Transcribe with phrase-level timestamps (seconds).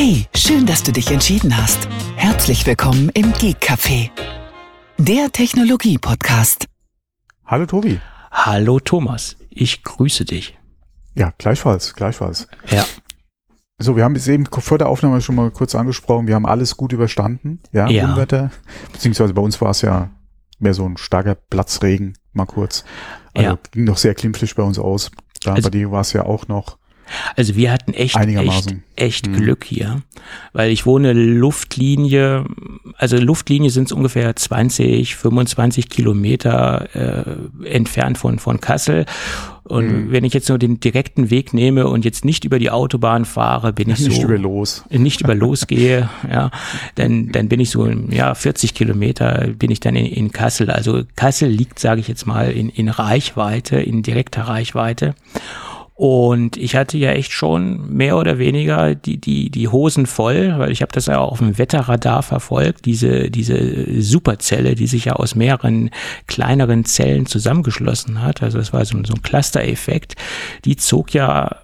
[0.00, 1.88] Hey, schön, dass du dich entschieden hast.
[2.14, 4.10] Herzlich willkommen im Geek Café,
[4.96, 6.66] der Technologie-Podcast.
[7.44, 7.98] Hallo Tobi.
[8.30, 10.56] Hallo Thomas, ich grüße dich.
[11.16, 12.46] Ja, gleichfalls, gleichfalls.
[12.70, 12.84] Ja.
[13.78, 16.28] So, wir haben es eben vor der Aufnahme schon mal kurz angesprochen.
[16.28, 17.60] Wir haben alles gut überstanden.
[17.72, 18.04] Ja, Ja.
[18.04, 18.52] Unwetter.
[18.92, 20.10] Beziehungsweise bei uns war es ja
[20.60, 22.84] mehr so ein starker Platzregen, mal kurz.
[23.34, 23.58] Also Ja.
[23.72, 25.10] ging noch sehr glimpflich bei uns aus.
[25.42, 26.78] Da Also- bei dir war es ja auch noch.
[27.36, 29.32] Also wir hatten echt, echt, echt Mhm.
[29.34, 30.02] Glück hier,
[30.52, 32.44] weil ich wohne Luftlinie,
[32.96, 36.88] also Luftlinie sind es ungefähr 20, 25 Kilometer
[37.64, 39.06] äh, entfernt von, von Kassel.
[39.64, 40.12] Und Mhm.
[40.12, 43.74] wenn ich jetzt nur den direkten Weg nehme und jetzt nicht über die Autobahn fahre,
[43.74, 44.82] bin ich Nicht so über los.
[44.90, 46.50] nicht über losgehe, ja,
[46.94, 50.70] dann, dann bin ich so, ja, 40 Kilometer bin ich dann in, in Kassel.
[50.70, 55.14] Also Kassel liegt, sage ich jetzt mal, in, in Reichweite, in direkter Reichweite.
[55.98, 60.70] Und ich hatte ja echt schon mehr oder weniger die, die, die Hosen voll, weil
[60.70, 65.14] ich habe das ja auch auf dem Wetterradar verfolgt, diese, diese Superzelle, die sich ja
[65.14, 65.90] aus mehreren
[66.28, 68.44] kleineren Zellen zusammengeschlossen hat.
[68.44, 70.14] Also das war so, so ein Cluster-Effekt.
[70.64, 71.56] Die zog ja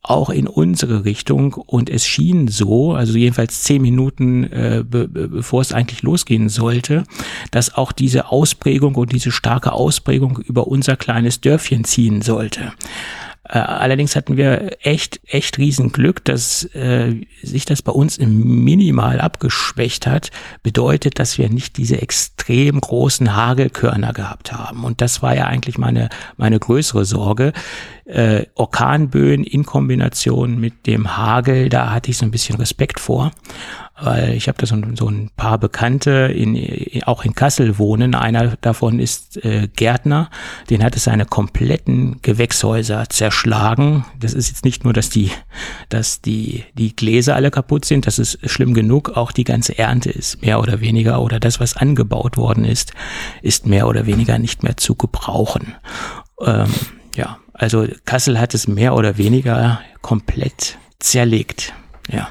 [0.00, 5.60] auch in unsere Richtung und es schien so, also jedenfalls zehn Minuten äh, be bevor
[5.60, 7.04] es eigentlich losgehen sollte,
[7.50, 12.72] dass auch diese Ausprägung und diese starke Ausprägung über unser kleines Dörfchen ziehen sollte.
[13.48, 18.64] Äh, allerdings hatten wir echt, echt riesen Glück, dass äh, sich das bei uns im
[18.64, 20.30] Minimal abgeschwächt hat.
[20.62, 24.84] Bedeutet, dass wir nicht diese extrem großen Hagelkörner gehabt haben.
[24.84, 27.52] Und das war ja eigentlich meine, meine größere Sorge.
[28.06, 33.30] Äh, Orkanböen in Kombination mit dem Hagel, da hatte ich so ein bisschen Respekt vor
[34.00, 37.78] weil ich habe da so, ein- so ein paar Bekannte in, in, auch in Kassel
[37.78, 38.14] wohnen.
[38.14, 40.30] Einer davon ist äh, Gärtner,
[40.70, 44.04] den hat es seine kompletten Gewächshäuser zerschlagen.
[44.18, 45.30] Das ist jetzt nicht nur, dass die,
[45.90, 49.10] dass die die Gläser alle kaputt sind, das ist schlimm genug.
[49.16, 52.92] Auch die ganze Ernte ist mehr oder weniger oder das, was angebaut worden ist,
[53.42, 55.74] ist mehr oder weniger nicht mehr zu gebrauchen.
[56.44, 56.66] Ähm,
[57.14, 61.72] ja, also Kassel hat es mehr oder weniger komplett zerlegt.
[62.10, 62.28] Ja.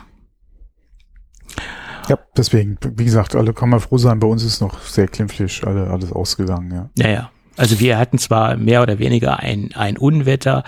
[2.10, 4.20] Ja, deswegen, wie gesagt, alle kann man froh sein.
[4.20, 6.90] Bei uns ist noch sehr glimpflich alle, alles ausgegangen, ja.
[6.98, 10.64] Naja, also wir hatten zwar mehr oder weniger ein, ein Unwetter,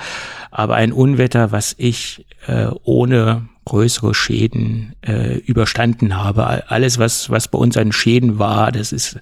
[0.51, 6.69] aber ein Unwetter, was ich äh, ohne größere Schäden äh, überstanden habe.
[6.69, 9.19] Alles, was, was bei uns an Schäden war, das ist,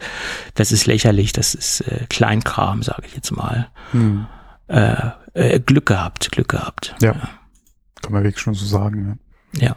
[0.55, 3.69] das ist lächerlich, das ist äh, Kleinkram, sage ich jetzt mal.
[3.91, 4.27] Hm.
[4.67, 4.95] Äh,
[5.33, 6.93] äh, Glück gehabt, Glück gehabt.
[7.01, 7.13] Ja.
[8.01, 9.17] Kann man wirklich schon so sagen,
[9.55, 9.67] ja.
[9.67, 9.75] Ja.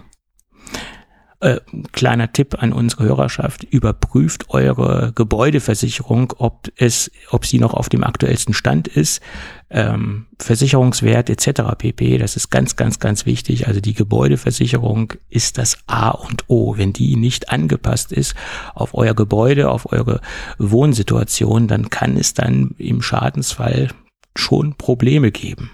[1.47, 1.61] Äh,
[1.93, 8.03] kleiner Tipp an unsere Hörerschaft, überprüft eure Gebäudeversicherung, ob es, ob sie noch auf dem
[8.03, 9.23] aktuellsten Stand ist,
[9.71, 11.77] ähm, Versicherungswert etc.
[11.79, 12.19] pp.
[12.19, 13.69] Das ist ganz, ganz, ganz wichtig.
[13.69, 16.77] Also die Gebäudeversicherung ist das A und O.
[16.79, 18.35] Wenn die nicht angepasst ist
[18.75, 20.21] auf euer Gebäude, auf eure
[20.59, 23.91] Wohnsituation, dann kann es dann im Schadensfall
[24.35, 25.71] schon Probleme geben.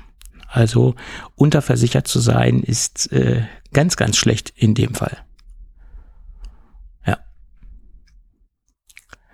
[0.48, 0.96] Also
[1.34, 5.16] unterversichert zu sein ist äh, ganz, ganz schlecht in dem Fall.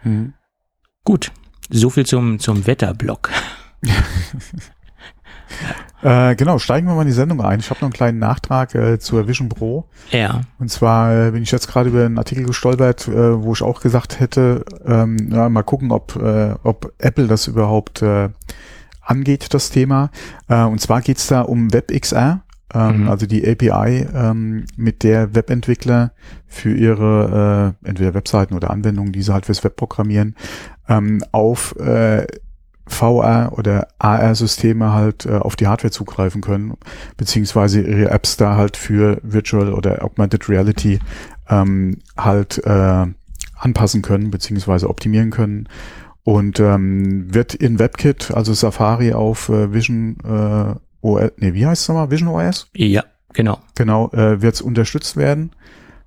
[0.09, 0.35] Hm.
[1.05, 1.33] gut.
[1.71, 3.31] So viel zum, zum Wetterblock.
[6.03, 7.59] Äh, genau, steigen wir mal in die Sendung ein.
[7.59, 9.89] Ich habe noch einen kleinen Nachtrag äh, zur Vision Pro.
[10.11, 13.63] Ja, Und zwar äh, bin ich jetzt gerade über einen Artikel gestolpert, äh, wo ich
[13.63, 18.29] auch gesagt hätte, ähm, ja, mal gucken, ob, äh, ob Apple das überhaupt äh,
[19.01, 20.11] angeht, das Thema.
[20.49, 22.43] Äh, und zwar geht's da um WebXR,
[22.75, 23.09] ähm, Mhm.
[23.09, 26.13] also die API, ähm, mit der Webentwickler
[26.47, 30.35] für ihre äh, entweder Webseiten oder Anwendungen, die sie halt fürs Web programmieren,
[30.89, 32.27] ähm, auf äh,
[32.87, 36.75] VR oder AR-Systeme halt äh, auf die Hardware zugreifen können,
[37.17, 40.99] beziehungsweise ihre Apps da halt für Virtual oder Augmented Reality
[41.51, 43.07] ähm, halt äh,
[43.59, 45.69] anpassen können, beziehungsweise optimieren können.
[46.25, 51.83] Und ähm, wird in WebKit, also Safari auf äh, Vision äh, OS, nee, wie heißt
[51.83, 52.11] es nochmal?
[52.11, 52.69] Vision OS?
[52.75, 53.59] ja, genau.
[53.77, 55.53] Genau, äh, wird es unterstützt werden.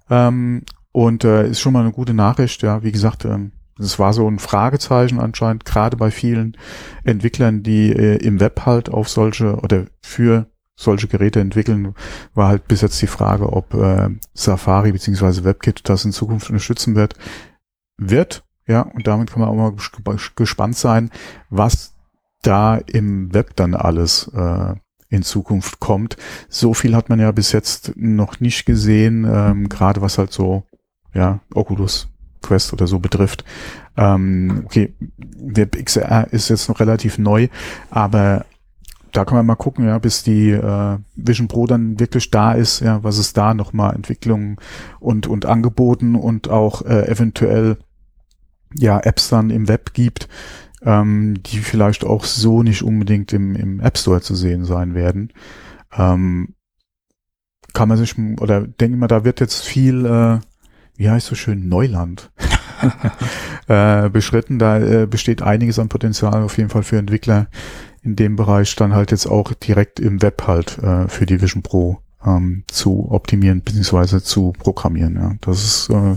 [0.09, 4.13] Ähm, und äh, ist schon mal eine gute Nachricht, ja, wie gesagt, ähm, das war
[4.13, 6.57] so ein Fragezeichen anscheinend, gerade bei vielen
[7.03, 11.93] Entwicklern, die äh, im Web halt auf solche oder für solche Geräte entwickeln,
[12.33, 16.95] war halt bis jetzt die Frage, ob äh, Safari beziehungsweise WebKit das in Zukunft unterstützen
[16.95, 17.13] wird.
[17.97, 21.09] Wird, ja, und damit kann man auch mal ges- gespannt sein,
[21.49, 21.93] was
[22.41, 24.75] da im Web dann alles äh,
[25.09, 26.17] in Zukunft kommt.
[26.49, 30.63] So viel hat man ja bis jetzt noch nicht gesehen, ähm, gerade was halt so,
[31.13, 32.07] ja, Oculus
[32.41, 33.43] Quest oder so betrifft.
[33.97, 37.49] Ähm, okay, WebXR ist jetzt noch relativ neu,
[37.89, 38.45] aber
[39.11, 42.79] da kann man mal gucken, ja, bis die äh, Vision Pro dann wirklich da ist,
[42.79, 44.55] ja, was es da nochmal Entwicklungen
[44.99, 47.77] und, und Angeboten und auch äh, eventuell
[48.73, 50.29] ja Apps dann im Web gibt,
[50.83, 55.33] ähm, die vielleicht auch so nicht unbedingt im, im App Store zu sehen sein werden.
[55.95, 56.55] Ähm,
[57.73, 60.39] kann man sich, oder denke mal, da wird jetzt viel, äh,
[60.97, 62.31] wie heißt so schön, Neuland
[63.67, 64.59] äh, beschritten.
[64.59, 67.47] Da äh, besteht einiges an Potenzial auf jeden Fall für Entwickler
[68.03, 71.61] in dem Bereich dann halt jetzt auch direkt im Web halt äh, für die Vision
[71.61, 74.21] Pro ähm, zu optimieren bzw.
[74.21, 75.15] zu programmieren.
[75.15, 75.33] Ja.
[75.41, 76.15] Das ist äh,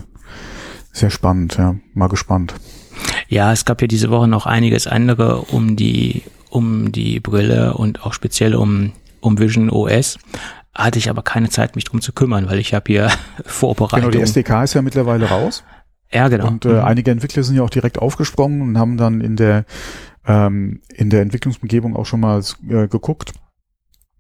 [0.92, 1.76] sehr spannend, ja.
[1.92, 2.54] Mal gespannt.
[3.28, 8.04] Ja, es gab ja diese Woche noch einiges andere um die, um die Brille und
[8.04, 10.18] auch speziell um, um Vision OS.
[10.74, 13.10] Hatte ich aber keine Zeit, mich drum zu kümmern, weil ich habe hier
[13.44, 14.10] Vorbereitung.
[14.10, 15.64] Genau, die SDK ist ja mittlerweile raus.
[16.12, 16.48] Ja, genau.
[16.48, 16.84] Und äh, mhm.
[16.84, 19.64] einige Entwickler sind ja auch direkt aufgesprungen und haben dann in der
[20.26, 23.34] ähm, in der Entwicklungsumgebung auch schon mal äh, geguckt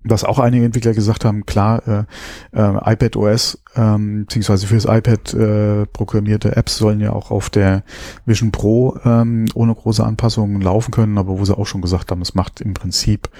[0.04, 2.04] was auch einige Entwickler gesagt haben, klar, äh,
[2.52, 7.82] äh, iPad OS ähm, beziehungsweise fürs iPad äh, programmierte Apps sollen ja auch auf der
[8.26, 12.20] Vision Pro ähm, ohne große Anpassungen laufen können, aber wo sie auch schon gesagt haben,
[12.20, 13.30] es macht im Prinzip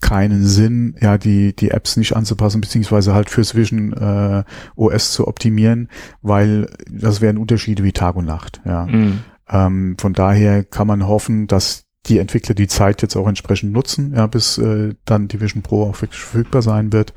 [0.00, 4.44] keinen Sinn, ja, die, die Apps nicht anzupassen, beziehungsweise halt fürs Vision äh,
[4.76, 5.88] OS zu optimieren,
[6.22, 8.86] weil das wären Unterschiede wie Tag und Nacht, ja.
[8.86, 9.20] Mhm.
[9.48, 14.14] Ähm, von daher kann man hoffen, dass die Entwickler die Zeit jetzt auch entsprechend nutzen,
[14.14, 17.12] ja, bis äh, dann die Vision Pro auch wirklich verfügbar sein wird.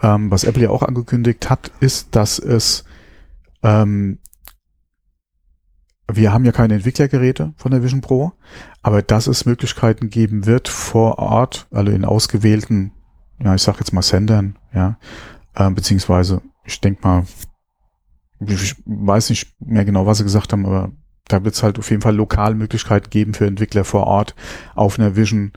[0.00, 2.84] Ähm, was Apple ja auch angekündigt hat, ist, dass es
[3.62, 4.18] ähm,
[6.10, 8.32] wir haben ja keine Entwicklergeräte von der Vision Pro,
[8.82, 12.92] aber dass es Möglichkeiten geben wird vor Ort, also in ausgewählten,
[13.42, 14.98] ja, ich sag jetzt mal Sendern, ja,
[15.54, 17.24] äh, beziehungsweise ich denke mal,
[18.40, 20.90] ich weiß nicht mehr genau, was sie gesagt haben, aber
[21.28, 24.34] da wird es halt auf jeden Fall lokal Möglichkeiten geben für Entwickler vor Ort
[24.74, 25.52] auf einer Vision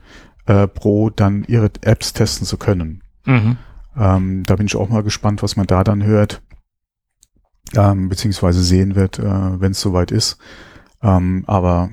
[0.46, 3.02] äh, Pro dann ihre Apps testen zu können.
[3.24, 3.56] Mhm.
[3.96, 6.42] Ähm, da bin ich auch mal gespannt, was man da dann hört,
[7.74, 10.38] ähm, beziehungsweise sehen wird, äh, wenn es soweit ist.
[11.02, 11.90] Ähm, aber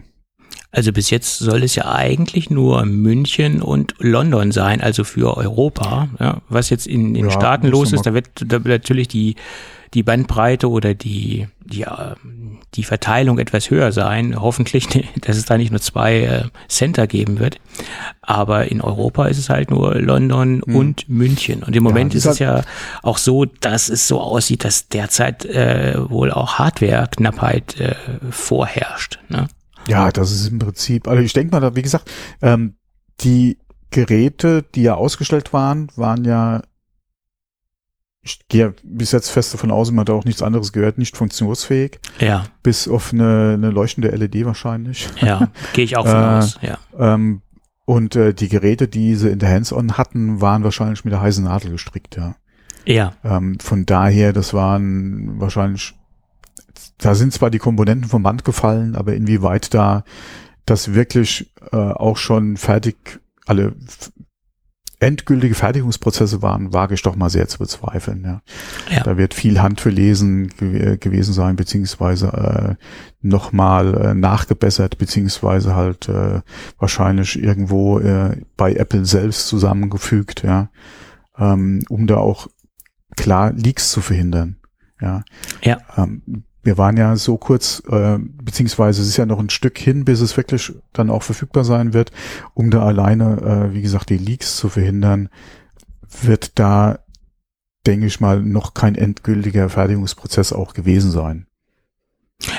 [0.73, 6.09] also bis jetzt soll es ja eigentlich nur München und London sein, also für Europa.
[6.19, 9.35] Ja, was jetzt in den ja, Staaten los ist, da wird, da wird natürlich die
[9.93, 11.85] die Bandbreite oder die, die,
[12.73, 14.41] die Verteilung etwas höher sein.
[14.41, 14.87] Hoffentlich,
[15.21, 17.59] dass es da nicht nur zwei äh, Center geben wird.
[18.21, 20.75] Aber in Europa ist es halt nur London hm.
[20.75, 21.61] und München.
[21.63, 22.63] Und im Moment ja, ist es ja
[23.03, 27.95] auch so, dass es so aussieht, dass derzeit äh, wohl auch Hardware-Knappheit äh,
[28.31, 29.19] vorherrscht.
[29.29, 29.47] Ne?
[29.87, 32.09] Ja, das ist im Prinzip, also ich denke mal, wie gesagt,
[32.41, 32.75] ähm,
[33.21, 33.57] die
[33.89, 36.61] Geräte, die ja ausgestellt waren, waren ja
[38.23, 41.99] ich gehe bis jetzt fest davon aus, man hat auch nichts anderes gehört, nicht funktionsfähig.
[42.19, 42.45] Ja.
[42.63, 45.09] Bis auf eine, eine leuchtende LED wahrscheinlich.
[45.19, 46.77] Ja, gehe ich auch von äh, aus, ja.
[46.97, 47.41] Ähm,
[47.85, 51.43] und äh, die Geräte, die sie in der Hands-on hatten, waren wahrscheinlich mit der heißen
[51.43, 52.35] Nadel gestrickt, ja.
[52.85, 53.13] Ja.
[53.25, 55.93] Ähm, von daher, das waren wahrscheinlich,
[56.97, 60.03] da sind zwar die Komponenten vom Band gefallen, aber inwieweit da
[60.65, 63.75] das wirklich äh, auch schon fertig alle
[65.03, 68.23] endgültige Fertigungsprozesse waren, wage ich doch mal sehr zu bezweifeln.
[68.23, 68.41] Ja.
[68.89, 69.03] ja.
[69.03, 72.83] Da wird viel Handverlesen ge gewesen sein, beziehungsweise äh,
[73.21, 76.41] nochmal äh, nachgebessert, beziehungsweise halt äh,
[76.79, 80.69] wahrscheinlich irgendwo äh, bei Apple selbst zusammengefügt, ja,
[81.37, 82.47] ähm, um da auch
[83.17, 84.57] klar Leaks zu verhindern.
[85.01, 85.23] Ja.
[85.61, 85.79] ja.
[85.97, 90.05] Ähm, wir waren ja so kurz, äh, beziehungsweise es ist ja noch ein Stück hin,
[90.05, 92.11] bis es wirklich dann auch verfügbar sein wird,
[92.53, 95.29] um da alleine, äh, wie gesagt, die Leaks zu verhindern,
[96.21, 96.99] wird da,
[97.85, 101.47] denke ich mal, noch kein endgültiger Fertigungsprozess auch gewesen sein.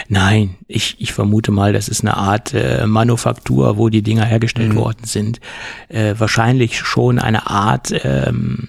[0.08, 4.72] Nein, ich, ich vermute mal, das ist eine Art äh, Manufaktur, wo die Dinger hergestellt
[4.72, 4.76] mhm.
[4.76, 5.40] worden sind.
[5.88, 8.68] Äh, wahrscheinlich schon eine Art ähm,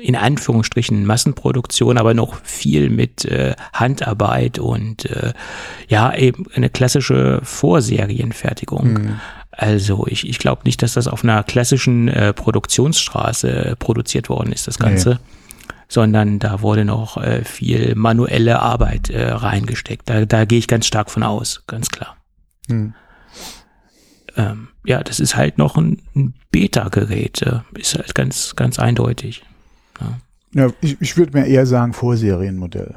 [0.00, 5.32] in Anführungsstrichen Massenproduktion, aber noch viel mit äh, Handarbeit und äh,
[5.88, 8.92] ja, eben eine klassische Vorserienfertigung.
[8.92, 9.20] Mhm.
[9.50, 14.66] Also ich, ich glaube nicht, dass das auf einer klassischen äh, Produktionsstraße produziert worden ist,
[14.66, 15.10] das Ganze.
[15.10, 15.18] Nee.
[15.88, 20.08] Sondern da wurde noch äh, viel manuelle Arbeit äh, reingesteckt.
[20.08, 22.16] Da, da gehe ich ganz stark von aus, ganz klar.
[22.66, 22.94] Mhm.
[24.36, 29.42] Ähm, ja, das ist halt noch ein, ein Beta-Gerät, äh, ist halt ganz, ganz eindeutig.
[30.54, 32.96] Ja, ich, ich würde mir eher sagen Vorserienmodell.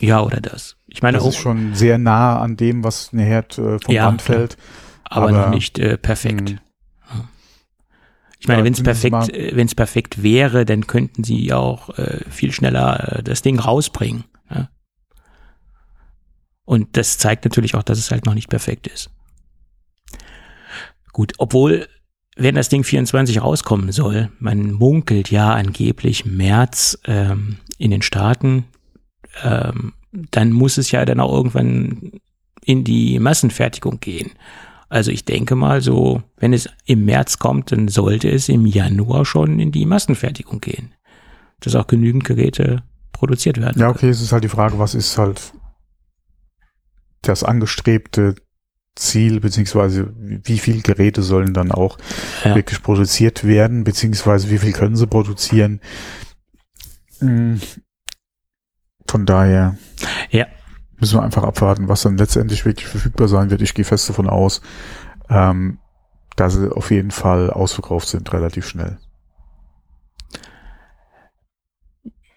[0.00, 0.76] Ja, oder das.
[0.88, 4.22] Ich meine, das ist schon sehr nah an dem, was nachher äh, vom ja, Band
[4.22, 4.56] fällt.
[5.04, 6.52] Aber, aber, noch nicht äh, perfekt.
[6.52, 6.60] Mh.
[8.40, 11.90] Ich meine, ja, wenn es perfekt, äh, wenn es perfekt wäre, dann könnten sie auch
[11.98, 14.24] äh, viel schneller äh, das Ding rausbringen.
[14.50, 14.70] Ja?
[16.64, 19.10] Und das zeigt natürlich auch, dass es halt noch nicht perfekt ist.
[21.12, 21.86] Gut, obwohl
[22.40, 28.64] wenn das Ding 24 rauskommen soll, man munkelt ja angeblich März ähm, in den Staaten,
[29.42, 32.20] ähm, dann muss es ja dann auch irgendwann
[32.64, 34.30] in die Massenfertigung gehen.
[34.88, 39.24] Also ich denke mal so, wenn es im März kommt, dann sollte es im Januar
[39.24, 40.94] schon in die Massenfertigung gehen.
[41.60, 42.82] Dass auch genügend Geräte
[43.12, 43.80] produziert werden.
[43.80, 45.52] Ja, okay, es ist halt die Frage, was ist halt
[47.20, 48.34] das angestrebte
[48.96, 51.98] Ziel, beziehungsweise wie viel Geräte sollen dann auch
[52.44, 52.54] ja.
[52.54, 55.80] wirklich produziert werden, beziehungsweise wie viel können sie produzieren.
[57.18, 57.60] Hm.
[59.06, 59.76] Von daher
[60.30, 60.46] ja.
[60.98, 63.62] müssen wir einfach abwarten, was dann letztendlich wirklich verfügbar sein wird.
[63.62, 64.60] Ich gehe fest davon aus,
[65.28, 65.78] ähm,
[66.36, 68.98] dass sie auf jeden Fall ausverkauft sind, relativ schnell.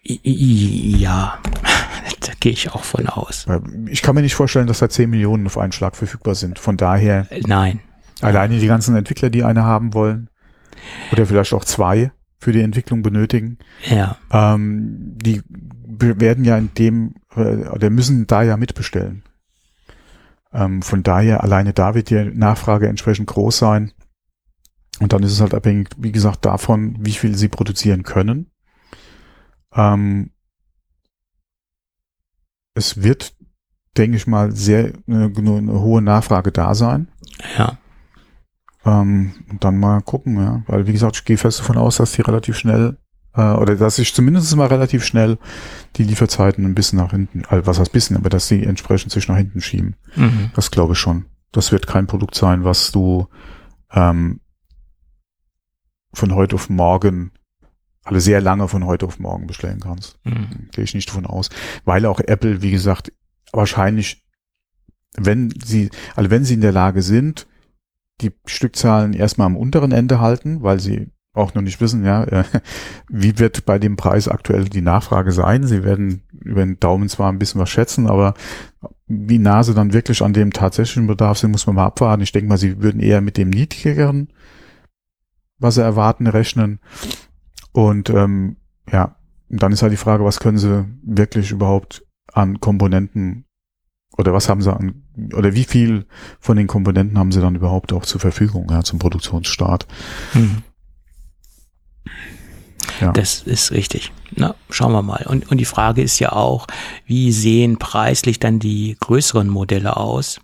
[0.02, 1.38] Ja,
[2.20, 3.46] da gehe ich auch von aus.
[3.88, 6.58] Ich kann mir nicht vorstellen, dass da 10 Millionen auf einen Schlag verfügbar sind.
[6.58, 7.26] Von daher.
[7.46, 7.80] Nein.
[8.20, 10.28] Alleine die ganzen Entwickler, die eine haben wollen.
[11.12, 13.58] Oder vielleicht auch zwei für die Entwicklung benötigen.
[13.88, 14.18] Ja.
[14.30, 15.42] Ähm, die
[15.86, 19.22] werden ja in dem, äh, oder müssen da ja mitbestellen.
[20.52, 23.92] Ähm, von daher, alleine da wird die Nachfrage entsprechend groß sein.
[25.00, 28.50] Und dann ist es halt abhängig, wie gesagt, davon, wie viel sie produzieren können.
[29.74, 30.30] Ähm,
[32.74, 33.34] es wird,
[33.96, 37.08] denke ich mal, sehr eine, eine hohe Nachfrage da sein.
[37.56, 37.78] Ja.
[38.84, 40.62] Ähm, und dann mal gucken, ja.
[40.66, 42.98] Weil, wie gesagt, ich gehe fest davon aus, dass die relativ schnell,
[43.34, 45.38] äh, oder dass sich zumindest mal relativ schnell
[45.96, 49.28] die Lieferzeiten ein bisschen nach hinten, also was heißt bisschen, aber dass die entsprechend sich
[49.28, 49.96] nach hinten schieben.
[50.16, 50.50] Mhm.
[50.54, 51.26] Das glaube ich schon.
[51.52, 53.28] Das wird kein Produkt sein, was du
[53.92, 54.40] ähm,
[56.12, 57.32] von heute auf morgen
[58.04, 60.18] alle sehr lange von heute auf morgen bestellen kannst.
[60.24, 60.68] Mhm.
[60.72, 61.50] Gehe ich nicht davon aus.
[61.84, 63.12] Weil auch Apple, wie gesagt,
[63.52, 64.24] wahrscheinlich,
[65.16, 67.46] wenn sie, also wenn sie in der Lage sind,
[68.20, 72.44] die Stückzahlen erstmal am unteren Ende halten, weil sie auch noch nicht wissen, ja, äh,
[73.08, 75.66] wie wird bei dem Preis aktuell die Nachfrage sein.
[75.66, 78.34] Sie werden über den Daumen zwar ein bisschen was schätzen, aber
[79.06, 82.22] wie nah sie dann wirklich an dem tatsächlichen Bedarf sind, muss man mal abwarten.
[82.22, 84.28] Ich denke mal, sie würden eher mit dem niedrigeren,
[85.58, 86.80] was sie erwarten, rechnen.
[87.74, 88.56] Und ähm,
[88.90, 89.16] ja,
[89.48, 93.46] dann ist halt die Frage, was können sie wirklich überhaupt an Komponenten
[94.16, 95.02] oder was haben sie an
[95.34, 96.06] oder wie viel
[96.38, 99.88] von den Komponenten haben sie dann überhaupt auch zur Verfügung ja, zum Produktionsstart?
[100.34, 100.62] Mhm.
[103.00, 103.10] Ja.
[103.10, 104.12] Das ist richtig.
[104.36, 105.26] Na, schauen wir mal.
[105.26, 106.68] Und, und die Frage ist ja auch,
[107.06, 110.40] wie sehen preislich dann die größeren Modelle aus?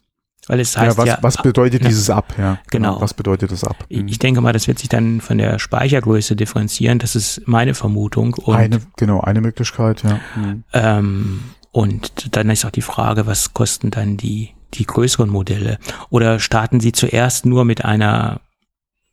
[0.47, 2.35] Weil es heißt ja, was, ja, was bedeutet ja, dieses ab?
[2.37, 2.92] Ja, genau.
[2.92, 3.00] genau.
[3.00, 3.76] Was bedeutet das ab?
[3.88, 4.09] Mhm.
[4.09, 6.99] Ich denke mal, das wird sich dann von der Speichergröße differenzieren.
[6.99, 8.35] Das ist meine Vermutung.
[8.35, 10.20] Und, eine, genau, eine Möglichkeit, ja.
[10.37, 10.64] Mhm.
[10.73, 11.40] Ähm,
[11.73, 15.78] und dann ist auch die Frage, was kosten dann die, die größeren Modelle?
[16.09, 18.40] Oder starten Sie zuerst nur mit einer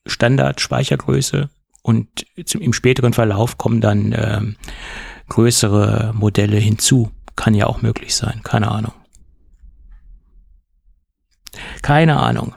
[0.08, 1.50] Standard-Speichergröße
[1.84, 2.08] und
[2.46, 4.56] zum, im späteren Verlauf kommen dann ähm,
[5.30, 7.12] größere Modelle hinzu?
[7.36, 8.94] Kann ja auch möglich sein, keine Ahnung.
[11.82, 12.56] Keine Ahnung.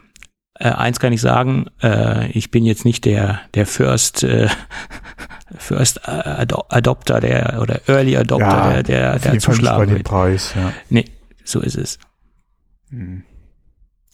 [0.54, 4.49] Äh, eins kann ich sagen, äh, ich bin jetzt nicht der, der First, äh,
[5.57, 10.73] First Adopter der oder Early Adopter ja, der, der, der zuschlagen bei dem Preis, ja.
[10.90, 11.07] Nee,
[11.45, 11.99] so ist es.
[12.90, 13.25] Hm.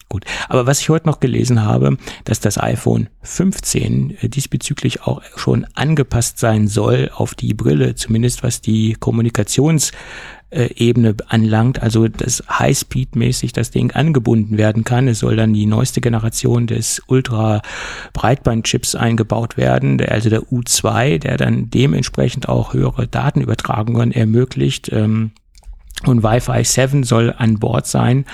[0.08, 0.25] Gut.
[0.48, 5.66] Aber was ich heute noch gelesen habe, dass das iPhone 15 äh, diesbezüglich auch schon
[5.75, 9.90] angepasst sein soll auf die Brille, zumindest was die Kommunikations
[10.50, 10.94] äh,
[11.28, 15.08] anlangt, also das High-Speed-mäßig das Ding angebunden werden kann.
[15.08, 21.68] Es soll dann die neueste Generation des Ultra-Breitband-Chips eingebaut werden, also der U2, der dann
[21.70, 24.90] dementsprechend auch höhere Datenübertragungen ermöglicht.
[24.92, 25.32] Ähm,
[26.04, 28.25] und Wi-Fi 7 soll an Bord sein.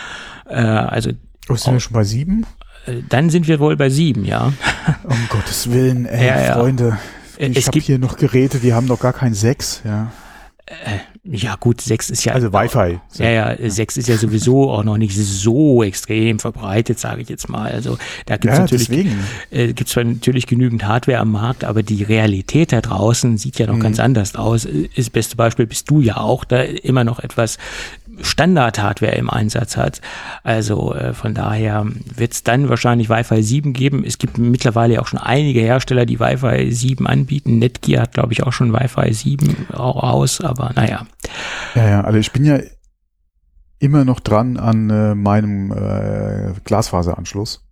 [0.48, 1.12] Äh, also
[1.48, 2.46] oh, sind wir schon bei sieben?
[2.86, 4.52] Äh, dann sind wir wohl bei sieben, ja.
[5.04, 6.52] Um Gottes Willen, ey, ja, ja.
[6.54, 6.98] Freunde.
[7.38, 10.12] Ich habe hier noch Geräte, die haben noch gar kein 6, ja.
[10.66, 12.32] Äh, ja gut, 6 ist ja.
[12.32, 12.98] Also Wi-Fi.
[13.22, 17.48] Ja, ja, 6 ist ja sowieso auch noch nicht so extrem verbreitet, sage ich jetzt
[17.48, 17.70] mal.
[17.70, 17.96] Also
[18.26, 18.90] da gibt es ja, natürlich,
[19.50, 23.66] äh, gibt's zwar natürlich genügend Hardware am Markt, aber die Realität da draußen sieht ja
[23.66, 23.82] noch mhm.
[23.82, 24.66] ganz anders aus.
[24.96, 27.58] Das beste Beispiel bist du ja auch, da immer noch etwas
[28.22, 30.00] Standard-Hardware im Einsatz hat.
[30.42, 34.04] Also äh, von daher wird es dann wahrscheinlich Wi-Fi 7 geben.
[34.06, 37.58] Es gibt mittlerweile auch schon einige Hersteller, die Wi-Fi 7 anbieten.
[37.58, 41.06] Netgear hat, glaube ich, auch schon Wi-Fi 7 aus, aber naja.
[41.74, 42.58] Ja, ja, also ich bin ja
[43.78, 47.64] immer noch dran an äh, meinem äh, Glasfaseranschluss.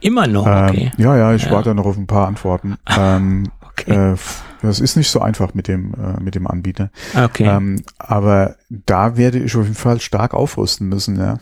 [0.00, 0.92] Immer noch, okay.
[0.96, 1.50] Ähm, ja, ja, ich ja.
[1.50, 2.76] warte noch auf ein paar Antworten.
[2.98, 4.12] Ähm, okay.
[4.12, 4.16] Äh,
[4.62, 6.90] das ist nicht so einfach mit dem, äh, mit dem Anbieter.
[7.14, 7.44] Okay.
[7.44, 11.38] Ähm, aber da werde ich auf jeden Fall stark aufrüsten müssen, ja.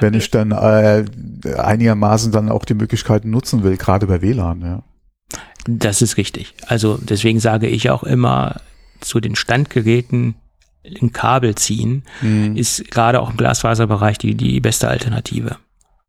[0.00, 1.04] wenn ich dann äh,
[1.56, 4.82] einigermaßen dann auch die Möglichkeiten nutzen will, gerade bei WLAN, ja.
[5.66, 6.54] Das ist richtig.
[6.66, 8.60] Also deswegen sage ich auch immer
[9.00, 10.34] zu den Standgeräten
[11.00, 12.56] ein Kabel ziehen, mhm.
[12.56, 15.56] ist gerade auch im Glasfaserbereich die, die beste Alternative.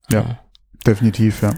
[0.10, 0.40] Ja, ja.
[0.86, 1.54] definitiv, ja.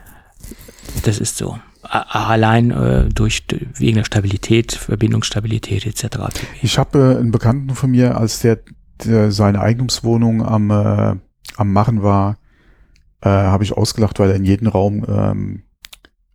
[1.04, 1.58] Das ist so.
[1.90, 6.18] Allein äh, durch wegen der Stabilität, Verbindungsstabilität etc.
[6.62, 8.60] Ich habe äh, einen Bekannten von mir, als der,
[9.06, 11.16] der seine Eigentumswohnung am, äh,
[11.58, 12.38] am Machen war,
[13.22, 15.64] äh, habe ich ausgelacht, weil er in jedem Raum, ähm,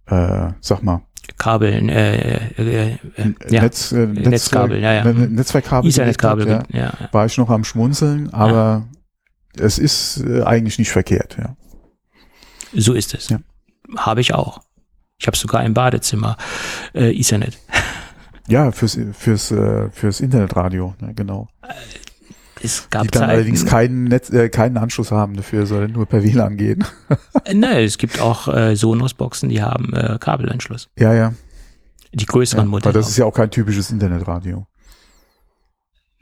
[0.06, 1.02] äh, sag mal,
[1.38, 2.98] Kabeln, äh, äh, äh,
[3.48, 3.62] ja.
[3.62, 5.04] Netz, äh, Netz, Netzkabel, ja, ja.
[5.04, 5.90] Netzwerkkabel.
[5.90, 6.62] Ethernetkabel, ja.
[6.70, 6.92] ja.
[7.12, 8.86] War ich noch am Schmunzeln, aber
[9.56, 9.64] ja.
[9.64, 11.56] es ist äh, eigentlich nicht verkehrt, ja.
[12.74, 13.28] So ist es.
[13.28, 13.38] Ja.
[13.96, 14.62] Habe ich auch.
[15.18, 16.36] Ich habe sogar im Badezimmer
[16.94, 17.58] äh, Ethernet.
[18.48, 21.48] Ja, fürs fürs äh, fürs Internetradio, ne, genau.
[22.62, 26.06] Es gab die dann Zeiten, allerdings keinen Netz, äh, keinen Anschluss haben dafür, sondern nur
[26.06, 26.84] per WLAN gehen.
[27.44, 30.88] Äh, Nein, es gibt auch äh, Sonos-Boxen, die haben äh, Kabelanschluss.
[30.96, 31.34] Ja, ja.
[32.12, 32.90] Die größeren ja, Modelle.
[32.90, 34.66] Aber das ist ja auch kein typisches Internetradio.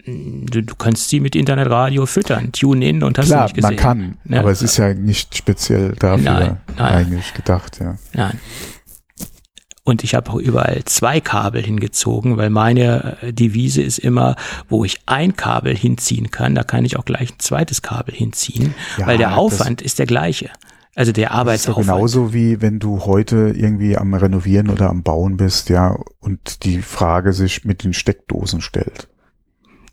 [0.06, 3.68] Du, du kannst sie mit Internetradio füttern, tune in und hast Klar, nicht gesehen.
[3.68, 4.40] man kann, ja.
[4.40, 6.92] aber es ist ja nicht speziell dafür nein, nein.
[6.94, 7.98] eigentlich gedacht, ja.
[8.14, 8.40] Nein.
[9.90, 14.36] Und ich habe auch überall zwei Kabel hingezogen, weil meine äh, Devise ist immer,
[14.68, 18.72] wo ich ein Kabel hinziehen kann, da kann ich auch gleich ein zweites Kabel hinziehen,
[18.98, 20.48] ja, weil der Aufwand ist der gleiche.
[20.94, 21.88] Also der Arbeitsaufwand.
[21.88, 26.62] Ja genauso wie wenn du heute irgendwie am Renovieren oder am Bauen bist, ja, und
[26.62, 29.08] die Frage sich mit den Steckdosen stellt.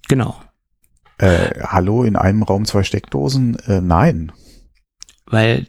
[0.10, 0.36] Genau.
[1.18, 3.58] Äh, hallo, in einem Raum zwei Steckdosen?
[3.66, 4.32] Äh, nein.
[5.26, 5.66] Weil,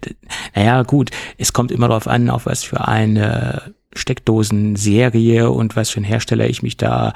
[0.54, 6.00] naja, gut, es kommt immer darauf an, auf was für eine Steckdosen-Serie und was für
[6.00, 7.12] ein Hersteller ich mich da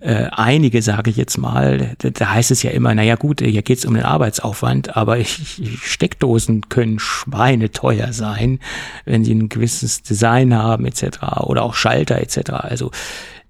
[0.00, 1.94] äh, einige, sage ich jetzt mal.
[1.98, 5.18] Da, da heißt es ja immer, naja gut, hier geht es um den Arbeitsaufwand, aber
[5.18, 8.60] ich, Steckdosen können schweineteuer sein,
[9.04, 11.42] wenn sie ein gewisses Design haben etc.
[11.42, 12.50] oder auch Schalter etc.
[12.50, 12.90] Also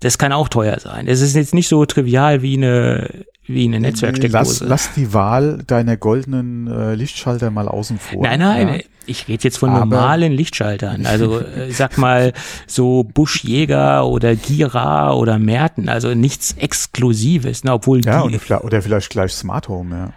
[0.01, 1.07] das kann auch teuer sein.
[1.07, 4.65] Es ist jetzt nicht so trivial wie eine wie eine Netzwerksteckdose.
[4.65, 8.23] Lass, lass die Wahl deiner goldenen äh, Lichtschalter mal außen vor.
[8.23, 8.75] Nein, nein, ja.
[9.11, 11.07] Ich rede jetzt von Aber normalen Lichtschaltern.
[11.07, 12.33] Also äh, sag mal
[12.67, 19.11] so Buschjäger oder Gira oder Merten, also nichts Exklusives, ne, obwohl ja, die, oder vielleicht
[19.11, 20.13] gleich Smart Home, ja.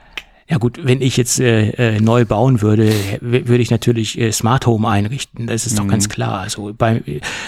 [0.50, 4.68] Ja gut, wenn ich jetzt äh, äh, neu bauen würde, würde ich natürlich äh, Smart
[4.68, 5.48] Home einrichten.
[5.48, 5.78] Das ist mhm.
[5.78, 6.40] doch ganz klar.
[6.42, 7.02] Also bei,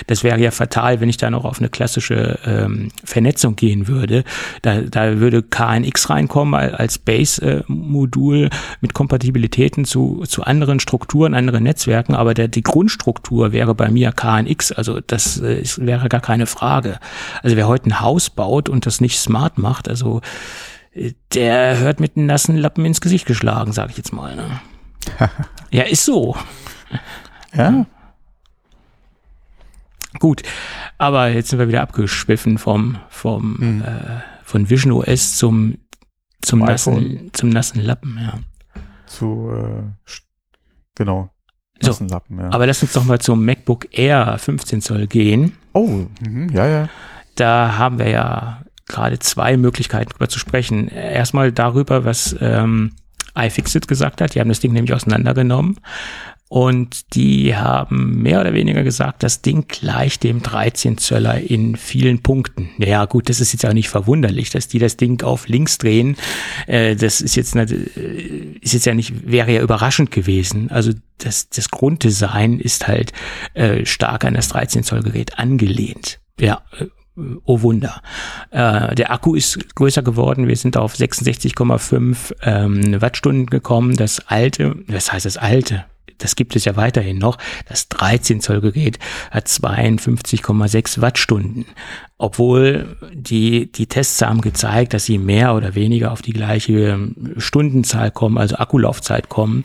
[0.08, 4.24] das wäre ja fatal, wenn ich da noch auf eine klassische ähm, Vernetzung gehen würde.
[4.62, 12.16] Da, da würde KNX reinkommen als Base-Modul mit Kompatibilitäten zu, zu anderen Strukturen, anderen Netzwerken,
[12.16, 14.72] aber der, die Grundstruktur wäre bei mir KNX.
[14.72, 17.00] Also das äh, wäre gar keine Frage.
[17.44, 20.22] Also wer heute ein Haus baut und das nicht smart macht, also
[21.34, 24.36] der hört mit einem nassen Lappen ins Gesicht geschlagen, sag ich jetzt mal.
[24.36, 24.62] Ne?
[25.72, 26.36] ja, ist so.
[27.54, 27.86] Ja.
[30.20, 30.44] Gut,
[30.98, 33.82] aber jetzt sind wir wieder abgeschwiffen vom, vom hm.
[33.82, 35.78] äh, von Vision OS zum
[36.42, 38.40] zum nassen zum nassen Lappen, ja.
[39.08, 40.12] Zu äh,
[40.94, 41.32] genau.
[41.82, 42.50] Nassen so, Lappen, ja.
[42.52, 45.58] Aber lass uns doch mal zum MacBook Air 15 Zoll gehen.
[45.74, 46.90] Oh, mh, ja, ja.
[47.36, 50.88] Da haben wir ja gerade zwei Möglichkeiten darüber zu sprechen.
[50.88, 52.92] Erstmal darüber, was ähm,
[53.38, 54.36] iFixit gesagt hat.
[54.36, 55.80] Die haben das Ding nämlich auseinandergenommen.
[56.48, 62.22] Und die haben mehr oder weniger gesagt, das Ding gleicht dem 13 Zöller in vielen
[62.22, 62.70] Punkten.
[62.78, 66.16] Ja gut, das ist jetzt auch nicht verwunderlich, dass die das Ding auf links drehen.
[66.68, 67.66] Äh, das ist jetzt, äh,
[68.62, 70.70] ist jetzt ja nicht, wäre ja überraschend gewesen.
[70.70, 73.12] Also das, das Grunddesign ist halt
[73.56, 76.20] äh, stark an das 13 Zoll Gerät angelehnt.
[76.40, 76.62] Ja,
[77.46, 78.02] oh Wunder.
[78.52, 80.48] Äh, der Akku ist größer geworden.
[80.48, 83.96] Wir sind auf 66,5 ähm, Wattstunden gekommen.
[83.96, 85.86] Das alte, was heißt das alte?
[86.18, 87.38] Das gibt es ja weiterhin noch.
[87.68, 89.00] Das 13 Zoll Gerät
[89.32, 91.66] hat 52,6 Wattstunden.
[92.18, 98.12] Obwohl die, die Tests haben gezeigt, dass sie mehr oder weniger auf die gleiche Stundenzahl
[98.12, 99.64] kommen, also Akkulaufzeit kommen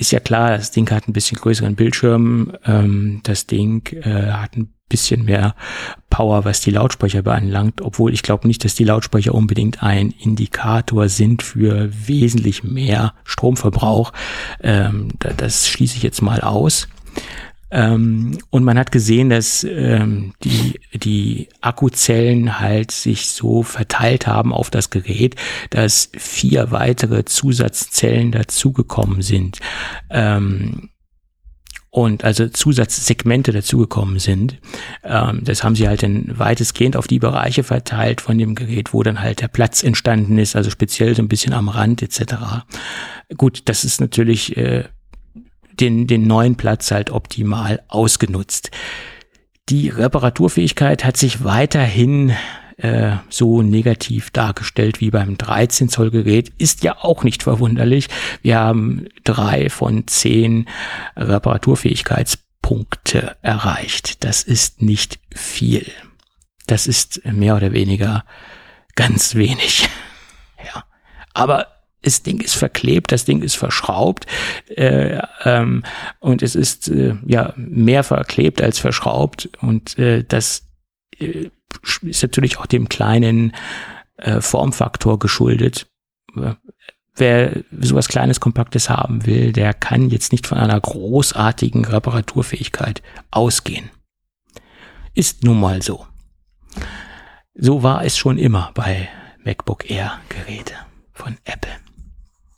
[0.00, 4.56] ist ja klar, das Ding hat ein bisschen größeren Bildschirm, ähm, das Ding äh, hat
[4.56, 5.54] ein bisschen mehr
[6.08, 11.08] Power, was die Lautsprecher beanlangt, obwohl ich glaube nicht, dass die Lautsprecher unbedingt ein Indikator
[11.08, 14.12] sind für wesentlich mehr Stromverbrauch.
[14.62, 16.88] Ähm, das schließe ich jetzt mal aus.
[17.70, 24.52] Ähm, und man hat gesehen, dass ähm, die, die Akkuzellen halt sich so verteilt haben
[24.52, 25.36] auf das Gerät,
[25.70, 29.58] dass vier weitere Zusatzzellen dazugekommen sind.
[30.10, 30.90] Ähm,
[31.90, 34.58] und also Zusatzsegmente dazugekommen sind.
[35.02, 39.02] Ähm, das haben sie halt dann weitestgehend auf die Bereiche verteilt von dem Gerät, wo
[39.02, 42.34] dann halt der Platz entstanden ist, also speziell so ein bisschen am Rand etc.
[43.36, 44.84] Gut, das ist natürlich äh,
[45.80, 48.70] den, den neuen Platz halt optimal ausgenutzt.
[49.68, 52.34] Die Reparaturfähigkeit hat sich weiterhin
[52.76, 58.08] äh, so negativ dargestellt wie beim 13 Zoll Gerät, ist ja auch nicht verwunderlich.
[58.42, 60.66] Wir haben drei von zehn
[61.16, 64.24] Reparaturfähigkeitspunkte erreicht.
[64.24, 65.86] Das ist nicht viel.
[66.66, 68.24] Das ist mehr oder weniger
[68.94, 69.88] ganz wenig.
[70.64, 70.84] Ja.
[71.34, 71.66] Aber
[72.02, 74.26] das Ding ist verklebt, das Ding ist verschraubt
[74.68, 75.82] äh, ähm,
[76.18, 80.66] und es ist äh, ja mehr verklebt als verschraubt und äh, das
[81.18, 81.50] äh,
[82.02, 83.52] ist natürlich auch dem kleinen
[84.16, 85.86] äh, Formfaktor geschuldet.
[87.16, 93.90] Wer sowas Kleines, Kompaktes haben will, der kann jetzt nicht von einer großartigen Reparaturfähigkeit ausgehen.
[95.14, 96.06] Ist nun mal so.
[97.54, 99.08] So war es schon immer bei
[99.44, 100.74] MacBook Air Geräte
[101.12, 101.89] von Apple.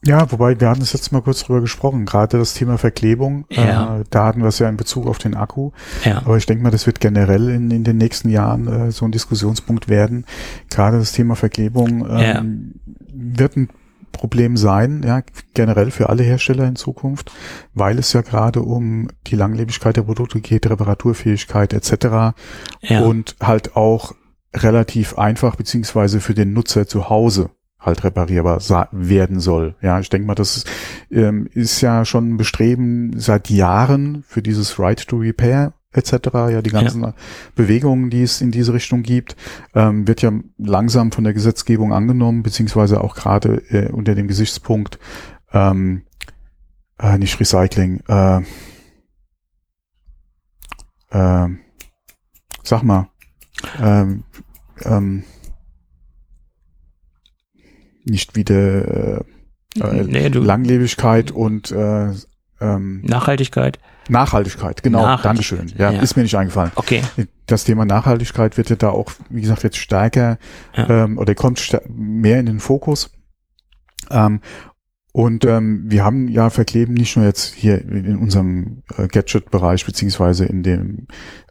[0.04, 4.00] Ja, wobei wir hatten es jetzt mal kurz drüber gesprochen, gerade das Thema Verklebung, ja.
[4.00, 5.70] äh, da hatten wir es ja in Bezug auf den Akku.
[6.04, 6.18] Ja.
[6.24, 9.12] Aber ich denke mal, das wird generell in, in den nächsten Jahren äh, so ein
[9.12, 10.26] Diskussionspunkt werden.
[10.70, 12.42] Gerade das Thema Verklebung ähm, Ja.
[13.14, 13.68] wird ein
[14.10, 15.22] Problem sein, ja,
[15.54, 17.30] generell für alle Hersteller in Zukunft,
[17.72, 22.34] weil es ja gerade um die Langlebigkeit der Produkte geht, Reparaturfähigkeit etc.
[22.82, 23.00] Ja.
[23.02, 24.14] und halt auch
[24.54, 27.50] relativ einfach beziehungsweise für den Nutzer zu Hause
[27.82, 28.60] halt reparierbar
[28.92, 29.74] werden soll.
[29.82, 30.70] Ja, ich denke mal, das ist,
[31.10, 36.12] ähm, ist ja schon ein Bestreben seit Jahren für dieses Right to Repair etc.
[36.32, 37.12] Ja, die ganzen
[37.54, 39.36] Bewegungen, die es in diese Richtung gibt,
[39.74, 44.98] ähm, wird ja langsam von der Gesetzgebung angenommen, beziehungsweise auch gerade äh, unter dem Gesichtspunkt
[45.52, 46.02] ähm,
[46.98, 48.40] äh, nicht Recycling, äh,
[51.10, 51.48] äh,
[52.62, 53.08] sag mal,
[53.80, 54.24] ähm,
[54.84, 55.24] ähm,
[58.04, 59.20] nicht wieder äh,
[59.80, 62.10] äh, Nee, Langlebigkeit und äh,
[62.60, 63.78] ähm, Nachhaltigkeit.
[64.08, 65.78] Nachhaltigkeit, genau, Nachhaltigkeit, Dankeschön.
[65.78, 66.00] Ja, ja.
[66.00, 66.72] ist mir nicht eingefallen.
[66.74, 67.02] Okay.
[67.46, 70.38] Das Thema Nachhaltigkeit wird ja da auch, wie gesagt, jetzt stärker
[70.76, 71.04] Ja.
[71.04, 73.10] ähm, oder kommt mehr in den Fokus.
[74.10, 74.40] Ähm,
[75.12, 80.46] und ähm, wir haben ja Verkleben nicht nur jetzt hier in unserem äh, Gadget-Bereich beziehungsweise
[80.46, 81.06] in dem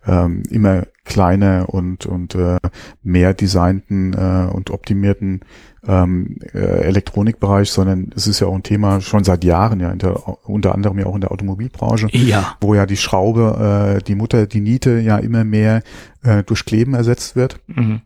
[0.05, 2.57] ähm, immer kleiner und und äh,
[3.03, 5.41] mehr designten äh, und optimierten
[5.85, 9.99] ähm, äh, Elektronikbereich, sondern es ist ja auch ein Thema schon seit Jahren ja in
[9.99, 12.55] der, unter anderem ja auch in der Automobilbranche Ja.
[12.61, 15.81] wo ja die Schraube, äh, die Mutter, die Niete ja immer mehr
[16.23, 17.59] äh, durch Kleben ersetzt wird.
[17.67, 18.01] Mhm.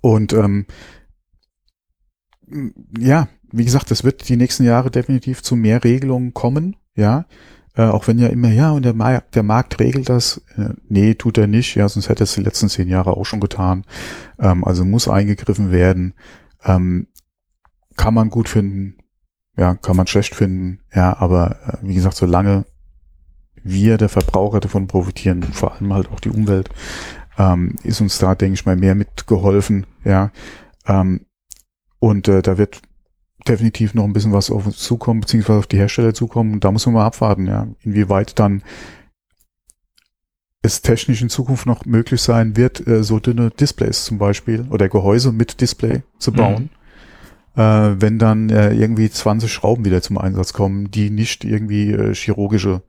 [0.00, 0.66] Und ähm,
[2.98, 7.26] ja, wie gesagt, das wird die nächsten Jahre definitiv zu mehr Regelungen kommen, ja.
[7.76, 10.42] Äh, auch wenn ja immer, ja, und der, Mar der Markt regelt das.
[10.56, 13.40] Äh, nee, tut er nicht, ja, sonst hätte es die letzten zehn Jahre auch schon
[13.40, 13.84] getan.
[14.38, 16.14] Ähm, also muss eingegriffen werden.
[16.64, 17.08] Ähm,
[17.96, 18.96] kann man gut finden,
[19.56, 22.64] ja, kann man schlecht finden, ja, aber äh, wie gesagt, solange
[23.62, 26.68] wir, der Verbraucher, davon profitieren, vor allem halt auch die Umwelt,
[27.38, 30.30] ähm, ist uns da, denke ich mal, mehr mitgeholfen, ja.
[30.86, 31.26] Ähm,
[31.98, 32.82] und äh, da wird
[33.48, 36.54] definitiv noch ein bisschen was auf uns zukommen, beziehungsweise auf die Hersteller zukommen.
[36.54, 38.62] Und da muss man mal abwarten, ja, inwieweit dann
[40.62, 44.88] es technisch in Zukunft noch möglich sein wird, äh, so dünne Displays zum Beispiel oder
[44.88, 46.70] Gehäuse mit Display zu bauen.
[47.54, 52.14] Äh, wenn dann äh, irgendwie 20 Schrauben wieder zum Einsatz kommen, die nicht irgendwie äh,
[52.14, 52.82] chirurgische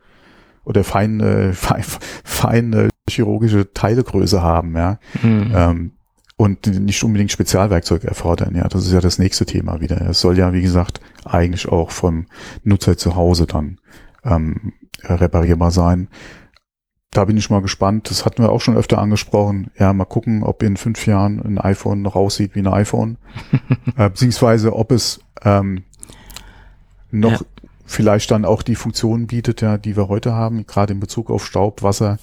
[0.63, 1.83] oder fein, äh, fein,
[2.23, 4.99] fein äh, chirurgische Teilegröße haben, ja.
[5.21, 5.51] Mhm.
[5.53, 5.91] Ähm,
[6.37, 8.55] und nicht unbedingt Spezialwerkzeug erfordern.
[8.55, 10.01] Ja, das ist ja das nächste Thema wieder.
[10.01, 12.25] Es soll ja, wie gesagt, eigentlich auch vom
[12.63, 13.79] Nutzer zu Hause dann
[14.23, 16.09] ähm, reparierbar sein.
[17.11, 18.09] Da bin ich mal gespannt.
[18.09, 19.71] Das hatten wir auch schon öfter angesprochen.
[19.79, 23.17] Ja, mal gucken, ob in fünf Jahren ein iPhone noch aussieht wie ein iPhone.
[23.97, 25.83] äh, beziehungsweise ob es ähm,
[27.11, 27.47] noch Ja.
[27.85, 31.45] vielleicht dann auch die Funktionen bietet, ja, die wir heute haben, gerade in Bezug auf
[31.45, 32.17] Staub, Wasser,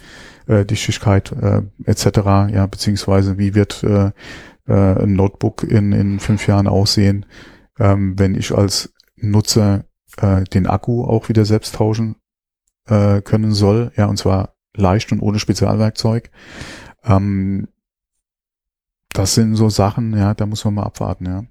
[0.46, 2.07] äh, Dichtigkeit äh, etc.
[2.52, 4.11] Ja, beziehungsweise wie wird äh,
[4.66, 7.26] äh, ein Notebook in, in fünf Jahren aussehen,
[7.78, 9.85] ähm, wenn ich als Nutzer
[10.18, 12.16] äh, den Akku auch wieder selbst tauschen
[12.88, 16.31] äh, können soll, ja, und zwar leicht und ohne Spezialwerkzeug.
[17.05, 17.68] Ähm,
[19.12, 21.44] das sind so Sachen, ja, da muss man mal abwarten, ja.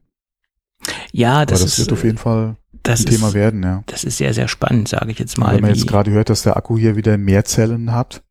[1.11, 3.83] Ja, das, das, ist, wird auf jeden Fall das ein Thema ist, werden, ja.
[3.85, 5.53] das ist sehr, sehr spannend, sage ich jetzt Und mal.
[5.53, 8.23] wenn man jetzt gerade hört, dass der Akku hier wieder mehr Zellen hat,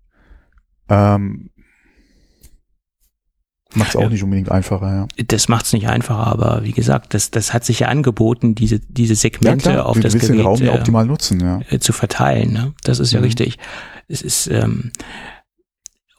[0.90, 1.50] ähm,
[3.74, 5.24] Macht es auch nicht unbedingt einfacher, ja.
[5.28, 8.80] Das macht es nicht einfacher, aber wie gesagt, das, das hat sich ja angeboten, diese,
[8.80, 11.60] diese Segmente ja, auf das Gerät den Raum ja optimal nutzen, ja.
[11.70, 12.52] Äh, zu verteilen.
[12.52, 12.74] Ne?
[12.82, 13.26] Das ist ja mhm.
[13.26, 13.58] richtig.
[14.08, 14.90] Es ist ähm,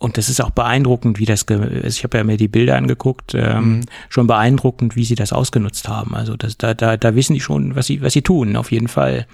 [0.02, 3.36] und das ist auch beeindruckend, wie das, also ich habe ja mir die Bilder angeguckt,
[3.36, 3.82] ähm, mhm.
[4.10, 6.16] schon beeindruckend, wie sie das ausgenutzt haben.
[6.16, 8.88] Also das, da, da, da wissen die schon, was sie, was sie tun, auf jeden
[8.88, 9.28] Fall.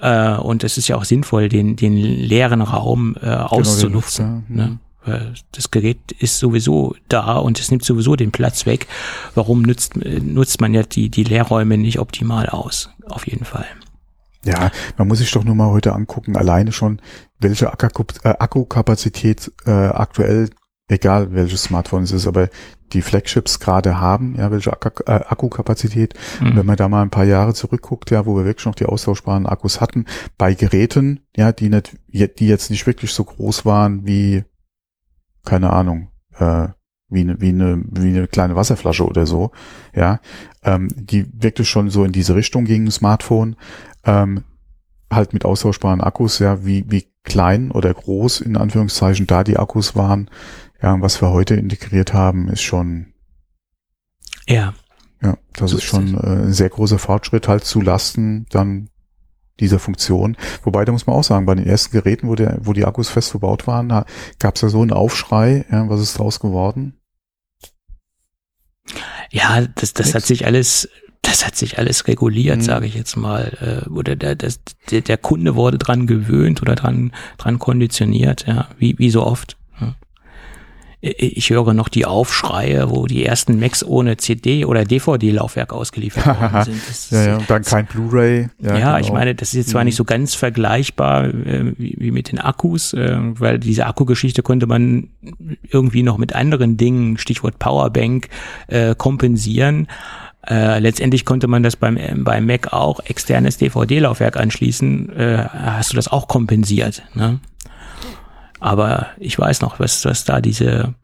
[0.00, 4.44] Äh, und es ist ja auch sinnvoll, den, den leeren Raum äh, auszunutzen.
[4.48, 4.78] Genau, ne?
[5.52, 8.86] Das Gerät ist sowieso da und es nimmt sowieso den Platz weg.
[9.34, 12.90] Warum nutzt, nutzt man ja die, die Leerräume nicht optimal aus?
[13.08, 13.66] Auf jeden Fall.
[14.44, 17.02] Ja, man muss sich doch nur mal heute angucken, alleine schon,
[17.38, 20.48] welche äh, Akkukapazität äh, aktuell,
[20.88, 22.48] egal welches Smartphone es ist, aber
[22.92, 26.14] die Flagships gerade haben, ja, welche äh, Akkukapazität.
[26.40, 26.56] Mhm.
[26.56, 29.46] wenn man da mal ein paar Jahre zurückguckt, ja, wo wir wirklich noch die austauschbaren
[29.46, 30.06] Akkus hatten,
[30.38, 34.44] bei Geräten, ja, die nicht, die jetzt nicht wirklich so groß waren wie,
[35.44, 36.68] keine Ahnung, äh,
[37.10, 39.50] wie eine, wie eine, wie eine kleine Wasserflasche oder so,
[39.94, 40.20] ja,
[40.62, 43.56] ähm, die wirklich schon so in diese Richtung gingen, Smartphone,
[44.04, 44.44] ähm,
[45.10, 49.96] halt mit austauschbaren Akkus, ja, wie, wie klein oder groß in Anführungszeichen da die Akkus
[49.96, 50.30] waren,
[50.82, 53.12] ja, was wir heute integriert haben, ist schon,
[54.48, 54.74] ja,
[55.22, 58.88] ja, das so ist schon äh, ein sehr großer Fortschritt halt zu Lasten dann
[59.58, 60.36] dieser Funktion.
[60.62, 63.10] Wobei, da muss man auch sagen, bei den ersten Geräten, wo, der, wo die Akkus
[63.10, 63.88] fest verbaut waren,
[64.38, 66.96] gab es ja so einen Aufschrei, ja, was ist draus geworden?
[69.30, 70.88] Ja, das, das hat sich alles,
[71.30, 72.62] das hat sich alles reguliert, mhm.
[72.62, 73.84] sage ich jetzt mal.
[73.86, 78.68] Äh, oder der, das, der, der Kunde wurde dran gewöhnt oder dran, dran konditioniert, ja,
[78.78, 79.56] wie, wie so oft
[81.02, 86.64] ich höre noch die Aufschreie, wo die ersten Macs ohne CD oder DVD-Laufwerk ausgeliefert worden
[86.64, 86.82] sind.
[86.86, 88.50] Das, ja, ja, und dann kein Blu-ray.
[88.60, 88.98] Ja, ja genau.
[88.98, 89.86] ich meine, das ist jetzt zwar mhm.
[89.86, 94.66] nicht so ganz vergleichbar äh, wie, wie, mit den Akkus, äh, weil diese Akkugeschichte konnte
[94.66, 95.08] man
[95.70, 98.28] irgendwie noch mit anderen Dingen, Stichwort Powerbank,
[98.66, 99.88] äh, kompensieren.
[100.48, 105.10] Äh, letztendlich konnte man das beim, beim Mac auch externes DVD-Laufwerk anschließen.
[105.16, 107.02] Äh, hast du das auch kompensiert?
[107.14, 107.40] Ne?
[108.58, 110.94] Aber ich weiß noch, was, was da diese,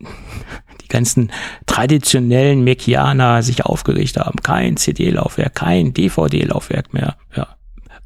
[0.00, 1.30] die ganzen
[1.66, 4.40] traditionellen Mekianer sich aufgeregt haben.
[4.42, 7.16] Kein CD-Laufwerk, kein DVD-Laufwerk mehr.
[7.36, 7.57] Ja.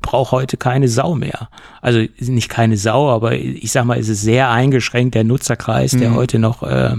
[0.02, 1.48] Braucht heute keine Sau mehr.
[1.80, 6.10] Also nicht keine Sau, aber ich sag mal, es ist sehr eingeschränkt, der Nutzerkreis, der
[6.10, 6.14] mhm.
[6.16, 6.96] heute noch äh,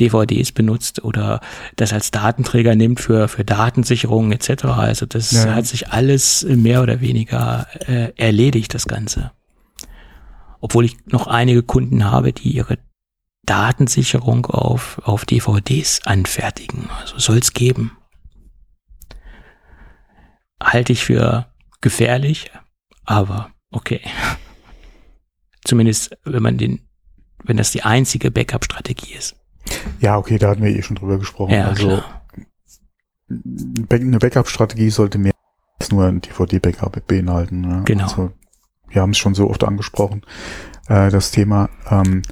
[0.00, 1.40] DVDs benutzt oder
[1.76, 4.64] das als Datenträger nimmt für, für Datensicherung etc.
[4.64, 5.54] Also das ja.
[5.54, 9.30] hat sich alles mehr oder weniger äh, erledigt, das Ganze
[10.60, 12.78] obwohl ich noch einige Kunden habe, die ihre
[13.44, 16.88] Datensicherung auf, auf DVDs anfertigen.
[17.00, 17.96] Also soll es geben.
[20.62, 21.49] Halte ich für
[21.80, 22.50] gefährlich,
[23.04, 24.00] aber okay.
[25.64, 26.88] Zumindest, wenn man den,
[27.44, 29.36] wenn das die einzige Backup-Strategie ist.
[30.00, 31.52] Ja, okay, da hatten wir eh schon drüber gesprochen.
[31.52, 32.26] Ja, also klar.
[33.90, 35.32] eine Backup-Strategie sollte mehr
[35.78, 37.60] als nur ein DVD-Backup beinhalten.
[37.60, 37.82] Ne?
[37.84, 38.04] Genau.
[38.04, 38.32] Also
[38.88, 40.22] wir haben es schon so oft angesprochen,
[40.88, 41.68] äh, das Thema.
[41.88, 42.22] Ähm,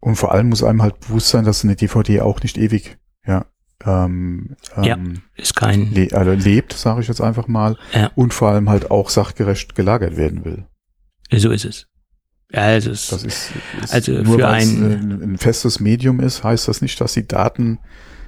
[0.00, 3.46] und vor allem muss einem halt bewusst sein, dass eine DVD auch nicht ewig, ja,
[3.86, 8.10] ähm, ja, ähm, ist kein le also lebt, sage ich jetzt einfach mal, ja.
[8.14, 10.66] und vor allem halt auch sachgerecht gelagert werden will.
[11.32, 11.86] So ist es.
[12.52, 13.50] Also, es, das ist,
[13.82, 17.26] ist also nur für ein, ein, ein festes Medium ist, heißt das nicht, dass die
[17.26, 17.80] Daten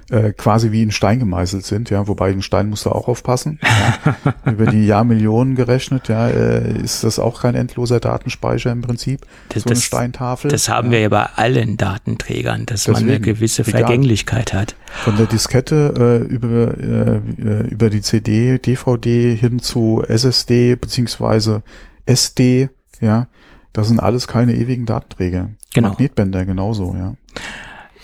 [0.09, 3.59] äh, quasi wie in Stein gemeißelt sind, ja, wobei ein Stein muss da auch aufpassen.
[3.61, 4.15] Ja.
[4.51, 9.63] Über die Jahrmillionen gerechnet, ja, äh, ist das auch kein endloser Datenspeicher im Prinzip, das,
[9.63, 10.49] so eine das, Steintafel.
[10.49, 10.91] Das haben ja.
[10.93, 14.75] wir ja bei allen Datenträgern, dass Deswegen, man eine gewisse Vergänglichkeit hat.
[15.03, 21.63] Von der Diskette äh, über, äh, über die CD, DVD hin zu SSD beziehungsweise
[22.05, 22.69] SD,
[23.01, 23.27] ja,
[23.73, 25.49] das sind alles keine ewigen Datenträger.
[25.73, 25.89] Genau.
[25.89, 27.13] Magnetbänder genauso, ja.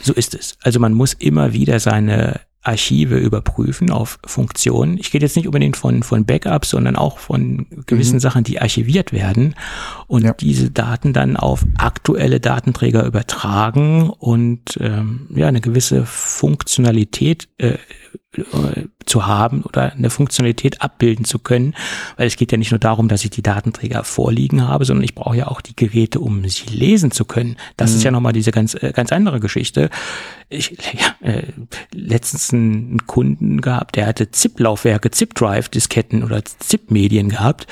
[0.04, 0.58] So ist es.
[0.62, 4.98] Also man muss immer wieder seine Archive überprüfen auf Funktionen.
[4.98, 8.20] Ich gehe jetzt nicht unbedingt von, von Backups, sondern auch von gewissen mhm.
[8.22, 9.56] Sachen, die archiviert werden
[10.13, 10.34] und ja.
[10.34, 17.80] diese Daten dann auf aktuelle Datenträger übertragen und ähm, ja eine gewisse Funktionalität äh,
[18.38, 18.39] äh,
[19.08, 21.73] zu haben oder eine Funktionalität abbilden zu können,
[22.15, 25.15] weil es geht ja nicht nur darum, dass ich die Datenträger vorliegen habe, sondern ich
[25.15, 27.58] brauche ja auch die Geräte, um sie lesen zu können.
[27.76, 27.97] Das mhm.
[27.97, 29.89] ist ja nochmal diese ganz äh, ganz andere Geschichte.
[30.47, 31.47] Ich ja, äh,
[31.91, 37.65] letztens einen Kunden gehabt, der hatte ZIP-Laufwerke, ZIP-Drive-Disketten oder ZIP-Medien gehabt.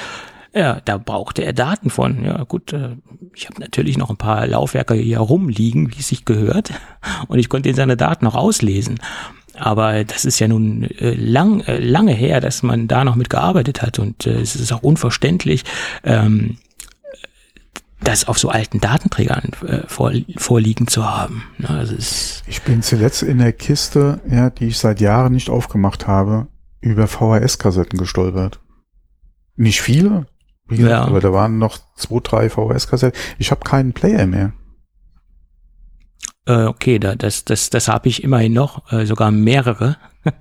[0.54, 2.26] Ja, da brauchte er Daten von.
[2.26, 2.98] Ja, gut, äh,
[3.34, 6.72] ich habe natürlich noch ein paar Laufwerke hier rumliegen, wie es sich gehört,
[7.28, 9.00] und ich konnte in seine Daten noch auslesen.
[9.56, 13.30] Aber das ist ja nun äh, lang, äh, lange her, dass man da noch mit
[13.30, 15.64] gearbeitet hat und äh, es ist auch unverständlich,
[16.04, 16.58] ähm,
[18.04, 21.44] das auf so alten Datenträgern äh, vor, vorliegen zu haben.
[21.60, 21.96] Ne, also
[22.48, 26.48] ich bin zuletzt in der Kiste, ja, die ich seit Jahren nicht aufgemacht habe,
[26.80, 28.60] über VHS-Kassetten gestolpert.
[29.56, 30.26] Nicht viele,
[30.72, 31.04] wie Ja.
[31.04, 33.20] aber da waren noch zwei, drei VHS-Kassetten.
[33.38, 34.54] Ich habe keinen Player mehr.
[36.48, 39.98] äh, okay, da, das, das, das habe ich immerhin noch, äh, sogar mehrere.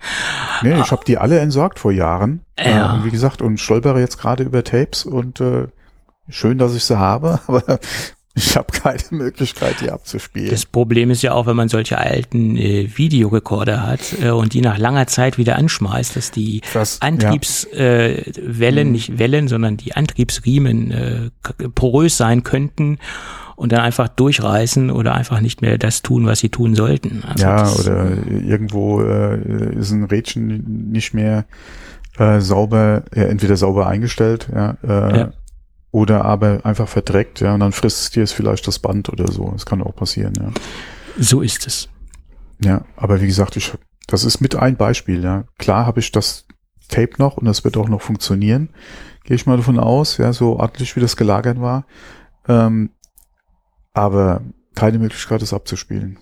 [0.63, 2.45] Nee, ich habe die alle entsorgt vor Jahren.
[2.59, 2.69] Ah.
[2.69, 2.93] Ja.
[2.93, 5.69] Äh, und wie gesagt, und stolpere jetzt gerade über Tapes und äh,
[6.29, 7.79] schön, dass ich sie habe, aber
[8.35, 10.51] ich habe keine Möglichkeit, die abzuspielen.
[10.51, 14.61] Das Problem ist ja auch, wenn man solche alten äh, Videorekorder hat äh, und die
[14.61, 16.61] nach langer Zeit wieder anschmeißt, dass die
[17.01, 18.93] Antriebswellen, äh, Wellen, Mhm.
[18.93, 21.31] nicht Wellen, sondern die Antriebsriemen äh,
[21.75, 22.99] porös sein könnten
[23.57, 27.23] und dann einfach durchreißen oder einfach nicht mehr das tun, was sie tun sollten.
[27.27, 31.45] Also ja, oder irgendwo äh, ist ein Rädchen nicht mehr
[32.19, 35.33] äh, sauber, äh, entweder sauber eingestellt, ja, äh, Ja.
[35.93, 39.31] Oder aber einfach verdreckt, ja, und dann frisst es dir jetzt vielleicht das Band oder
[39.31, 39.51] so.
[39.51, 40.51] Das kann auch passieren, ja.
[41.19, 41.89] So ist es.
[42.63, 43.73] Ja, aber wie gesagt, ich,
[44.07, 45.45] das ist mit ein Beispiel, ja.
[45.59, 46.47] Klar habe ich das
[46.89, 48.71] Tape noch und das wird auch noch funktionieren.
[49.25, 51.87] Gehe ich mal davon aus, ja, so ordentlich wie das gelagert war.
[52.49, 52.91] Ähm,
[53.93, 54.43] aber
[54.75, 56.19] keine Möglichkeit, das abzuspielen.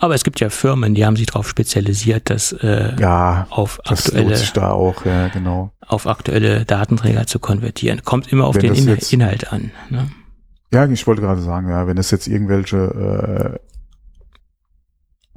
[0.00, 4.36] Aber es gibt ja Firmen, die haben sich darauf spezialisiert, das äh, Ja, auf aktuelle
[4.54, 5.72] da auch, ja, genau.
[5.86, 8.02] auf aktuelle Datenträger zu konvertieren.
[8.04, 9.72] Kommt immer auf Wenn den Inhal jetzt- Inhalt an.
[9.90, 10.08] Ne?
[10.72, 13.58] Ja, ich wollte gerade sagen, ja, wenn es jetzt irgendwelche äh,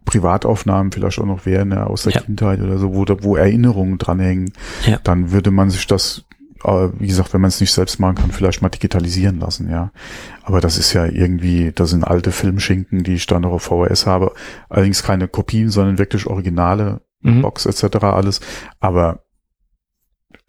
[0.06, 2.21] Privataufnahmen vielleicht auch noch wären, ja, aus der Ja.
[2.21, 4.52] Kindheit oder so, wo, wo Erinnerungen dranhängen,
[4.86, 5.00] Ja.
[5.04, 6.26] dann würde man sich das,
[6.63, 9.91] wie gesagt, wenn man es nicht selbst machen kann, vielleicht mal digitalisieren lassen, ja.
[10.43, 14.06] Aber das ist ja irgendwie, das sind alte Filmschinken, die ich da noch auf VHS
[14.06, 14.34] habe.
[14.69, 17.41] Allerdings keine Kopien, sondern wirklich originale Mhm.
[17.41, 17.97] Box etc.
[18.04, 18.41] alles.
[18.80, 19.24] Aber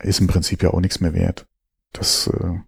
[0.01, 1.47] ist im Prinzip ja auch nichts mehr wert.
[1.93, 2.59] Das äh,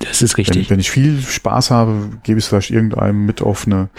[0.00, 0.70] Das ist wenn, richtig.
[0.70, 3.90] wenn ich viel Spaß habe, gebe ich es vielleicht irgendeinem mit auf eine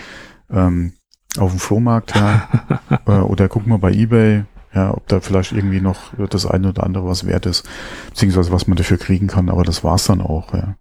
[0.50, 0.94] ähm,
[1.38, 2.70] auf dem Flohmarkt, ja,
[3.08, 6.84] äh, oder guck mal bei eBay, ja, ob da vielleicht irgendwie noch das eine oder
[6.84, 7.68] andere was wert ist,
[8.10, 10.76] beziehungsweise was man dafür kriegen kann, aber das war's dann auch, ja.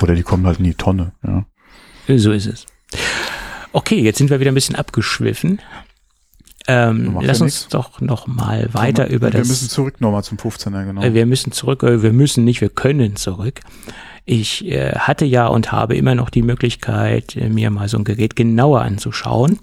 [0.00, 1.44] Oder die kommen halt in die Tonne, ja.
[2.16, 2.66] So ist es.
[3.72, 5.60] Okay, jetzt sind wir wieder ein bisschen abgeschwiffen.
[6.66, 7.68] Ähm, lass ja uns nix.
[7.68, 9.48] doch noch mal weiter über wir das.
[9.48, 11.02] müssen zurück nochmal zum 15er, genau.
[11.02, 13.60] Äh, Wir müssen zurück, äh, wir müssen nicht, wir können zurück.
[14.24, 18.04] Ich äh, hatte ja und habe immer noch die Möglichkeit, äh, mir mal so ein
[18.04, 19.58] Gerät genauer anzuschauen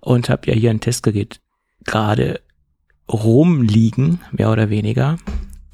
[0.00, 1.40] und habe ja hier ein Testgerät
[1.84, 2.40] gerade
[3.08, 5.16] rumliegen, mehr oder weniger.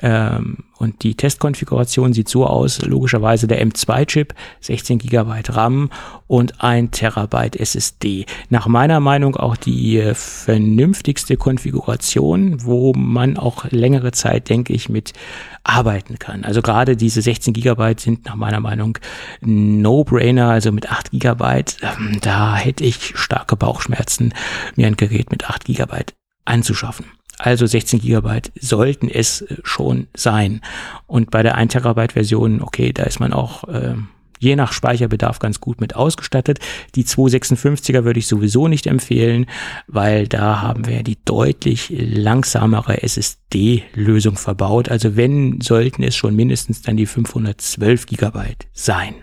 [0.02, 5.88] Ähm, und die Testkonfiguration sieht so aus, logischerweise der M2-Chip, 16 GB RAM
[6.26, 8.26] und 1 Terabyte SSD.
[8.50, 14.88] Nach meiner Meinung auch die äh, vernünftigste Konfiguration, wo man auch längere Zeit, denke ich,
[14.88, 15.12] mit
[15.62, 16.44] arbeiten kann.
[16.44, 18.98] Also gerade diese 16 Gigabyte sind nach meiner Meinung
[19.40, 24.34] No-Brainer, also mit 8 Gigabyte, ähm, da hätte ich starke Bauchschmerzen,
[24.76, 27.06] mir ein Gerät mit 8 Gigabyte anzuschaffen.
[27.38, 30.60] Also 16 Gigabyte sollten es äh, schon sein.
[31.06, 33.94] Und bei der 1 Terabyte Version, okay, da ist man auch äh,
[34.38, 36.58] je nach Speicherbedarf ganz gut mit ausgestattet.
[36.94, 39.46] Die 256er würde ich sowieso nicht empfehlen,
[39.86, 44.88] weil da haben wir die deutlich langsamere SSD-Lösung verbaut.
[44.88, 49.14] Also wenn, sollten es schon mindestens dann die 512 Gigabyte sein.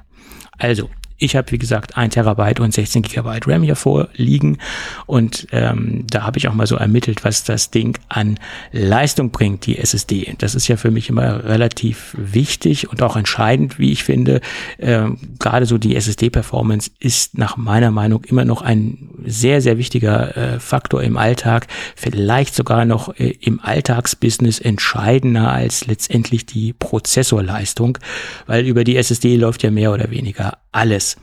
[0.58, 0.90] Also,
[1.22, 4.58] ich habe, wie gesagt, 1 Terabyte und 16 Gigabyte RAM hier vorliegen
[5.06, 8.40] und ähm, da habe ich auch mal so ermittelt, was das Ding an
[8.72, 10.36] Leistung bringt, die SSD.
[10.40, 14.42] Das ist ja für mich immer relativ wichtig und auch entscheidend, wie ich finde.
[14.80, 20.36] Ähm, Gerade so die SSD-Performance ist nach meiner Meinung immer noch ein sehr, sehr wichtiger
[20.36, 28.00] äh, Faktor im Alltag, vielleicht sogar noch äh, im Alltagsbusiness entscheidender als letztendlich die Prozessorleistung,
[28.48, 31.18] weil über die SSD läuft ja mehr oder weniger alles.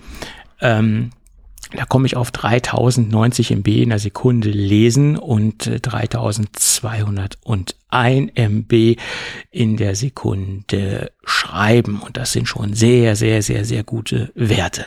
[0.61, 1.11] Ähm,
[1.77, 7.37] da komme ich auf 3090 MB in der Sekunde lesen und äh, 3201
[8.35, 8.97] MB
[9.51, 12.01] in der Sekunde schreiben.
[12.01, 14.87] Und das sind schon sehr, sehr, sehr, sehr gute Werte.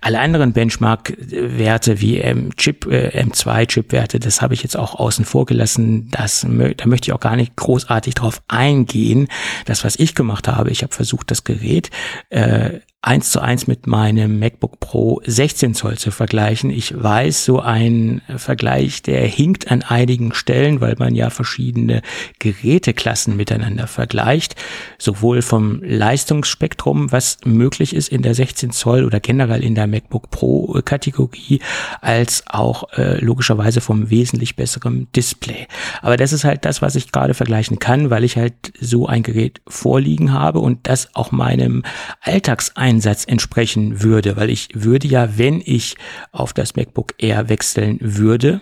[0.00, 6.10] Alle anderen Benchmark-Werte wie M-Chip, äh, M2-Chip-Werte, das habe ich jetzt auch außen vor gelassen.
[6.12, 9.26] Das, da möchte ich auch gar nicht großartig drauf eingehen.
[9.64, 11.90] Das, was ich gemacht habe, ich habe versucht, das Gerät
[12.28, 16.68] äh, eins zu eins mit meinem MacBook Pro 16 Zoll zu vergleichen.
[16.68, 22.02] Ich weiß, so ein Vergleich, der hinkt an einigen Stellen, weil man ja verschiedene
[22.40, 24.54] Geräteklassen miteinander vergleicht,
[24.98, 30.30] sowohl vom Leistungsspektrum, was möglich ist in der 16 Zoll oder generell in der MacBook
[30.30, 31.60] Pro Kategorie,
[32.02, 35.66] als auch äh, logischerweise vom wesentlich besseren Display.
[36.02, 39.22] Aber das ist halt das, was ich gerade vergleichen kann, weil ich halt so ein
[39.22, 41.82] Gerät vorliegen habe und das auch meinem
[42.20, 45.96] Alltagseinsatz Stromeinsatz entsprechen würde, weil ich würde ja, wenn ich
[46.32, 48.60] auf das MacBook Air wechseln würde,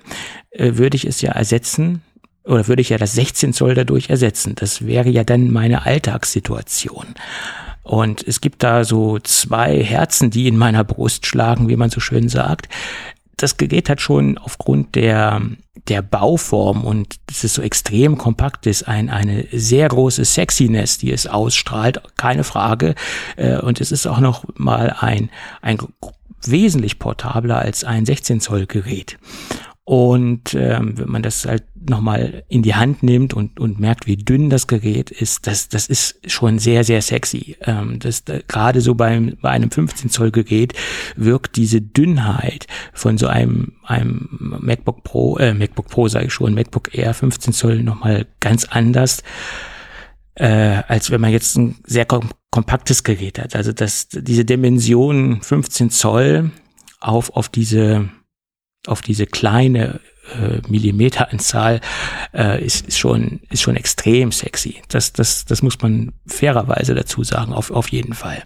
[0.51, 2.03] äh, würde ich es ja ersetzen
[2.45, 4.55] oder würde ich ja das 16 Zoll dadurch ersetzen.
[4.55, 7.07] Das wäre ja dann meine Alltagssituation.
[7.83, 12.01] Und es gibt da so zwei Herzen, die in meiner Brust schlagen, wie man so
[12.01, 12.69] schön sagt.
[13.39, 15.41] Das Gerät hat schon aufgrund der,
[15.87, 21.13] der Bauform und dass es so extrem kompakt ist, ein, eine sehr große Sexiness, die
[21.13, 22.97] es ausstrahlt, keine Frage.
[23.37, 25.31] Äh, und es ist auch noch mal ein,
[25.63, 25.79] ein
[26.45, 29.19] wesentlich portabler als ein 16 Zoll Gerät.
[29.89, 34.19] Und ähm, wenn man das halt nochmal in die Hand nimmt und, und merkt, wie
[34.19, 37.57] dünn das Gerät ist, das, das ist schon sehr, sehr sexy.
[37.63, 40.75] Ähm, das, da, gerade so beim, bei einem 15 Zoll Gerät
[41.17, 44.29] wirkt diese Dünnheit von so einem, einem
[44.61, 49.23] MacBook Pro, äh, MacBook Pro sage ich schon, MacBook Air 15 Zoll nochmal ganz anders,
[50.35, 53.57] äh, als wenn man jetzt ein sehr kom kompaktes Gerät hat.
[53.57, 56.51] Also das, diese Dimension 15 Zoll
[57.01, 58.11] auf, auf diese
[58.87, 60.01] auf diese kleine
[60.35, 61.81] äh, Millimeteranzahl
[62.35, 64.83] äh, ist, ist schon ist schon extrem sexy.
[64.89, 68.45] Das das das muss man fairerweise dazu sagen auf auf jeden Fall.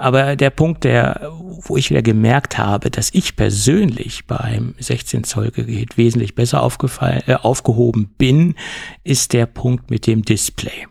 [0.00, 5.50] Aber der Punkt, der, wo ich wieder gemerkt habe, dass ich persönlich beim 16 Zoll
[5.50, 8.54] Gerät wesentlich besser aufgefallen, äh, aufgehoben bin,
[9.04, 10.86] ist der Punkt mit dem Display.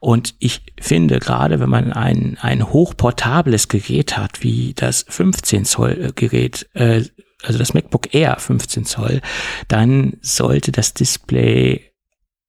[0.00, 6.12] Und ich finde, gerade wenn man ein, ein hochportables Gerät hat, wie das 15 Zoll
[6.14, 7.02] Gerät, äh,
[7.42, 9.20] also das MacBook Air 15 Zoll,
[9.68, 11.92] dann sollte das Display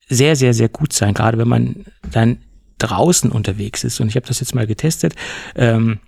[0.07, 2.39] sehr, sehr, sehr gut sein, gerade wenn man dann
[2.79, 3.99] draußen unterwegs ist.
[3.99, 5.13] Und ich habe das jetzt mal getestet.
[5.55, 5.99] Ähm,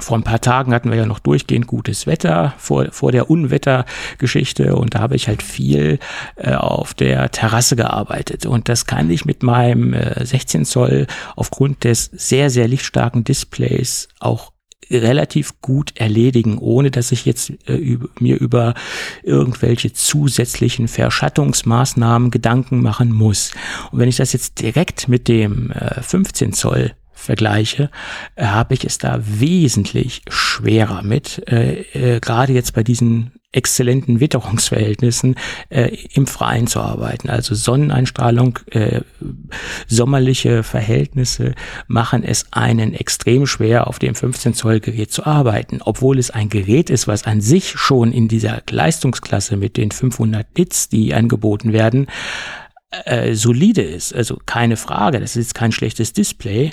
[0.00, 4.74] vor ein paar Tagen hatten wir ja noch durchgehend gutes Wetter vor, vor der Unwettergeschichte
[4.74, 6.00] und da habe ich halt viel
[6.34, 11.06] äh, auf der Terrasse gearbeitet und das kann ich mit meinem äh, 16 Zoll
[11.36, 14.53] aufgrund des sehr, sehr lichtstarken Displays auch
[14.90, 18.74] relativ gut erledigen, ohne dass ich jetzt äh, über, mir über
[19.22, 23.52] irgendwelche zusätzlichen Verschattungsmaßnahmen Gedanken machen muss.
[23.90, 27.90] Und wenn ich das jetzt direkt mit dem äh, 15 Zoll vergleiche,
[28.36, 34.20] äh, habe ich es da wesentlich schwerer mit, äh, äh, gerade jetzt bei diesen exzellenten
[34.20, 35.36] Witterungsverhältnissen
[35.68, 37.30] äh, im Freien zu arbeiten.
[37.30, 39.00] Also Sonneneinstrahlung, äh,
[39.86, 41.54] sommerliche Verhältnisse
[41.86, 46.48] machen es einen extrem schwer, auf dem 15 Zoll Gerät zu arbeiten, obwohl es ein
[46.48, 51.72] Gerät ist, was an sich schon in dieser Leistungsklasse mit den 500 Nits, die angeboten
[51.72, 52.06] werden,
[53.04, 54.14] äh, solide ist.
[54.14, 56.70] Also keine Frage, das ist kein schlechtes Display,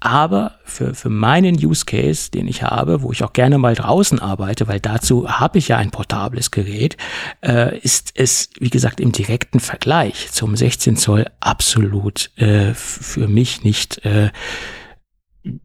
[0.00, 4.18] aber für, für meinen Use Case, den ich habe, wo ich auch gerne mal draußen
[4.18, 6.96] arbeite, weil dazu habe ich ja ein portables Gerät,
[7.42, 13.62] äh, ist es, wie gesagt, im direkten Vergleich zum 16 Zoll absolut äh, für mich
[13.62, 14.30] nicht, äh,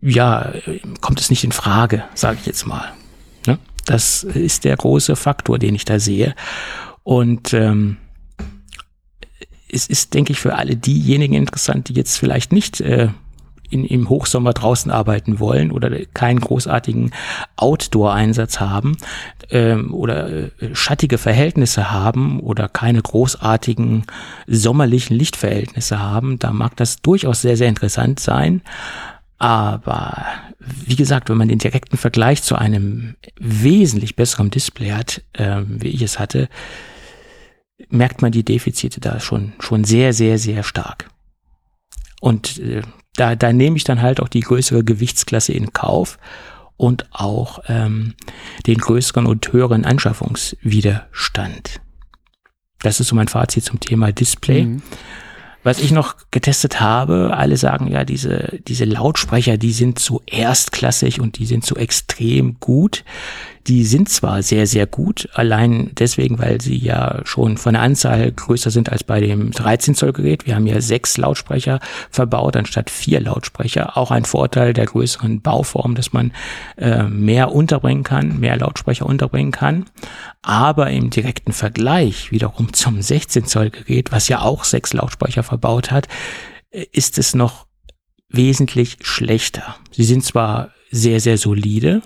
[0.01, 0.53] ja,
[0.99, 2.93] kommt es nicht in Frage, sage ich jetzt mal.
[3.47, 3.57] Ne?
[3.85, 6.35] Das ist der große Faktor, den ich da sehe.
[7.03, 7.97] Und ähm,
[9.69, 13.09] es ist, denke ich, für alle diejenigen interessant, die jetzt vielleicht nicht äh,
[13.69, 17.11] in, im Hochsommer draußen arbeiten wollen oder keinen großartigen
[17.57, 18.97] Outdoor-Einsatz haben
[19.49, 24.05] ähm, oder äh, schattige Verhältnisse haben oder keine großartigen
[24.47, 28.61] sommerlichen Lichtverhältnisse haben, da mag das durchaus sehr, sehr interessant sein.
[29.37, 30.25] Aber
[30.59, 35.89] wie gesagt, wenn man den direkten Vergleich zu einem wesentlich besseren Display hat, ähm, wie
[35.89, 36.49] ich es hatte,
[37.89, 41.09] merkt man die Defizite da schon, schon sehr, sehr, sehr stark.
[42.21, 42.81] Und äh,
[43.15, 46.17] da, da nehme ich dann halt auch die größere Gewichtsklasse in Kauf
[46.77, 48.15] und auch ähm,
[48.67, 51.81] den größeren und höheren Anschaffungswiderstand.
[52.79, 54.65] Das ist so mein Fazit zum Thema Display.
[54.65, 54.81] Mhm.
[55.63, 61.19] Was ich noch getestet habe, alle sagen ja, diese, diese Lautsprecher, die sind so erstklassig
[61.19, 63.03] und die sind so extrem gut.
[63.67, 68.31] Die sind zwar sehr, sehr gut, allein deswegen, weil sie ja schon von der Anzahl
[68.31, 70.45] größer sind als bei dem 13 Zoll Gerät.
[70.45, 71.79] Wir haben ja sechs Lautsprecher
[72.11, 73.97] verbaut anstatt vier Lautsprecher.
[73.97, 76.31] Auch ein Vorteil der größeren Bauform, dass man
[76.77, 79.85] äh, mehr unterbringen kann, mehr Lautsprecher unterbringen kann.
[80.43, 85.89] Aber im direkten Vergleich wiederum zum 16 Zoll Gerät, was ja auch sechs Lautsprecher verbaut
[85.89, 86.07] hat,
[86.91, 87.65] ist es noch
[88.29, 89.75] wesentlich schlechter.
[89.91, 92.01] Sie sind zwar sehr, sehr solide.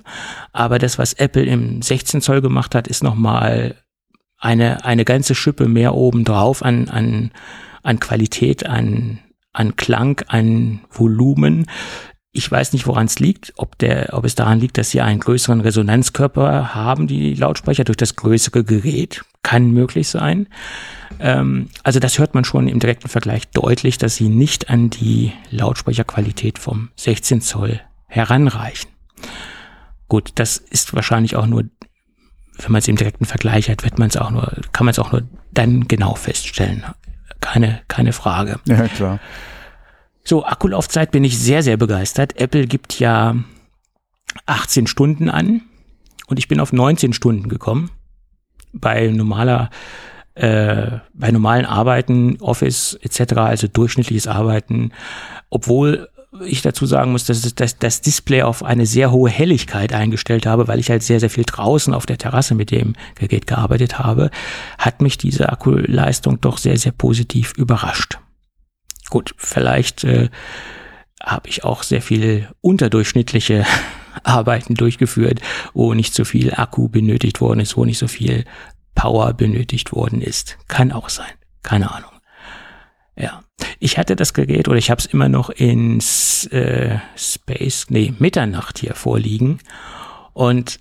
[0.52, 3.76] Aber das, was Apple im 16 Zoll gemacht hat, ist nochmal
[4.38, 7.32] eine, eine ganze Schippe mehr obendrauf an, an,
[7.84, 9.20] an Qualität, an,
[9.54, 11.68] an Klang, an Volumen.
[12.32, 15.20] Ich weiß nicht, woran es liegt, ob der, ob es daran liegt, dass sie einen
[15.20, 19.24] größeren Resonanzkörper haben, die Lautsprecher durch das größere Gerät.
[19.44, 20.48] Kann möglich sein.
[21.20, 25.34] Ähm, also das hört man schon im direkten Vergleich deutlich, dass sie nicht an die
[25.50, 28.90] Lautsprecherqualität vom 16 Zoll heranreichen.
[30.08, 31.64] Gut, das ist wahrscheinlich auch nur,
[32.58, 35.00] wenn man es im direkten Vergleich hat, wird man es auch nur, kann man es
[35.00, 36.84] auch nur dann genau feststellen.
[37.42, 38.60] Keine, keine Frage.
[38.66, 39.20] Ja, klar.
[40.24, 42.40] So, Akkulaufzeit bin ich sehr, sehr begeistert.
[42.40, 43.36] Apple gibt ja
[44.46, 45.62] 18 Stunden an
[46.28, 47.92] und ich bin auf 19 Stunden gekommen.
[48.74, 49.70] Bei normaler,
[50.36, 54.92] äh, bei normalen Arbeiten, Office etc., also durchschnittliches Arbeiten,
[55.50, 56.10] obwohl
[56.46, 60.46] ich dazu sagen muss, dass ich das, das Display auf eine sehr hohe Helligkeit eingestellt
[60.46, 63.98] habe, weil ich halt sehr, sehr viel draußen auf der Terrasse mit dem Gerät gearbeitet
[63.98, 64.30] habe,
[64.78, 68.20] hat mich diese Akkuleistung doch sehr, sehr positiv überrascht.
[69.10, 70.30] Gut, vielleicht äh,
[71.22, 73.66] habe ich auch sehr viel unterdurchschnittliche
[74.24, 75.42] Arbeiten durchgeführt,
[75.74, 78.46] wo nicht so viel Akku benötigt worden ist, wo nicht so viel
[78.96, 80.58] Power benötigt worden ist.
[80.68, 81.32] Kann auch sein.
[81.64, 82.12] Keine Ahnung.
[83.16, 83.44] Ja.
[83.80, 86.00] Ich hatte das Gerät oder ich habe es immer noch in
[86.52, 89.60] äh, Space, nee, Mitternacht hier vorliegen.
[90.34, 90.80] Und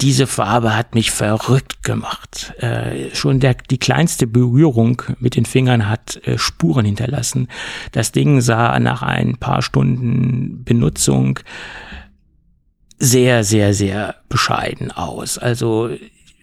[0.00, 2.54] diese Farbe hat mich verrückt gemacht.
[2.58, 7.48] Äh, schon der, die kleinste Berührung mit den Fingern hat äh, Spuren hinterlassen.
[7.92, 11.38] Das Ding sah nach ein paar Stunden Benutzung
[13.04, 15.36] sehr, sehr, sehr bescheiden aus.
[15.36, 15.90] Also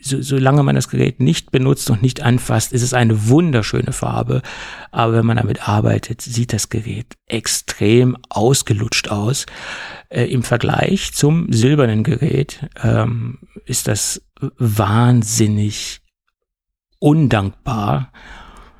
[0.01, 4.41] so, solange man das Gerät nicht benutzt und nicht anfasst, ist es eine wunderschöne Farbe.
[4.91, 9.45] Aber wenn man damit arbeitet, sieht das Gerät extrem ausgelutscht aus.
[10.09, 14.21] Äh, Im Vergleich zum silbernen Gerät ähm, ist das
[14.57, 16.01] wahnsinnig
[16.99, 18.11] undankbar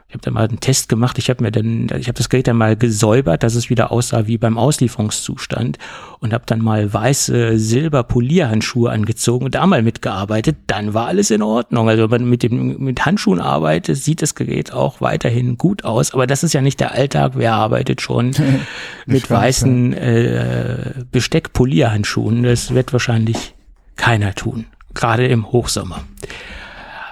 [0.10, 1.20] ich habe da mal einen Test gemacht.
[1.20, 4.26] Ich habe mir dann, ich habe das Gerät dann mal gesäubert, dass es wieder aussah
[4.26, 5.78] wie beim Auslieferungszustand
[6.20, 10.58] und habe dann mal weiße Silber-Polierhandschuhe angezogen und da mal mitgearbeitet.
[10.66, 11.90] Dann war alles in Ordnung.
[11.90, 16.12] Also wenn man mit dem mit Handschuhen arbeitet, sieht das Gerät auch weiterhin gut aus.
[16.12, 17.34] Aber das ist ja nicht der Alltag.
[17.36, 18.34] Wer arbeitet schon
[19.06, 22.42] mit weißen äh, Besteck-Polierhandschuhen?
[22.42, 23.54] Das wird wahrscheinlich
[23.96, 24.66] keiner tun.
[24.96, 26.02] Gerade im Hochsommer.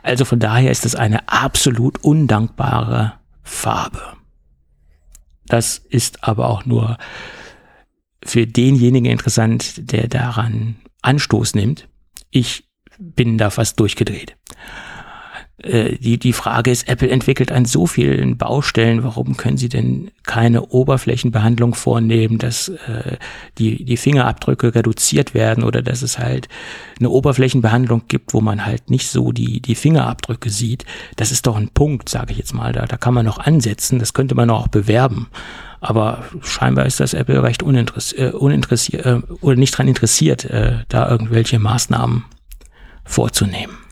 [0.07, 4.01] Also von daher ist es eine absolut undankbare Farbe.
[5.47, 6.97] Das ist aber auch nur
[8.23, 11.89] für denjenigen interessant, der daran Anstoß nimmt.
[12.29, 14.37] Ich bin da fast durchgedreht.
[15.63, 20.11] Äh, die, die Frage ist, Apple entwickelt an so vielen Baustellen, warum können sie denn
[20.25, 23.17] keine Oberflächenbehandlung vornehmen, dass äh,
[23.57, 26.47] die, die Fingerabdrücke reduziert werden oder dass es halt
[26.99, 30.85] eine Oberflächenbehandlung gibt, wo man halt nicht so die, die Fingerabdrücke sieht.
[31.15, 32.71] Das ist doch ein Punkt, sage ich jetzt mal.
[32.71, 35.27] Da, da kann man noch ansetzen, das könnte man auch bewerben.
[35.79, 40.79] Aber scheinbar ist das Apple recht uninteressiert, äh, uninteressiert äh, oder nicht dran interessiert, äh,
[40.89, 42.25] da irgendwelche Maßnahmen
[43.05, 43.86] vorzunehmen.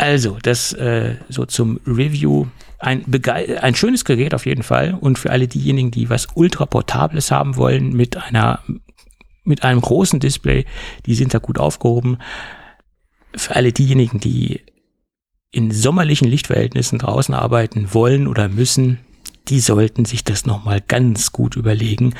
[0.00, 2.46] Also, das äh, so zum Review.
[2.78, 3.04] Ein,
[3.60, 4.96] ein schönes Gerät auf jeden Fall.
[4.98, 8.60] Und für alle diejenigen, die was ultraportables haben wollen mit einer
[9.44, 10.64] mit einem großen Display,
[11.04, 12.16] die sind da gut aufgehoben.
[13.36, 14.62] Für alle diejenigen, die
[15.50, 19.00] in sommerlichen Lichtverhältnissen draußen arbeiten wollen oder müssen,
[19.48, 22.14] die sollten sich das nochmal ganz gut überlegen,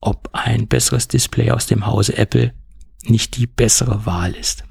[0.00, 2.54] ob ein besseres Display aus dem Hause Apple
[3.02, 4.65] nicht die bessere Wahl ist.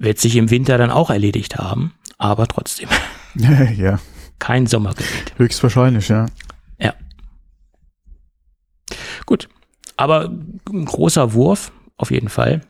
[0.00, 2.88] Wird sich im Winter dann auch erledigt haben, aber trotzdem.
[3.76, 3.98] ja.
[4.38, 5.34] Kein Sommergerät.
[5.36, 6.24] Höchstwahrscheinlich, ja.
[6.78, 6.94] Ja.
[9.26, 9.48] Gut.
[9.98, 10.30] Aber
[10.70, 12.62] ein großer Wurf, auf jeden Fall.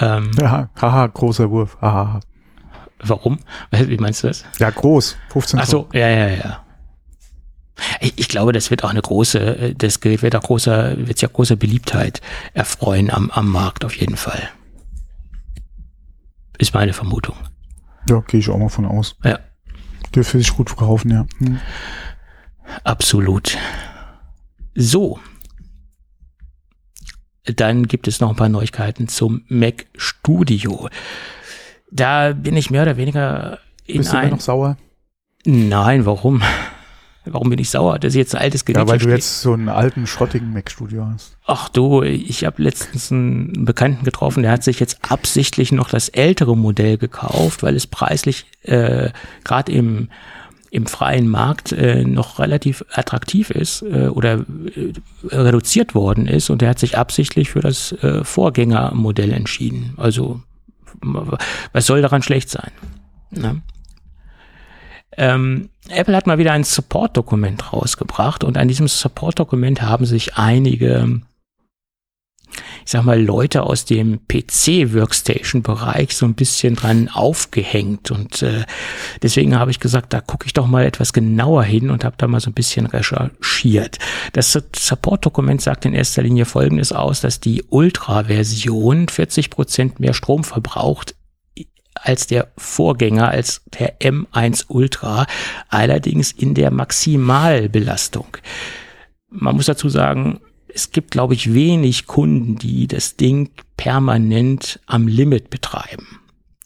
[0.00, 1.76] Ähm, ja, haha, großer Wurf.
[1.82, 2.20] Haha.
[3.00, 3.38] Warum?
[3.70, 4.46] Wie meinst du das?
[4.58, 5.16] Ja, groß.
[5.28, 6.64] 15 Ach so, ja, ja, ja.
[8.00, 11.28] Ich, ich, glaube, das wird auch eine große, das Gerät wird auch großer, wird sich
[11.28, 12.22] auch großer Beliebtheit
[12.54, 14.48] erfreuen am, am Markt auf jeden Fall.
[16.58, 17.36] Ist meine Vermutung.
[18.08, 19.16] Ja, gehe ich auch mal von aus.
[19.24, 19.38] Ja.
[20.14, 21.26] Dürfte sich gut verkaufen, ja.
[21.38, 21.60] Hm.
[22.84, 23.56] Absolut.
[24.74, 25.18] So.
[27.44, 30.88] Dann gibt es noch ein paar Neuigkeiten zum Mac Studio.
[31.90, 34.30] Da bin ich mehr oder weniger in Bist du ein...
[34.30, 34.76] noch sauer?
[35.46, 36.42] Nein, warum?
[37.32, 39.52] Warum bin ich sauer, dass ich jetzt ein altes Gerät Ja, weil du jetzt so
[39.52, 41.36] einen alten, schrottigen Mac-Studio hast.
[41.46, 46.08] Ach du, ich habe letztens einen Bekannten getroffen, der hat sich jetzt absichtlich noch das
[46.08, 49.10] ältere Modell gekauft, weil es preislich äh,
[49.44, 50.08] gerade im
[50.70, 54.92] im freien Markt äh, noch relativ attraktiv ist äh, oder äh,
[55.34, 59.94] reduziert worden ist und er hat sich absichtlich für das äh, Vorgängermodell entschieden.
[59.96, 60.42] Also
[61.72, 62.70] was soll daran schlecht sein?
[63.30, 63.62] Ne?
[65.18, 71.20] Ähm, Apple hat mal wieder ein Support-Dokument rausgebracht und an diesem Support-Dokument haben sich einige
[72.84, 78.10] ich sag mal, Leute aus dem PC-Workstation-Bereich so ein bisschen dran aufgehängt.
[78.10, 78.64] Und äh,
[79.22, 82.26] deswegen habe ich gesagt, da gucke ich doch mal etwas genauer hin und habe da
[82.26, 83.98] mal so ein bisschen recherchiert.
[84.32, 90.44] Das Support-Dokument sagt in erster Linie Folgendes aus, dass die Ultra-Version 40 Prozent mehr Strom
[90.44, 91.14] verbraucht
[92.02, 95.26] als der Vorgänger, als der M1 Ultra,
[95.68, 98.36] allerdings in der Maximalbelastung.
[99.30, 105.08] Man muss dazu sagen, es gibt, glaube ich, wenig Kunden, die das Ding permanent am
[105.08, 106.20] Limit betreiben.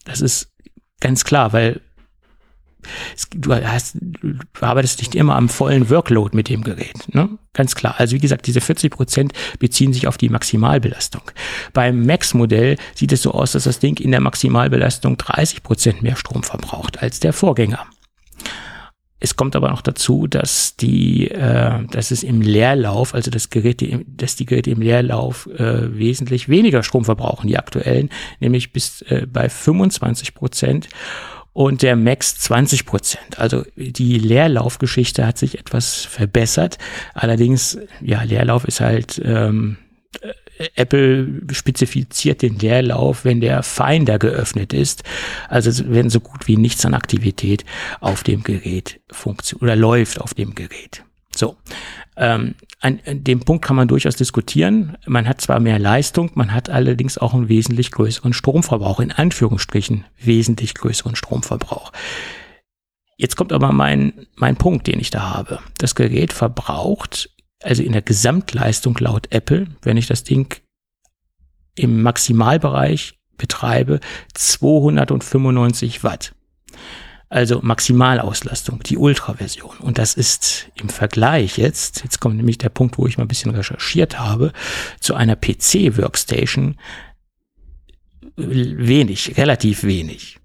[0.05, 0.53] Das ist
[1.01, 1.81] ganz klar, weil
[3.35, 7.15] du, hast, du arbeitest nicht immer am vollen Workload mit dem Gerät.
[7.15, 7.39] Ne?
[7.53, 7.95] Ganz klar.
[7.99, 11.23] Also wie gesagt, diese 40 Prozent beziehen sich auf die Maximalbelastung.
[11.73, 16.17] Beim Max-Modell sieht es so aus, dass das Ding in der Maximalbelastung 30 Prozent mehr
[16.17, 17.87] Strom verbraucht als der Vorgänger.
[19.25, 23.81] Es kommt aber noch dazu, dass die, äh, dass es im Leerlauf, also das Gerät,
[24.05, 28.11] dass die Geräte im Leerlauf äh, wesentlich weniger Strom verbrauchen, die aktuellen,
[28.41, 30.89] nämlich bis äh, bei 25 Prozent
[31.53, 33.39] und der Max 20 Prozent.
[33.39, 36.79] Also die Leerlaufgeschichte hat sich etwas verbessert.
[37.15, 39.77] Allerdings, ja, Leerlauf ist halt ähm,
[40.77, 45.03] Apple spezifiziert den Leerlauf, wenn der Finder geöffnet ist.
[45.49, 47.65] Also wenn so gut wie nichts an Aktivität
[48.01, 51.05] auf dem Gerät funktioniert oder läuft auf dem Gerät.
[51.35, 51.57] So.
[52.17, 54.99] Ähm, an, an dem Punkt kann man durchaus diskutieren.
[55.07, 60.05] Man hat zwar mehr Leistung, man hat allerdings auch einen wesentlich größeren Stromverbrauch, in Anführungsstrichen
[60.19, 61.93] wesentlich größeren Stromverbrauch.
[63.17, 65.61] Jetzt kommt aber mein, mein Punkt, den ich da habe.
[65.79, 67.31] Das Gerät verbraucht
[67.63, 70.61] also in der Gesamtleistung laut Apple, wenn ich das Ding
[71.75, 74.01] im Maximalbereich betreibe,
[74.35, 76.35] 295 Watt.
[77.33, 79.79] Also Maximalauslastung, die Ultra-Version.
[79.79, 83.29] Und das ist im Vergleich jetzt, jetzt kommt nämlich der Punkt, wo ich mal ein
[83.29, 84.53] bisschen recherchiert habe,
[85.01, 86.77] zu einer PC-Workstation
[88.37, 90.41] wenig, relativ wenig.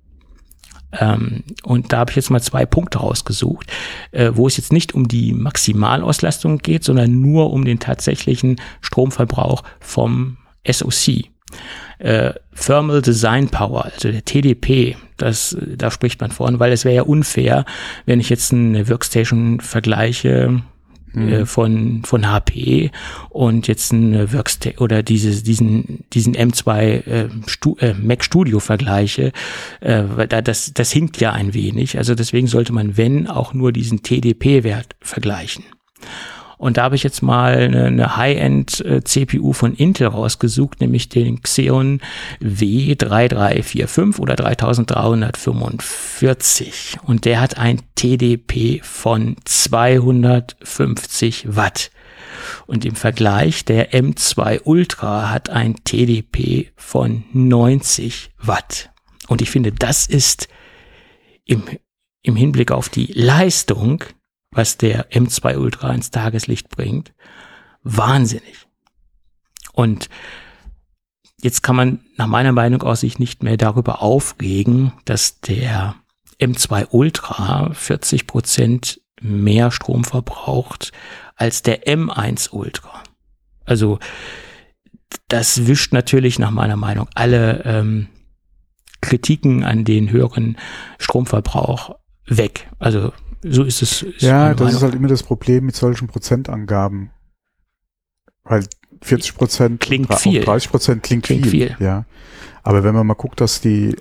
[0.93, 3.69] Ähm, und da habe ich jetzt mal zwei Punkte rausgesucht,
[4.11, 9.63] äh, wo es jetzt nicht um die Maximalauslastung geht, sondern nur um den tatsächlichen Stromverbrauch
[9.81, 11.31] vom SoC.
[11.99, 16.95] Äh, Thermal Design Power, also der TDP, das, da spricht man von, weil es wäre
[16.95, 17.65] ja unfair,
[18.05, 20.61] wenn ich jetzt eine Workstation vergleiche,
[21.15, 21.45] äh, mhm.
[21.45, 22.91] von, von HP
[23.29, 29.31] und jetzt ein Workstation oder dieses, diesen, diesen M2 äh, Stu äh, Mac Studio vergleiche,
[29.79, 31.97] äh, das, das hinkt ja ein wenig.
[31.97, 35.63] Also deswegen sollte man, wenn, auch nur diesen TDP-Wert vergleichen.
[36.57, 42.01] Und da habe ich jetzt mal eine, eine High-End-CPU von Intel rausgesucht, nämlich den Xeon
[42.41, 46.97] W3345 oder 3345.
[47.03, 51.91] Und der hat ein TDP von 250 Watt.
[52.65, 58.89] Und im Vergleich der M2 Ultra hat ein TDP von 90 Watt.
[59.27, 60.47] Und ich finde, das ist
[61.45, 61.63] im,
[62.23, 64.03] im Hinblick auf die Leistung
[64.51, 67.13] was der M2 Ultra ins Tageslicht bringt.
[67.83, 68.67] Wahnsinnig.
[69.73, 70.09] Und
[71.41, 75.95] jetzt kann man nach meiner Meinung aus sich nicht mehr darüber aufregen, dass der
[76.39, 80.91] M2 Ultra 40 Prozent mehr Strom verbraucht
[81.35, 83.03] als der M1 Ultra.
[83.65, 83.99] Also
[85.27, 88.07] das wischt natürlich nach meiner Meinung alle ähm,
[89.01, 90.57] Kritiken an den höheren
[90.97, 92.69] Stromverbrauch weg.
[92.79, 94.01] Also so ist es.
[94.01, 97.11] Ist ja, das ist halt immer das Problem mit solchen Prozentangaben.
[98.43, 98.65] Weil
[99.01, 100.43] 40 Prozent klingt viel.
[100.43, 101.77] 30 Prozent klingt, klingt viel, viel.
[101.79, 102.05] Ja.
[102.63, 103.95] Aber wenn man mal guckt, dass die,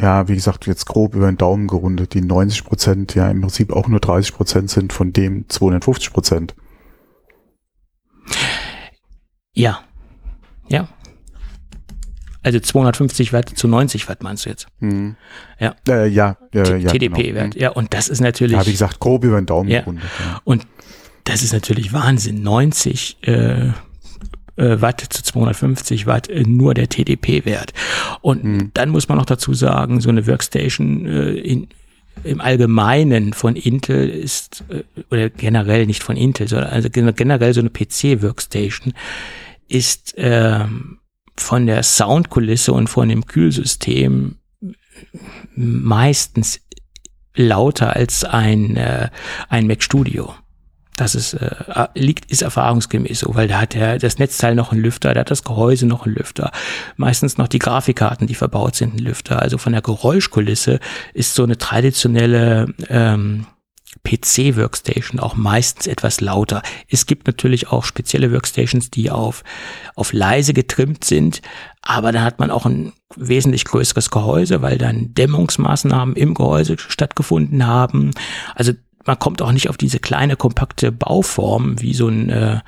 [0.00, 3.72] ja, wie gesagt, jetzt grob über den Daumen gerundet, die 90 Prozent ja im Prinzip
[3.72, 6.54] auch nur 30 Prozent sind von dem 250 Prozent.
[9.54, 9.80] Ja.
[10.68, 10.88] Ja.
[12.42, 14.68] Also 250 Watt zu 90 Watt meinst du jetzt?
[14.80, 15.16] Mhm.
[15.58, 15.74] Ja.
[15.88, 17.54] Äh, ja, äh, ja, TDP-Wert.
[17.54, 17.62] Genau.
[17.62, 18.56] Ja, und das ist natürlich.
[18.56, 19.80] Ja, wie gesagt, grob über den Daumen ja.
[19.80, 20.04] gerundet.
[20.18, 20.40] Ja.
[20.44, 20.66] Und
[21.24, 22.42] das ist natürlich Wahnsinn.
[22.42, 23.70] 90 äh,
[24.58, 27.72] äh, Watt zu 250 Watt, äh, nur der TDP-Wert.
[28.20, 28.70] Und mhm.
[28.74, 31.68] dann muss man noch dazu sagen, so eine Workstation äh, in,
[32.24, 34.64] im Allgemeinen von Intel ist,
[35.10, 38.94] oder generell nicht von Intel, sondern also generell so eine PC-Workstation
[39.68, 40.98] ist ähm,
[41.40, 44.36] von der Soundkulisse und von dem Kühlsystem
[45.54, 46.60] meistens
[47.34, 49.10] lauter als ein, äh,
[49.48, 50.34] ein Mac Studio.
[50.96, 54.82] Das ist, äh, liegt, ist erfahrungsgemäß so, weil da hat der, das Netzteil noch einen
[54.82, 56.50] Lüfter, da hat das Gehäuse noch einen Lüfter.
[56.96, 59.40] Meistens noch die Grafikkarten, die verbaut sind, ein Lüfter.
[59.40, 60.80] Also von der Geräuschkulisse
[61.14, 63.46] ist so eine traditionelle ähm,
[64.04, 66.62] PC-Workstation auch meistens etwas lauter.
[66.88, 69.44] Es gibt natürlich auch spezielle Workstations, die auf,
[69.94, 71.42] auf leise getrimmt sind,
[71.82, 77.66] aber da hat man auch ein wesentlich größeres Gehäuse, weil dann Dämmungsmaßnahmen im Gehäuse stattgefunden
[77.66, 78.12] haben.
[78.54, 78.72] Also
[79.06, 82.60] man kommt auch nicht auf diese kleine, kompakte Bauform wie so ein, äh,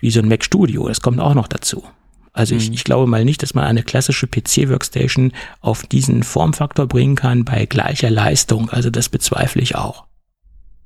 [0.00, 0.88] wie so ein Mac Studio.
[0.88, 1.84] Das kommt auch noch dazu.
[2.32, 2.74] Also ich, mhm.
[2.74, 7.66] ich glaube mal nicht, dass man eine klassische PC-Workstation auf diesen Formfaktor bringen kann bei
[7.66, 8.70] gleicher Leistung.
[8.70, 10.04] Also das bezweifle ich auch.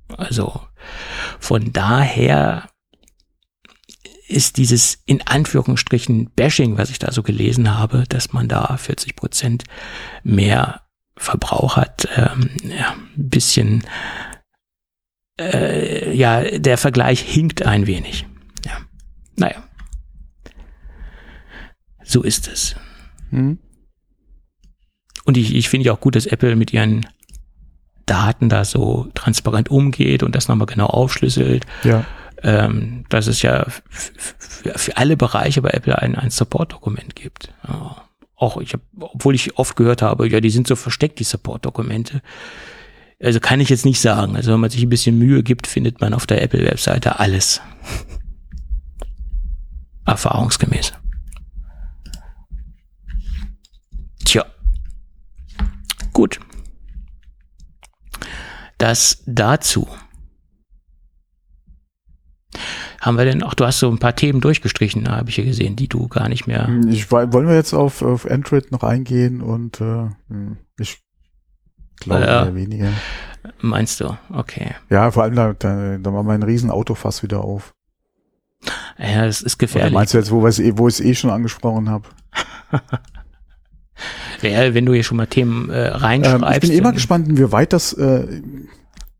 [0.08, 0.60] Also
[1.38, 2.68] von daher
[4.28, 9.16] ist dieses in Anführungsstrichen Bashing, was ich da so gelesen habe, dass man da 40
[9.16, 9.64] Prozent
[10.22, 10.82] mehr
[11.16, 13.84] Verbrauch hat, ähm, ja, ein bisschen,
[15.38, 18.26] äh, ja, der Vergleich hinkt ein wenig.
[18.64, 18.78] Ja,
[19.36, 19.62] naja.
[22.02, 22.74] So ist es.
[23.30, 23.58] Hm.
[25.24, 27.06] Und ich, ich finde ja auch gut, dass Apple mit ihren
[28.06, 31.66] Daten da so transparent umgeht und das nochmal genau aufschlüsselt.
[31.82, 32.04] Ja.
[32.42, 33.66] Ähm, dass es ja
[34.76, 37.54] für alle Bereiche bei Apple ein, ein Support-Dokument gibt.
[37.66, 38.02] Ja.
[38.36, 42.20] Auch ich habe, obwohl ich oft gehört habe, ja, die sind so versteckt, die Support-Dokumente.
[43.22, 44.36] Also kann ich jetzt nicht sagen.
[44.36, 47.62] Also wenn man sich ein bisschen Mühe gibt, findet man auf der Apple-Webseite alles.
[50.06, 50.92] Erfahrungsgemäß.
[54.24, 54.44] Tja.
[56.12, 56.40] Gut.
[58.78, 59.88] Das dazu.
[63.00, 65.76] Haben wir denn, auch du hast so ein paar Themen durchgestrichen, habe ich hier gesehen,
[65.76, 66.68] die du gar nicht mehr.
[66.88, 70.98] Ich, wollen wir jetzt auf, auf Android noch eingehen und äh, hm, ich
[72.00, 72.92] glaube äh, eher weniger.
[73.60, 74.16] Meinst du?
[74.30, 74.74] Okay.
[74.88, 77.74] Ja, vor allem da, da, da machen wir ein riesen Autofass wieder auf.
[78.98, 79.92] Ja, das ist gefährlich.
[79.92, 80.48] Oder meinst du jetzt, wo, wo
[80.88, 82.08] ich es eh schon angesprochen habe?
[84.44, 86.44] Real, wenn du hier schon mal Themen äh, reinschreibst.
[86.44, 88.40] Ähm, ich bin mal gespannt, inwieweit das, äh,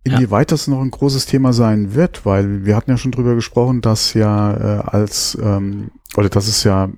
[0.05, 0.55] inwieweit ja.
[0.55, 4.15] das noch ein großes Thema sein wird, weil wir hatten ja schon drüber gesprochen, dass
[4.15, 6.91] ja äh, als, ähm, oder das ist ja,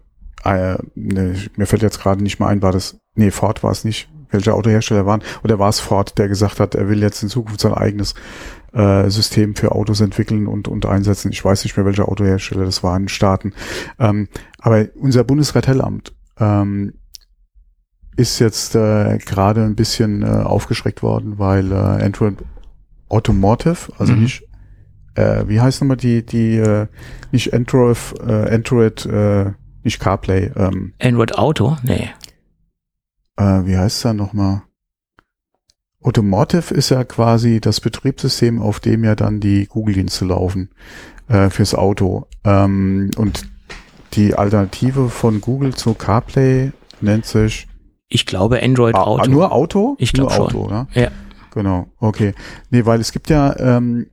[0.44, 3.84] äh, ne, mir fällt jetzt gerade nicht mal ein, war das, nee, Ford war es
[3.84, 7.28] nicht, welcher Autohersteller waren, oder war es Ford, der gesagt hat, er will jetzt in
[7.28, 8.14] Zukunft sein eigenes
[8.72, 11.32] äh, System für Autos entwickeln und, und einsetzen.
[11.32, 13.54] Ich weiß nicht mehr, welcher Autohersteller das war in den Staaten.
[13.98, 16.94] Ähm, aber unser Bundeskartellamt ähm,
[18.16, 22.36] ist jetzt äh, gerade ein bisschen äh, aufgeschreckt worden, weil äh, Android
[23.08, 24.22] Automotive, also mhm.
[24.22, 24.42] nicht,
[25.14, 26.86] äh, wie heißt nochmal die, die, äh,
[27.30, 29.52] nicht Android, äh, Android, äh,
[29.82, 30.50] nicht CarPlay.
[30.56, 31.76] Ähm, Android Auto?
[31.82, 32.10] Nee.
[33.36, 34.62] Äh, wie heißt es da nochmal?
[36.02, 40.70] Automotive ist ja quasi das Betriebssystem, auf dem ja dann die Google-Dienste laufen
[41.28, 42.26] äh, fürs Auto.
[42.44, 43.48] Ähm, und
[44.14, 47.68] die Alternative von Google zu CarPlay nennt sich
[48.08, 49.30] ich glaube Android ah, Auto.
[49.30, 49.96] Nur Auto?
[49.98, 50.46] Ich glaube schon.
[50.46, 50.86] Auto, ne?
[50.94, 51.10] Ja.
[51.52, 52.34] Genau, okay.
[52.70, 54.08] Nee, weil es gibt ja ähm,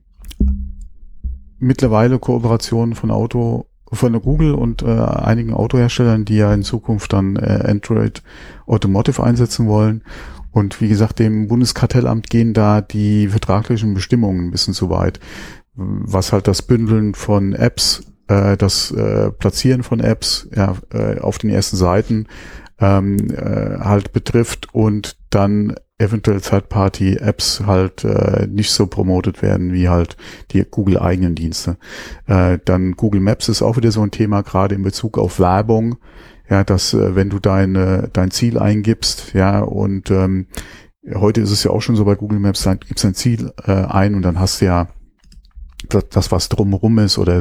[1.58, 7.36] mittlerweile Kooperationen von Auto, von Google und äh, einigen Autoherstellern, die ja in Zukunft dann
[7.36, 8.22] äh, Android
[8.66, 10.02] Automotive einsetzen wollen.
[10.52, 15.20] Und wie gesagt, dem Bundeskartellamt gehen da die vertraglichen Bestimmungen ein bisschen zu weit.
[15.74, 21.38] Was halt das Bündeln von Apps, äh, das äh, Platzieren von Apps ja, äh, auf
[21.38, 22.26] den ersten Seiten
[22.80, 29.88] ähm, äh, halt betrifft und dann eventuell Third-Party-Apps halt äh, nicht so promotet werden wie
[29.88, 30.16] halt
[30.50, 31.76] die Google-eigenen Dienste.
[32.26, 35.96] Äh, dann Google Maps ist auch wieder so ein Thema, gerade in Bezug auf Werbung.
[36.50, 40.48] Ja, dass äh, wenn du deine dein Ziel eingibst, ja, und ähm,
[41.14, 43.72] heute ist es ja auch schon so bei Google Maps, dann gibst ein Ziel äh,
[43.72, 44.88] ein und dann hast du ja
[45.88, 47.38] das, das was drumherum ist oder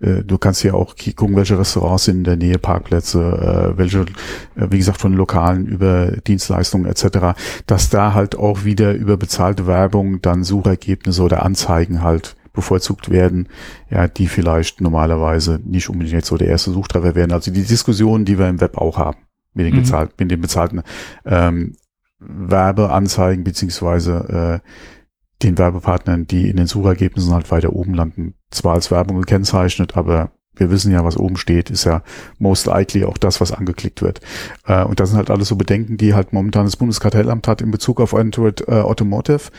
[0.00, 4.00] äh, du kannst ja auch gucken, welche Restaurants sind in der Nähe, Parkplätze, äh, welche,
[4.00, 9.66] äh, wie gesagt, von Lokalen über Dienstleistungen etc., dass da halt auch wieder über bezahlte
[9.66, 13.48] Werbung dann Suchergebnisse oder Anzeigen halt bevorzugt werden,
[13.90, 17.32] ja, die vielleicht normalerweise nicht unbedingt jetzt so der erste Suchtreffer werden.
[17.32, 19.18] Also die Diskussionen, die wir im Web auch haben,
[19.54, 19.80] mit den, mhm.
[19.80, 20.82] gezahlt, mit den bezahlten
[21.24, 21.74] ähm,
[22.18, 24.68] Werbeanzeigen beziehungsweise äh,
[25.42, 30.32] den Werbepartnern, die in den Suchergebnissen halt weiter oben landen, zwar als Werbung gekennzeichnet, aber
[30.54, 32.02] wir wissen ja, was oben steht, ist ja
[32.38, 34.20] most likely auch das, was angeklickt wird.
[34.66, 37.70] Äh, und das sind halt alles so Bedenken, die halt momentan das Bundeskartellamt hat in
[37.70, 39.50] Bezug auf Android äh, Automotive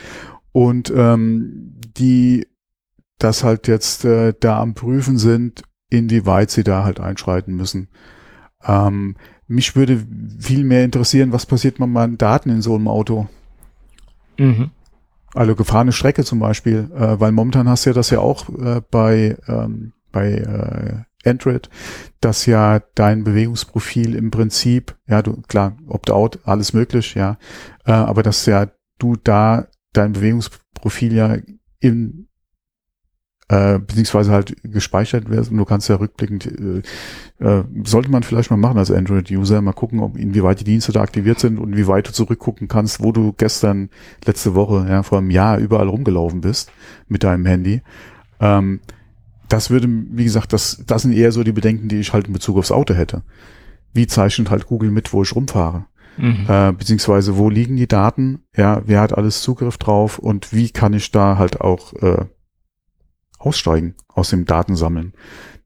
[0.52, 2.48] und ähm, die
[3.18, 7.88] das halt jetzt äh, da am Prüfen sind, inwieweit sie da halt einschreiten müssen.
[8.64, 9.16] Ähm,
[9.48, 10.06] mich würde
[10.40, 13.28] viel mehr interessieren, was passiert mit meinen Daten in so einem Auto.
[14.38, 14.72] Mhm.
[15.34, 18.82] Also gefahrene Strecke zum Beispiel, äh, weil momentan hast du ja das ja auch äh,
[18.92, 21.70] bei, ähm, bei äh, Android,
[22.22, 27.38] dass ja dein Bewegungsprofil im Prinzip, ja, du, klar, Opt-out, alles möglich, ja,
[27.86, 28.68] äh, aber dass ja
[29.00, 31.38] du da dein Bewegungsprofil ja
[31.80, 32.28] in
[33.50, 35.58] äh, beziehungsweise halt gespeichert werden.
[35.58, 36.82] Du kannst ja rückblickend, äh,
[37.46, 41.02] äh, sollte man vielleicht mal machen als Android-User, mal gucken, ob inwieweit die Dienste da
[41.02, 43.89] aktiviert sind und wie weit du zurückgucken kannst, wo du gestern,
[44.26, 46.72] letzte Woche, ja, vor einem Jahr überall rumgelaufen bist
[47.08, 47.82] mit deinem Handy.
[48.39, 48.80] Ähm,
[49.50, 52.34] das würde, wie gesagt, das, das sind eher so die Bedenken, die ich halt in
[52.34, 53.24] Bezug aufs Auto hätte.
[53.94, 55.86] Wie zeichnet halt Google mit, wo ich rumfahre?
[56.18, 56.46] Mhm.
[56.48, 58.44] Äh, beziehungsweise wo liegen die Daten?
[58.56, 62.26] Ja, wer hat alles Zugriff drauf und wie kann ich da halt auch äh,
[63.46, 65.14] aussteigen aus dem Datensammeln?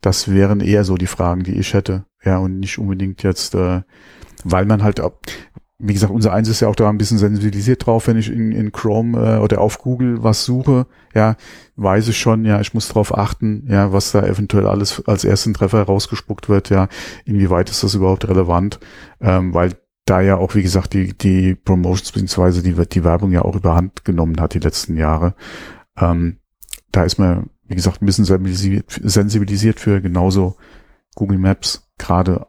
[0.01, 2.05] Das wären eher so die Fragen, die ich hätte.
[2.23, 3.81] Ja, und nicht unbedingt jetzt, äh,
[4.43, 5.01] weil man halt,
[5.79, 8.51] wie gesagt, unser Eins ist ja auch da ein bisschen sensibilisiert drauf, wenn ich in,
[8.51, 11.35] in Chrome äh, oder auf Google was suche, ja,
[11.75, 15.53] weiß ich schon, ja, ich muss darauf achten, ja, was da eventuell alles als ersten
[15.53, 16.87] Treffer rausgespuckt wird, ja,
[17.25, 18.79] inwieweit ist das überhaupt relevant,
[19.21, 19.73] ähm, weil
[20.05, 24.05] da ja auch, wie gesagt, die, die Promotions beziehungsweise die, die Werbung ja auch überhand
[24.05, 25.35] genommen hat die letzten Jahre.
[25.97, 26.37] Ähm,
[26.91, 30.55] da ist man wie gesagt, ein bisschen sensibilisiert für genauso
[31.15, 32.45] Google Maps, gerade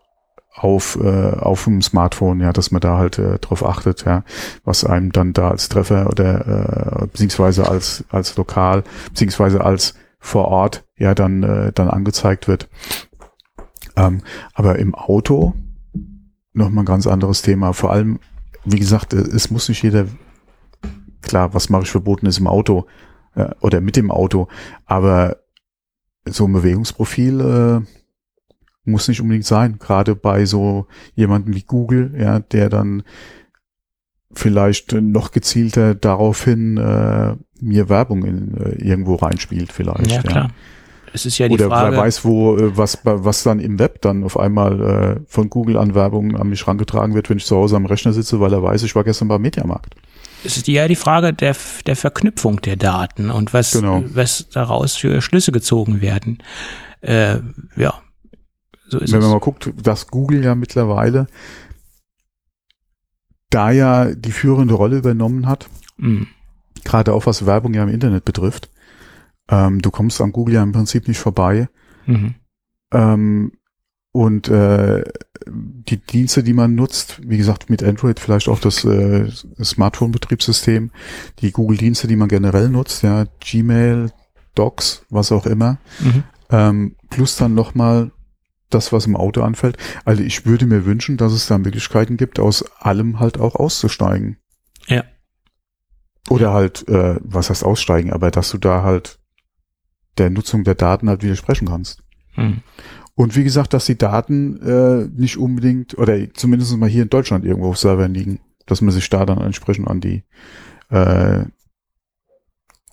[0.55, 4.25] auf, äh, auf dem Smartphone, ja, dass man da halt äh, drauf achtet, ja,
[4.65, 10.47] was einem dann da als Treffer oder äh, beziehungsweise als, als lokal, beziehungsweise als vor
[10.49, 12.69] Ort ja dann, äh, dann angezeigt wird.
[13.97, 15.55] Ähm, aber im Auto
[16.53, 17.73] nochmal ein ganz anderes Thema.
[17.73, 18.19] Vor allem,
[18.65, 20.07] wie gesagt, äh, es muss nicht jeder,
[21.23, 22.87] klar, was mache ich verboten ist im Auto,
[23.39, 24.49] äh, oder mit dem Auto.
[24.87, 25.39] Aber
[26.27, 27.81] so ein Bewegungsprofil äh,
[28.85, 29.79] muss nicht unbedingt sein.
[29.79, 33.03] Gerade bei so jemanden wie Google, ja, der dann
[34.33, 40.11] vielleicht noch gezielter daraufhin äh, mir Werbung in, äh, irgendwo reinspielt vielleicht.
[40.11, 40.45] Ja, klar.
[40.45, 40.51] Ja.
[41.15, 41.97] Es ist ja die Oder Frage.
[41.97, 45.79] wer weiß, wo, äh, was, was dann im Web dann auf einmal äh, von Google
[45.79, 48.63] an Werbung an mich rangetragen wird, wenn ich zu Hause am Rechner sitze, weil er
[48.63, 49.95] weiß, ich war gestern beim Mediamarkt
[50.45, 54.05] es ist ja die Frage der, der Verknüpfung der Daten und was, genau.
[54.07, 56.39] was daraus für Schlüsse gezogen werden.
[57.01, 57.39] Äh,
[57.77, 58.03] ja,
[58.89, 59.25] so ist Wenn es.
[59.25, 61.27] man mal guckt, dass Google ja mittlerweile
[63.51, 66.27] da ja die führende Rolle übernommen hat, mhm.
[66.85, 68.71] gerade auch was Werbung ja im Internet betrifft.
[69.49, 71.69] Ähm, du kommst an Google ja im Prinzip nicht vorbei.
[72.07, 72.35] Mhm.
[72.93, 73.53] Ähm,
[74.13, 75.05] und äh,
[75.47, 79.31] die Dienste, die man nutzt, wie gesagt, mit Android vielleicht auch das äh,
[79.63, 80.91] Smartphone-Betriebssystem,
[81.41, 84.11] die Google-Dienste, die man generell nutzt, ja, Gmail,
[84.55, 86.25] Docs, was auch immer, mhm.
[86.51, 88.11] ähm, plus dann nochmal
[88.71, 89.79] das, was im Auto anfällt.
[90.05, 94.37] Also ich würde mir wünschen, dass es da Möglichkeiten gibt, aus allem halt auch auszusteigen.
[94.87, 95.05] Ja.
[96.29, 99.19] Oder halt, äh, was heißt aussteigen, aber dass du da halt
[100.19, 102.03] der Nutzung der Daten halt widersprechen kannst.
[102.37, 102.63] Mhm.
[103.19, 107.45] Und wie gesagt, dass die Daten äh, nicht unbedingt, oder zumindest mal hier in Deutschland
[107.45, 110.23] irgendwo auf Servern liegen, dass man sich da dann entsprechend an die
[110.91, 111.41] äh,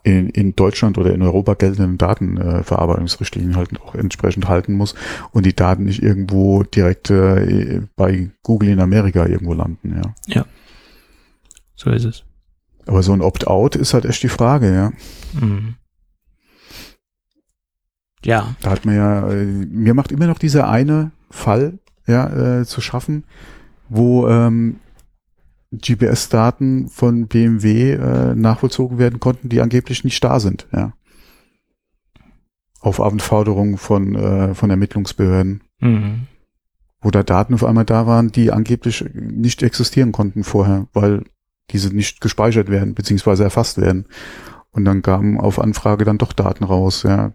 [0.01, 4.95] in, in Deutschland oder in Europa geltenden Datenverarbeitungsrichtlinien äh, halt auch entsprechend halten muss
[5.31, 10.15] und die Daten nicht irgendwo direkt äh, bei Google in Amerika irgendwo landen, ja.
[10.25, 10.45] Ja.
[11.75, 12.23] So ist es.
[12.87, 14.91] Aber so ein Opt-out ist halt echt die Frage, ja.
[15.39, 15.75] Mhm.
[18.25, 18.55] Ja.
[18.61, 22.81] Da hat man ja, äh, mir macht immer noch dieser eine Fall, ja, äh, zu
[22.81, 23.23] schaffen,
[23.87, 24.77] wo ähm,
[25.71, 30.93] GPS-Daten von BMW äh, nachvollzogen werden konnten, die angeblich nicht da sind, ja.
[32.79, 35.63] Auf Anforderungen von, äh, von Ermittlungsbehörden.
[35.79, 36.27] Mhm.
[37.01, 41.23] Wo da Daten auf einmal da waren, die angeblich nicht existieren konnten vorher, weil
[41.71, 44.05] diese nicht gespeichert werden, beziehungsweise erfasst werden.
[44.71, 47.33] Und dann kamen auf Anfrage dann doch Daten raus, ja,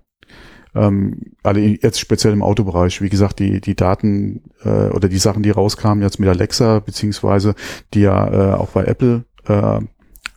[0.74, 5.42] ähm, alle jetzt speziell im Autobereich, wie gesagt, die, die Daten äh, oder die Sachen,
[5.42, 7.54] die rauskamen jetzt mit Alexa, beziehungsweise
[7.94, 9.80] die ja äh, auch bei Apple äh,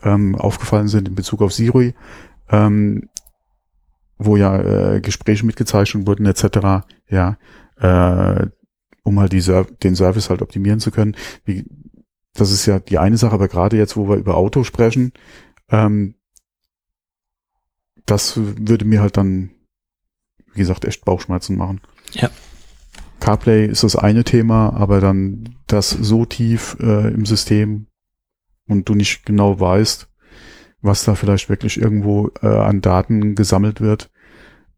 [0.04, 1.94] ähm, aufgefallen sind in Bezug auf Siri,
[2.50, 3.10] ähm,
[4.18, 7.38] wo ja äh, Gespräche mitgezeichnet wurden, etc., ja,
[7.78, 8.48] äh,
[9.04, 9.44] um halt die
[9.84, 11.16] den Service halt optimieren zu können.
[11.46, 11.66] Wie,
[12.34, 15.14] das ist ja die eine Sache, aber gerade jetzt, wo wir über Auto sprechen,
[15.70, 16.16] ähm,
[18.06, 19.52] das würde mir halt dann
[20.54, 21.82] wie gesagt, echt Bauchschmerzen machen.
[22.12, 22.30] Ja.
[23.20, 27.88] CarPlay ist das eine Thema, aber dann das so tief äh, im System
[28.68, 30.10] und du nicht genau weißt,
[30.82, 34.12] was da vielleicht wirklich irgendwo äh, an Daten gesammelt wird.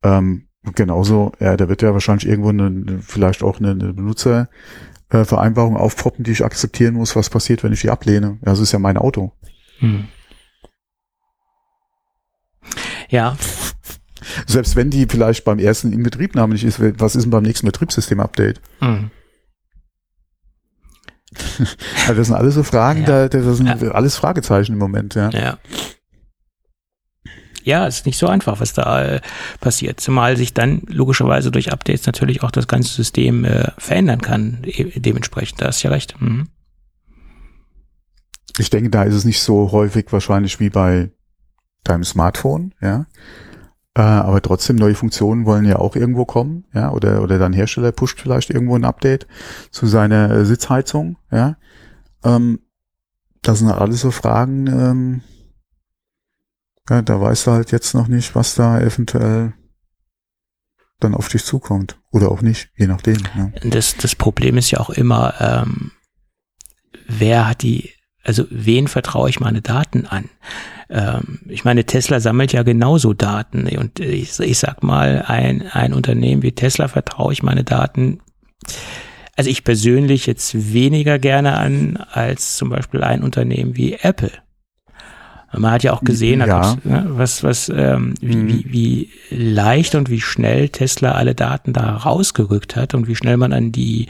[0.04, 5.80] Ähm, genauso, ja, da wird ja wahrscheinlich irgendwo eine, vielleicht auch eine, eine Benutzervereinbarung äh,
[5.80, 8.38] aufpoppen, die ich akzeptieren muss, was passiert, wenn ich die ablehne.
[8.42, 9.32] Ja, das ist ja mein Auto.
[9.80, 10.08] Hm.
[13.10, 13.38] Ja,
[14.48, 18.62] selbst wenn die vielleicht beim ersten Inbetriebnahme nicht ist, was ist denn beim nächsten Betriebssystem-Update?
[18.82, 19.12] Mhm.
[22.08, 23.28] also das sind alles so Fragen, ja.
[23.28, 23.92] da, das sind ja.
[23.92, 25.30] alles Fragezeichen im Moment, ja.
[25.32, 25.58] Ja.
[27.64, 29.22] ja, es ist nicht so einfach, was da äh,
[29.60, 30.00] passiert.
[30.00, 35.00] Zumal sich dann logischerweise durch Updates natürlich auch das ganze System äh, verändern kann, e
[35.00, 35.62] dementsprechend.
[35.62, 36.20] Da hast du ja recht.
[36.22, 36.48] Mhm.
[38.58, 41.12] Ich denke, da ist es nicht so häufig wahrscheinlich wie bei
[41.84, 43.06] deinem Smartphone, ja.
[43.96, 47.92] Äh, aber trotzdem, neue Funktionen wollen ja auch irgendwo kommen, ja, oder, oder dein Hersteller
[47.92, 49.26] pusht vielleicht irgendwo ein Update
[49.72, 51.58] zu seiner äh, Sitzheizung, ja.
[52.24, 52.60] Ähm,
[53.42, 55.22] das sind alles so Fragen, ähm,
[56.90, 59.54] ja, da weißt du halt jetzt noch nicht, was da eventuell
[61.00, 62.00] dann auf dich zukommt.
[62.12, 63.18] Oder auch nicht, je nachdem.
[63.36, 63.52] Ja.
[63.70, 65.92] Das, das Problem ist ja auch immer, ähm,
[67.08, 67.92] wer hat die,
[68.26, 70.30] also wen vertraue ich meine Daten an?
[70.90, 75.94] Ähm, ich meine, Tesla sammelt ja genauso Daten und ich, ich sag mal, ein, ein
[75.94, 78.20] Unternehmen wie Tesla vertraue ich meine Daten
[79.36, 84.32] also ich persönlich jetzt weniger gerne an als zum Beispiel ein Unternehmen wie Apple.
[85.58, 86.76] Man hat ja auch gesehen, ja.
[86.84, 88.48] Ne, was, was, ähm, wie, mhm.
[88.48, 93.38] wie, wie leicht und wie schnell Tesla alle Daten da rausgerückt hat und wie schnell
[93.38, 94.08] man an die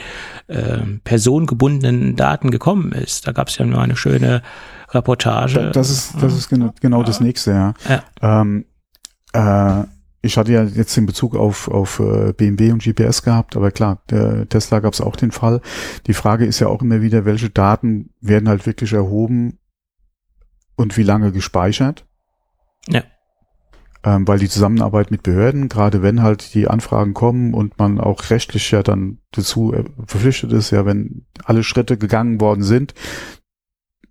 [0.48, 3.28] äh, personengebundenen Daten gekommen ist.
[3.28, 4.42] Da gab es ja nur eine schöne
[4.92, 5.72] Reportage.
[5.72, 7.74] Das ist, das ist genau, genau das nächste, ja.
[7.90, 8.42] ja.
[8.42, 8.66] Ähm,
[9.34, 9.86] äh,
[10.22, 14.02] ich hatte ja jetzt in Bezug auf, auf äh, BMW und GPS gehabt, aber klar,
[14.10, 15.62] der Tesla gab es auch den Fall.
[16.08, 19.60] Die Frage ist ja auch immer wieder, welche Daten werden halt wirklich erhoben
[20.76, 22.06] und wie lange gespeichert.
[22.88, 23.04] Ja.
[24.04, 28.30] Ähm, weil die Zusammenarbeit mit Behörden, gerade wenn halt die Anfragen kommen und man auch
[28.30, 32.94] rechtlich ja dann dazu äh, verpflichtet ist, ja, wenn alle Schritte gegangen worden sind,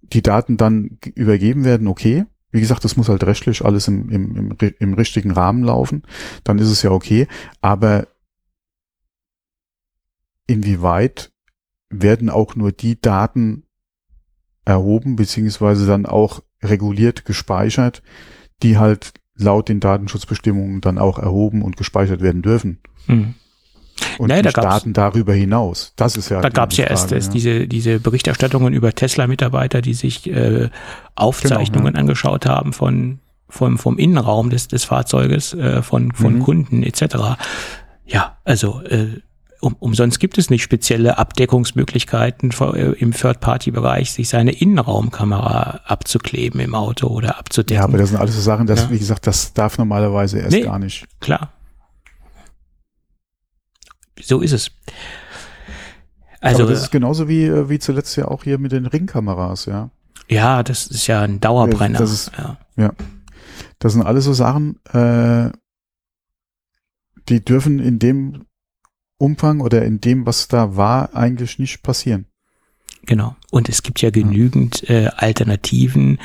[0.02, 2.24] die Daten dann übergeben werden, okay.
[2.50, 6.02] Wie gesagt, das muss halt rechtlich alles im, im, im, im richtigen Rahmen laufen.
[6.44, 7.26] Dann ist es ja okay.
[7.60, 8.06] Aber
[10.46, 11.32] inwieweit
[11.88, 13.64] werden auch nur die Daten
[14.64, 18.02] erhoben, beziehungsweise dann auch reguliert gespeichert,
[18.62, 22.78] die halt laut den Datenschutzbestimmungen dann auch erhoben und gespeichert werden dürfen.
[23.06, 23.34] Mhm.
[24.18, 25.92] Und naja, da Daten darüber hinaus.
[25.96, 26.40] Das ist ja.
[26.40, 27.32] Da gab es ja erst, erst ja.
[27.32, 30.68] diese, diese Berichterstattungen über Tesla-Mitarbeiter, die sich äh,
[31.14, 32.00] Aufzeichnungen genau, ja.
[32.00, 36.42] angeschaut haben von vom, vom Innenraum des, des Fahrzeuges, äh, von, von mhm.
[36.42, 37.36] Kunden etc.
[38.04, 39.20] Ja, also äh,
[39.64, 46.74] um, umsonst gibt es nicht spezielle Abdeckungsmöglichkeiten äh, im Third-Party-Bereich, sich seine Innenraumkamera abzukleben im
[46.74, 47.80] Auto oder abzudecken.
[47.80, 48.90] Ja, aber das sind alles so Sachen, dass, ja.
[48.90, 51.06] wie gesagt, das darf normalerweise erst nee, gar nicht.
[51.20, 51.52] Klar.
[54.20, 54.70] So ist es.
[56.40, 59.64] Also, aber das ist genauso wie, äh, wie zuletzt ja auch hier mit den Ringkameras,
[59.66, 59.90] ja.
[60.28, 61.98] Ja, das ist ja ein Dauerbrenner.
[61.98, 62.58] Das ist, ja.
[62.76, 62.92] ja.
[63.78, 65.50] Das sind alles so Sachen, äh,
[67.28, 68.44] die dürfen in dem
[69.24, 72.26] Umfang oder in dem, was da war, eigentlich nicht passieren.
[73.06, 73.36] Genau.
[73.50, 76.18] Und es gibt ja genügend äh, Alternativen,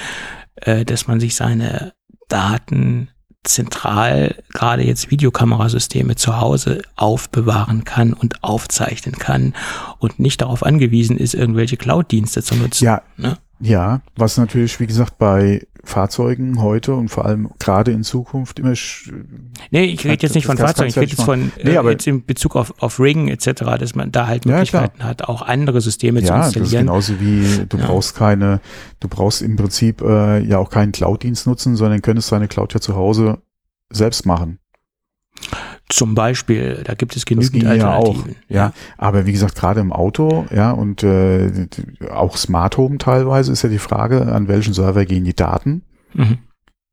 [0.56, 1.94] äh, dass man sich seine
[2.28, 3.10] Daten
[3.44, 9.54] zentral gerade jetzt Videokamerasysteme zu Hause aufbewahren kann und aufzeichnen kann
[9.98, 12.86] und nicht darauf angewiesen ist, irgendwelche Cloud-Dienste zu nutzen.
[12.86, 13.38] Ja, ne?
[13.60, 18.74] Ja, was natürlich, wie gesagt, bei Fahrzeugen heute und vor allem gerade in Zukunft immer.
[19.72, 22.26] Nee, ich rede jetzt nicht von Fahrzeugen, ich rede jetzt von nee, äh, jetzt in
[22.26, 26.22] Bezug auf, auf Ring etc., dass man da halt Möglichkeiten ja, hat, auch andere Systeme
[26.22, 26.72] ja, zu installieren.
[26.72, 27.86] Ja, genauso wie du ja.
[27.86, 28.62] brauchst keine,
[29.00, 32.80] du brauchst im Prinzip äh, ja auch keinen Cloud-Dienst nutzen, sondern könntest deine Cloud ja
[32.80, 33.40] zu Hause
[33.90, 34.60] selbst machen.
[35.90, 38.36] Zum Beispiel, da gibt es genügend Alternativen.
[38.48, 41.68] Ja, auch, ja, aber wie gesagt, gerade im Auto, ja, und äh,
[42.12, 45.82] auch Smart Home teilweise ist ja die Frage, an welchen Server gehen die Daten
[46.14, 46.38] mhm.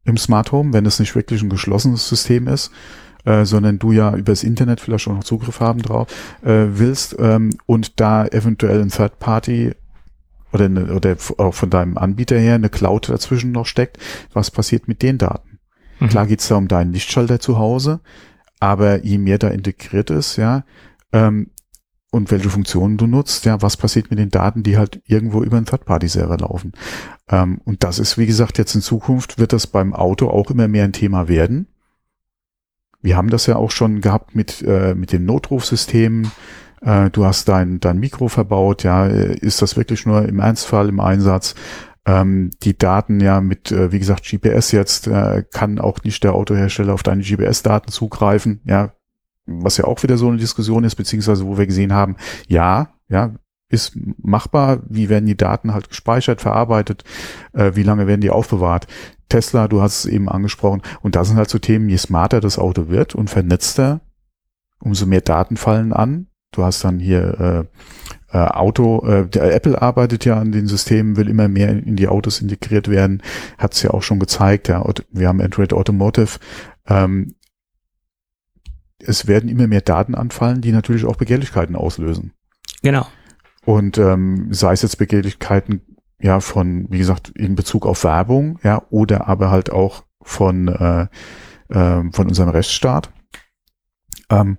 [0.04, 2.70] im Smart Home, wenn es nicht wirklich ein geschlossenes System ist,
[3.26, 6.08] äh, sondern du ja übers Internet vielleicht auch noch Zugriff haben drauf
[6.42, 9.74] äh, willst ähm, und da eventuell ein Third Party
[10.52, 13.98] oder, eine, oder auch von deinem Anbieter her eine Cloud dazwischen noch steckt,
[14.32, 15.58] was passiert mit den Daten?
[16.00, 16.08] Mhm.
[16.08, 18.00] Klar geht's da um deinen Lichtschalter zu Hause,
[18.60, 20.64] aber je mehr da integriert ist, ja,
[21.12, 21.50] ähm,
[22.10, 25.56] und welche Funktionen du nutzt, ja, was passiert mit den Daten, die halt irgendwo über
[25.56, 26.72] einen Third-Party-Server laufen.
[27.28, 30.68] Ähm, und das ist, wie gesagt, jetzt in Zukunft wird das beim Auto auch immer
[30.68, 31.66] mehr ein Thema werden.
[33.02, 36.32] Wir haben das ja auch schon gehabt mit, äh, mit den Notrufsystemen.
[36.80, 41.00] Äh, du hast dein, dein Mikro verbaut, ja, ist das wirklich nur im Ernstfall im
[41.00, 41.54] Einsatz?
[42.06, 46.34] Ähm, die Daten ja mit, äh, wie gesagt, GPS jetzt, äh, kann auch nicht der
[46.34, 48.92] Autohersteller auf deine GPS-Daten zugreifen, ja,
[49.44, 52.16] was ja auch wieder so eine Diskussion ist, beziehungsweise wo wir gesehen haben,
[52.48, 53.34] ja, ja,
[53.68, 57.02] ist machbar, wie werden die Daten halt gespeichert, verarbeitet,
[57.52, 58.86] äh, wie lange werden die aufbewahrt.
[59.28, 62.58] Tesla, du hast es eben angesprochen, und da sind halt so Themen, je smarter das
[62.58, 64.00] Auto wird und vernetzter,
[64.78, 67.68] umso mehr Daten fallen an, Du hast dann hier
[68.32, 71.96] äh, äh, Auto, äh, der Apple arbeitet ja an den Systemen, will immer mehr in
[71.96, 73.22] die Autos integriert werden,
[73.58, 74.68] hat es ja auch schon gezeigt.
[74.68, 76.38] Ja, wir haben Android Automotive.
[76.86, 77.34] Ähm,
[78.98, 82.32] es werden immer mehr Daten anfallen, die natürlich auch Begehrlichkeiten auslösen.
[82.82, 83.06] Genau.
[83.64, 85.82] Und ähm, sei es jetzt Begehrlichkeiten
[86.20, 91.06] ja von, wie gesagt, in Bezug auf Werbung, ja, oder aber halt auch von äh,
[91.68, 93.10] äh, von unserem Rechtsstaat.
[94.30, 94.58] Ähm,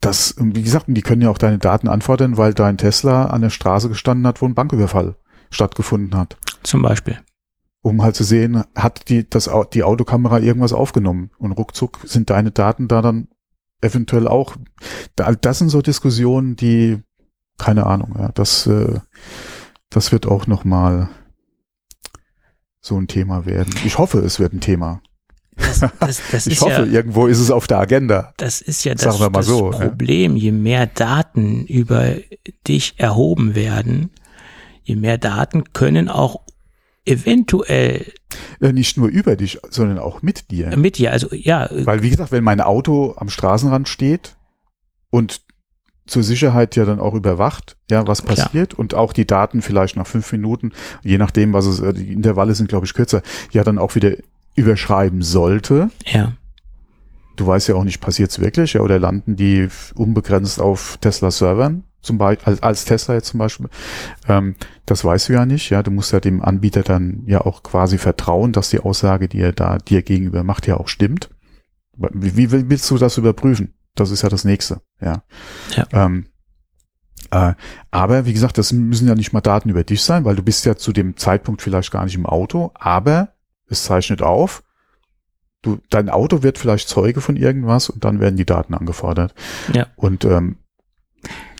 [0.00, 3.50] das, wie gesagt, die können ja auch deine Daten anfordern, weil dein Tesla an der
[3.50, 5.16] Straße gestanden hat, wo ein Banküberfall
[5.50, 6.36] stattgefunden hat.
[6.62, 7.18] Zum Beispiel.
[7.82, 12.50] Um halt zu sehen, hat die, das, die Autokamera irgendwas aufgenommen und ruckzuck sind deine
[12.50, 13.28] Daten da dann
[13.80, 14.56] eventuell auch.
[15.16, 17.00] Das sind so Diskussionen, die,
[17.56, 19.00] keine Ahnung, ja, das, äh,
[19.90, 21.08] das wird auch nochmal
[22.80, 23.72] so ein Thema werden.
[23.84, 25.00] Ich hoffe, es wird ein Thema.
[25.58, 28.32] Das, das, das ich hoffe, ja, irgendwo ist es auf der Agenda.
[28.36, 30.36] Das ist ja das, das so, Problem.
[30.36, 32.14] Je mehr Daten über
[32.66, 34.10] dich erhoben werden,
[34.84, 36.40] je mehr Daten können auch
[37.04, 38.04] eventuell
[38.60, 40.76] ja, nicht nur über dich, sondern auch mit dir.
[40.76, 41.68] Mit dir, also ja.
[41.70, 44.36] Weil wie gesagt, wenn mein Auto am Straßenrand steht
[45.10, 45.42] und
[46.06, 48.80] zur Sicherheit ja dann auch überwacht, ja, was passiert Klar.
[48.80, 52.68] und auch die Daten vielleicht nach fünf Minuten, je nachdem, was es, die Intervalle sind,
[52.68, 54.12] glaube ich, kürzer, ja dann auch wieder
[54.58, 55.90] überschreiben sollte.
[56.04, 56.32] Ja.
[57.36, 61.84] Du weißt ja auch nicht, passiert es wirklich, ja, oder landen die unbegrenzt auf Tesla-Servern,
[62.00, 63.68] zum Beispiel, als, als Tesla jetzt zum Beispiel.
[64.28, 64.56] Ähm,
[64.86, 65.82] das weißt du ja nicht, ja.
[65.82, 69.52] Du musst ja dem Anbieter dann ja auch quasi vertrauen, dass die Aussage, die er
[69.52, 71.30] da dir gegenüber macht, ja auch stimmt.
[71.96, 73.74] Wie, wie willst du das überprüfen?
[73.94, 75.22] Das ist ja das nächste, ja.
[75.76, 75.86] ja.
[75.92, 76.26] Ähm,
[77.30, 77.54] äh,
[77.90, 80.64] aber wie gesagt, das müssen ja nicht mal Daten über dich sein, weil du bist
[80.64, 83.34] ja zu dem Zeitpunkt vielleicht gar nicht im Auto, aber
[83.68, 84.62] es zeichnet auf,
[85.62, 89.34] du, dein Auto wird vielleicht Zeuge von irgendwas und dann werden die Daten angefordert.
[89.72, 89.86] Ja.
[89.96, 90.56] Und ähm,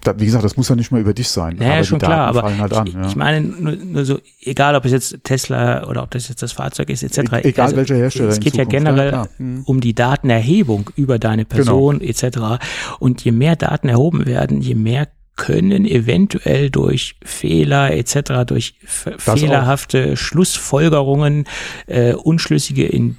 [0.05, 1.57] da, wie gesagt, das muss ja nicht mal über dich sein.
[1.57, 3.07] Naja, aber schon klar, aber halt ich, an, ja.
[3.09, 6.53] ich meine, nur, nur so, egal ob es jetzt Tesla oder ob das jetzt das
[6.53, 7.19] Fahrzeug ist, etc.
[7.19, 8.29] E egal also, welcher Hersteller.
[8.29, 9.63] Es geht ja Zukunft, generell ja, hm.
[9.65, 12.11] um die Datenerhebung über deine Person genau.
[12.11, 12.65] etc.
[13.01, 15.09] Und je mehr Daten erhoben werden, je mehr
[15.39, 18.75] können eventuell durch Fehler etc., durch
[19.05, 20.17] das fehlerhafte auch.
[20.17, 21.47] Schlussfolgerungen,
[21.87, 23.17] äh, unschlüssige in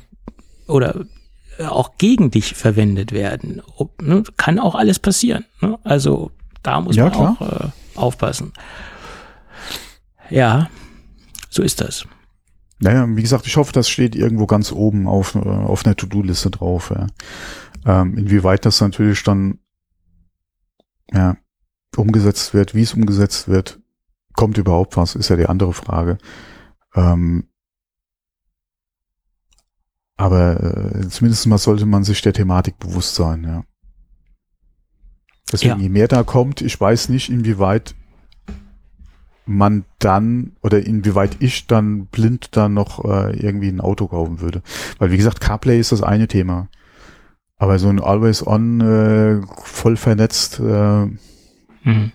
[0.68, 1.06] oder
[1.68, 3.62] auch gegen dich verwendet werden.
[3.78, 5.46] Ob, ne, kann auch alles passieren.
[5.62, 5.80] Ne?
[5.84, 7.38] Also da muss ja, man klar.
[7.40, 8.54] auch äh, aufpassen.
[10.30, 10.70] Ja,
[11.50, 12.06] so ist das.
[12.80, 16.52] Naja, wie gesagt, ich hoffe, das steht irgendwo ganz oben auf, äh, auf einer To-Do-Liste
[16.52, 16.94] drauf.
[16.96, 17.08] Ja.
[17.86, 19.60] Ähm, inwieweit das natürlich dann
[21.12, 21.38] ja,
[21.96, 23.80] umgesetzt wird, wie es umgesetzt wird,
[24.34, 26.18] kommt überhaupt was, ist ja die andere Frage.
[26.96, 27.46] Ähm,
[30.18, 33.64] aber äh, zumindest mal sollte man sich der Thematik bewusst sein, ja.
[35.52, 35.82] Deswegen, Ja.
[35.82, 37.96] je mehr da kommt, ich weiß nicht, inwieweit
[39.46, 44.62] man dann oder inwieweit ich dann blind dann noch äh, irgendwie ein Auto kaufen würde.
[45.00, 46.68] Weil wie gesagt, CarPlay ist das eine Thema.
[47.58, 51.08] Aber so ein Always On äh, voll vernetzt, äh,
[51.84, 52.12] Mhm.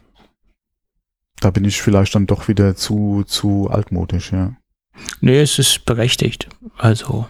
[1.41, 4.57] da bin ich vielleicht dann doch wieder zu, zu altmodisch, ja.
[5.21, 6.49] Nee, es ist berechtigt.
[6.77, 7.27] Also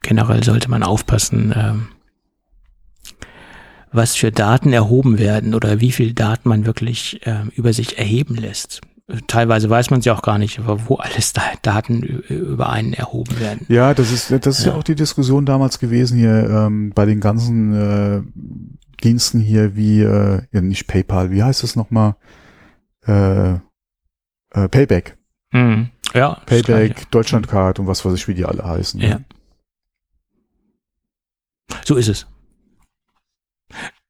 [0.00, 1.88] generell sollte man aufpassen, ähm,
[3.92, 8.34] was für Daten erhoben werden oder wie viel Daten man wirklich ähm, über sich erheben
[8.36, 8.80] lässt.
[9.26, 13.38] Teilweise weiß man es ja auch gar nicht, wo alles da Daten über einen erhoben
[13.40, 13.66] werden.
[13.68, 14.72] Ja, das ist, das ist ja.
[14.72, 14.78] Ja.
[14.78, 18.22] auch die Diskussion damals gewesen hier ähm, bei den ganzen äh,
[19.02, 22.16] Diensten hier wie, äh, ja nicht PayPal, wie heißt das nochmal?
[23.06, 25.16] Äh, äh, Payback.
[25.52, 25.90] Mhm.
[26.14, 27.06] Ja, Payback, Gleiche.
[27.10, 29.00] Deutschlandcard und was weiß ich, wie die alle heißen.
[29.00, 29.08] ne?
[29.08, 29.20] Ja.
[31.84, 32.26] So ist es.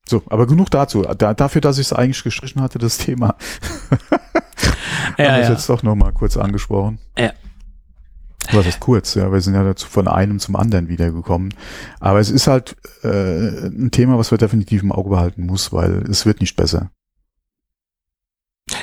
[0.07, 1.03] So, aber genug dazu.
[1.03, 3.37] Da, dafür, dass ich es eigentlich gestrichen hatte, das Thema.
[3.91, 5.55] Ja, haben wir es ja.
[5.55, 6.99] jetzt doch nochmal kurz angesprochen.
[7.17, 7.33] Ja.
[8.51, 11.55] Was ist kurz, ja, wir sind ja dazu von einem zum anderen wiedergekommen.
[12.01, 16.03] Aber es ist halt äh, ein Thema, was wir definitiv im Auge behalten muss, weil
[16.11, 16.91] es wird nicht besser.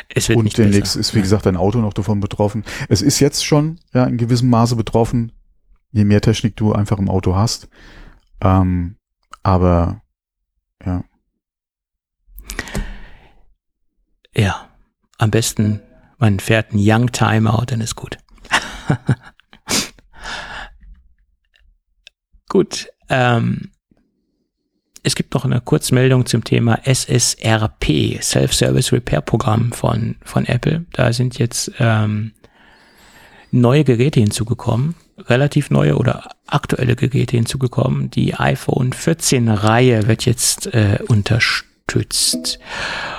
[0.08, 1.00] Es wird Und nicht demnächst besser.
[1.00, 2.64] ist, wie gesagt, ein Auto noch davon betroffen.
[2.88, 5.32] Es ist jetzt schon ja in gewissem Maße betroffen,
[5.92, 7.68] je mehr Technik du einfach im Auto hast.
[8.42, 8.96] Ähm,
[9.44, 10.02] aber
[10.86, 11.04] ja,
[14.36, 14.70] Ja,
[15.18, 15.82] am besten
[16.18, 18.18] man fährt einen Young Timeout, dann ist gut.
[22.50, 22.90] gut.
[23.10, 23.70] Ähm,
[25.04, 30.86] es gibt noch eine Kurzmeldung zum Thema SSRP, Self-Service Repair Programm von, von Apple.
[30.92, 32.34] Da sind jetzt ähm,
[33.52, 38.12] neue Geräte hinzugekommen, relativ neue oder aktuelle Geräte hinzugekommen.
[38.12, 42.60] Die iPhone 14 Reihe wird jetzt äh, unterstützt unterstützt.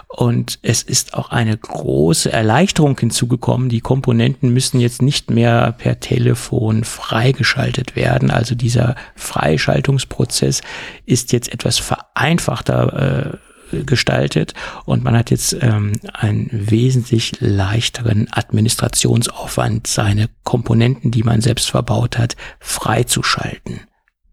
[0.08, 3.68] Und es ist auch eine große Erleichterung hinzugekommen.
[3.68, 8.30] Die Komponenten müssen jetzt nicht mehr per Telefon freigeschaltet werden.
[8.30, 10.62] Also dieser Freischaltungsprozess
[11.06, 13.38] ist jetzt etwas vereinfachter
[13.72, 21.40] äh, gestaltet und man hat jetzt ähm, einen wesentlich leichteren Administrationsaufwand, seine Komponenten, die man
[21.40, 23.82] selbst verbaut hat, freizuschalten.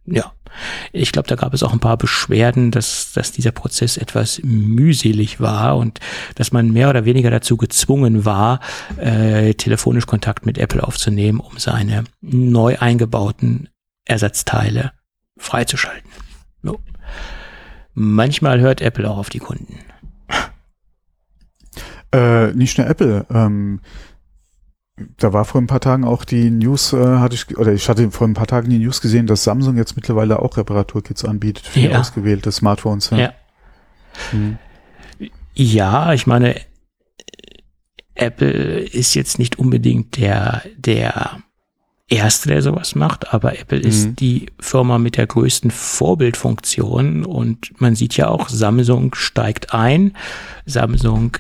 [0.08, 0.34] Ja,
[0.92, 5.40] ich glaube, da gab es auch ein paar Beschwerden, dass, dass dieser Prozess etwas mühselig
[5.40, 6.00] war und
[6.36, 8.60] dass man mehr oder weniger dazu gezwungen war,
[8.98, 13.70] äh, telefonisch Kontakt mit Apple aufzunehmen, um seine neu eingebauten
[14.06, 14.92] Ersatzteile
[15.38, 16.10] freizuschalten.
[16.64, 16.80] So.
[17.94, 19.80] Manchmal hört Apple auch auf die Kunden.
[22.14, 23.26] Äh, nicht nur Apple.
[23.30, 23.82] Ähm,
[25.18, 28.10] da war vor ein paar Tagen auch die News, äh, hatte ich, oder ich hatte
[28.12, 31.80] vor ein paar Tagen die News gesehen, dass Samsung jetzt mittlerweile auch Reparaturkits anbietet für
[31.80, 32.00] ja.
[32.00, 33.12] ausgewählte Smartphones.
[33.12, 33.18] Ja.
[33.18, 33.34] Ja.
[34.32, 34.58] Hm.
[35.54, 36.56] ja, ich meine,
[38.16, 41.44] Apple ist jetzt nicht unbedingt der, der
[42.10, 43.86] Erste, der sowas macht, aber Apple mhm.
[43.86, 50.14] ist die Firma mit der größten Vorbildfunktion und man sieht ja auch, Samsung steigt ein,
[50.66, 51.36] Samsung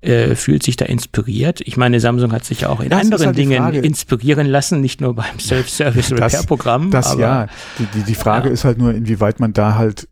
[0.00, 1.60] äh, fühlt sich da inspiriert.
[1.60, 5.02] Ich meine, Samsung hat sich ja auch in das anderen halt Dingen inspirieren lassen, nicht
[5.02, 6.90] nur beim Self-Service Repair-Programm.
[6.90, 7.46] Das, das ja.
[7.78, 8.54] Die, die, die Frage ja.
[8.54, 10.08] ist halt nur, inwieweit man da halt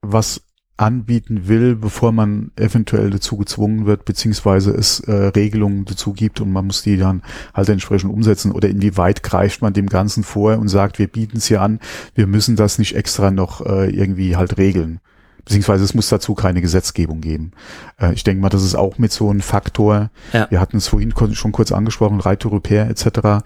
[0.00, 0.40] was
[0.76, 6.52] anbieten will, bevor man eventuell dazu gezwungen wird, beziehungsweise es äh, Regelungen dazu gibt und
[6.52, 7.22] man muss die dann
[7.52, 11.46] halt entsprechend umsetzen oder inwieweit greift man dem Ganzen vor und sagt, wir bieten es
[11.46, 11.78] hier an,
[12.14, 15.00] wir müssen das nicht extra noch äh, irgendwie halt regeln
[15.44, 17.52] beziehungsweise es muss dazu keine Gesetzgebung geben.
[18.00, 20.10] Äh, ich denke mal, das ist auch mit so ein Faktor.
[20.32, 20.50] Ja.
[20.50, 23.44] Wir hatten es vorhin schon kurz angesprochen, Right Repair etc.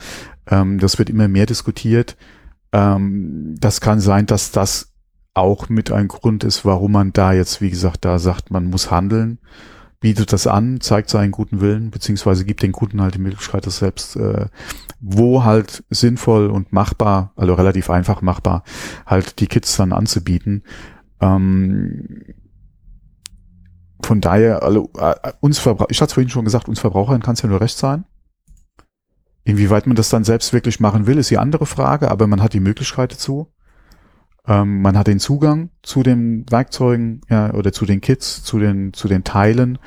[0.48, 2.16] Ähm, das wird immer mehr diskutiert.
[2.72, 4.92] Ähm, das kann sein, dass das
[5.38, 8.90] auch mit ein Grund ist, warum man da jetzt, wie gesagt, da sagt, man muss
[8.90, 9.38] handeln,
[10.00, 13.78] bietet das an, zeigt seinen guten Willen, beziehungsweise gibt den Kunden halt die Möglichkeit, das
[13.78, 14.46] selbst, äh,
[15.00, 18.62] wo halt sinnvoll und machbar, also relativ einfach machbar,
[19.06, 20.62] halt die Kits dann anzubieten.
[21.20, 22.22] Ähm,
[24.02, 27.42] von daher, also, äh, uns ich hatte es vorhin schon gesagt, uns Verbrauchern kann es
[27.42, 28.04] ja nur recht sein.
[29.44, 32.52] Inwieweit man das dann selbst wirklich machen will, ist die andere Frage, aber man hat
[32.52, 33.52] die Möglichkeit dazu.
[34.48, 38.92] Ähm, man hat den Zugang zu den Werkzeugen, ja, oder zu den Kits, zu den,
[38.94, 39.78] zu den Teilen,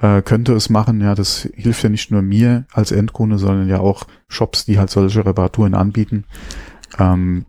[0.00, 3.80] äh, könnte es machen, ja, das hilft ja nicht nur mir als Endkunde, sondern ja
[3.80, 6.24] auch Shops, die halt solche Reparaturen anbieten.
[6.98, 7.46] Ähm,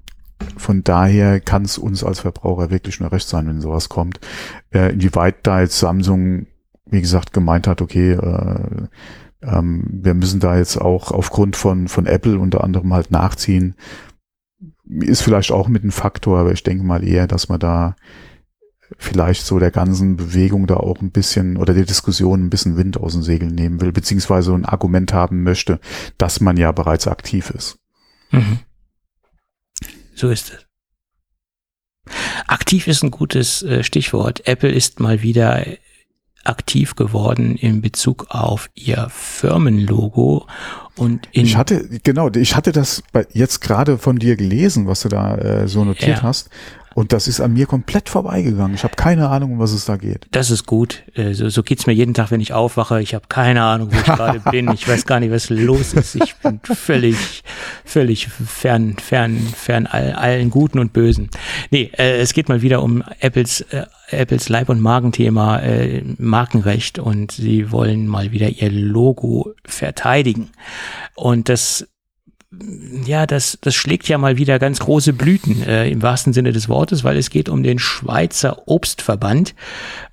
[0.58, 4.20] von daher kann es uns als Verbraucher wirklich nur recht sein, wenn sowas kommt.
[4.72, 6.48] Äh, inwieweit da jetzt Samsung,
[6.86, 8.88] wie gesagt, gemeint hat, okay, äh,
[9.42, 13.76] ähm, wir müssen da jetzt auch aufgrund von, von Apple unter anderem halt nachziehen,
[14.90, 17.96] ist vielleicht auch mit ein Faktor, aber ich denke mal eher, dass man da
[18.98, 22.98] vielleicht so der ganzen Bewegung da auch ein bisschen oder der Diskussion ein bisschen Wind
[22.98, 25.80] aus den Segeln nehmen will, beziehungsweise ein Argument haben möchte,
[26.18, 27.80] dass man ja bereits aktiv ist.
[28.32, 28.60] Mhm.
[30.16, 30.66] So ist es.
[32.48, 34.48] Aktiv ist ein gutes äh, Stichwort.
[34.48, 35.66] Apple ist mal wieder
[36.48, 40.48] aktiv geworden in Bezug auf ihr Firmenlogo
[40.96, 45.36] und ich hatte genau, ich hatte das jetzt gerade von dir gelesen, was du da
[45.38, 46.24] äh, so notiert ja.
[46.24, 46.50] hast
[46.98, 48.74] und das ist an mir komplett vorbeigegangen.
[48.74, 50.26] Ich habe keine Ahnung, um was es da geht.
[50.32, 51.04] Das ist gut.
[51.14, 53.04] Äh, so, so geht's mir jeden Tag, wenn ich aufwache.
[53.04, 54.72] Ich habe keine Ahnung, wo ich gerade bin.
[54.74, 56.16] Ich weiß gar nicht, was los ist.
[56.16, 57.44] Ich bin völlig,
[57.86, 61.30] völlig fern, fern, fern all, allen Guten und Bösen.
[61.70, 66.98] Nee, äh, es geht mal wieder um Apples, äh, Apples Leib- und Magenthema, äh, Markenrecht
[66.98, 70.50] und sie wollen mal wieder ihr Logo verteidigen.
[71.14, 71.86] Und das
[73.06, 76.70] ja, das, das schlägt ja mal wieder ganz große Blüten äh, im wahrsten Sinne des
[76.70, 79.54] Wortes, weil es geht um den Schweizer Obstverband.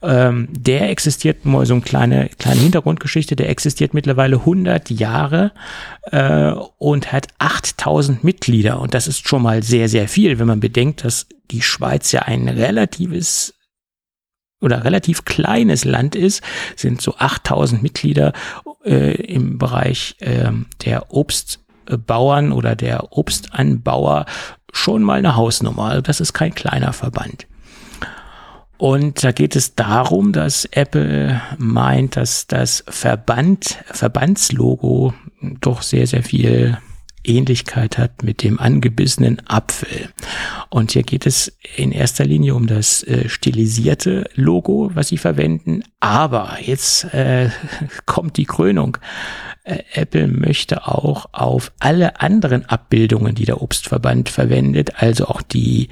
[0.03, 5.53] Ähm, der existiert, mal so eine kleine, kleine Hintergrundgeschichte, der existiert mittlerweile 100 Jahre
[6.11, 8.81] äh, und hat 8000 Mitglieder.
[8.81, 12.23] Und das ist schon mal sehr, sehr viel, wenn man bedenkt, dass die Schweiz ja
[12.23, 13.55] ein relatives
[14.61, 16.43] oder relativ kleines Land ist,
[16.75, 18.33] sind so 8000 Mitglieder
[18.85, 20.51] äh, im Bereich äh,
[20.85, 21.64] der Obst
[22.07, 24.27] Bauern oder der Obstanbauer
[24.73, 25.85] schon mal eine Hausnummer.
[25.85, 27.47] Also das ist kein kleiner Verband.
[28.77, 35.15] Und da geht es darum, dass Apple meint, dass das Verband, Verbandslogo
[35.61, 36.77] doch sehr, sehr viel
[37.25, 40.11] Ähnlichkeit hat mit dem angebissenen Apfel.
[40.71, 45.83] Und hier geht es in erster Linie um das äh, stilisierte Logo, was sie verwenden.
[46.01, 47.51] Aber jetzt äh,
[48.07, 48.99] kommt die Krönung.
[49.65, 55.89] Äh, Apple möchte auch auf alle anderen Abbildungen, die der Obstverband verwendet, also auch die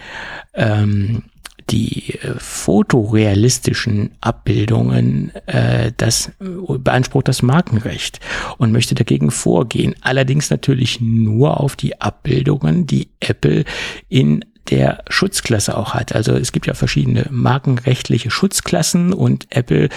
[0.54, 1.24] ähm,
[1.70, 8.20] die äh, fotorealistischen Abbildungen, äh, das äh, beansprucht das Markenrecht
[8.58, 9.94] und möchte dagegen vorgehen.
[10.00, 13.64] Allerdings natürlich nur auf die Abbildungen, die Apple
[14.08, 16.14] in der Schutzklasse auch hat.
[16.14, 19.88] Also es gibt ja verschiedene markenrechtliche Schutzklassen und Apple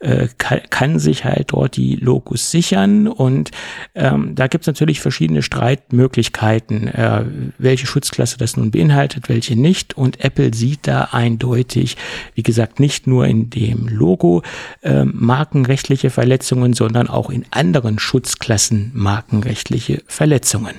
[0.00, 3.50] äh, kann, kann, sich halt dort die Logos sichern und
[3.94, 7.24] ähm, da gibt es natürlich verschiedene Streitmöglichkeiten, äh,
[7.58, 11.96] welche Schutzklasse das nun beinhaltet, welche nicht und Apple sieht da eindeutig,
[12.34, 14.42] wie gesagt, nicht nur in dem Logo
[14.82, 20.74] äh, markenrechtliche Verletzungen, sondern auch in anderen Schutzklassen markenrechtliche Verletzungen.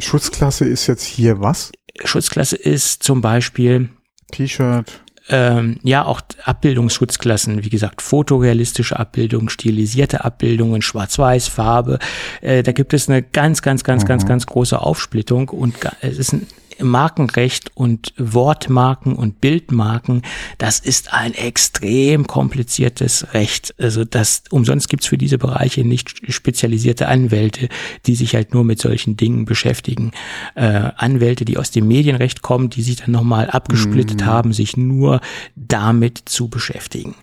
[0.00, 1.72] Schutzklasse ist jetzt hier was?
[2.04, 3.90] Schutzklasse ist zum Beispiel
[4.32, 5.00] T-Shirt.
[5.30, 11.98] Ähm, ja, auch Abbildungsschutzklassen, wie gesagt, fotorealistische Abbildungen, stilisierte Abbildungen, Schwarz-Weiß, Farbe.
[12.40, 14.08] Äh, da gibt es eine ganz, ganz, ganz, mhm.
[14.08, 16.46] ganz, ganz große Aufsplittung und es ist ein
[16.80, 20.22] Markenrecht und Wortmarken und Bildmarken,
[20.58, 23.74] das ist ein extrem kompliziertes Recht.
[23.78, 27.68] Also das umsonst gibt's für diese Bereiche nicht spezialisierte Anwälte,
[28.06, 30.12] die sich halt nur mit solchen Dingen beschäftigen.
[30.54, 34.26] Äh, Anwälte, die aus dem Medienrecht kommen, die sich dann nochmal abgesplittet mhm.
[34.26, 35.20] haben, sich nur
[35.56, 37.14] damit zu beschäftigen.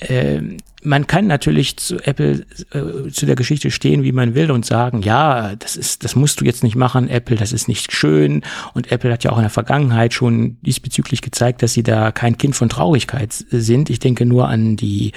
[0.00, 4.64] Ähm, man kann natürlich zu Apple äh, zu der Geschichte stehen, wie man will und
[4.64, 8.42] sagen, ja, das ist, das musst du jetzt nicht machen, Apple, das ist nicht schön.
[8.74, 12.38] Und Apple hat ja auch in der Vergangenheit schon diesbezüglich gezeigt, dass sie da kein
[12.38, 13.90] Kind von Traurigkeit sind.
[13.90, 15.12] Ich denke nur an die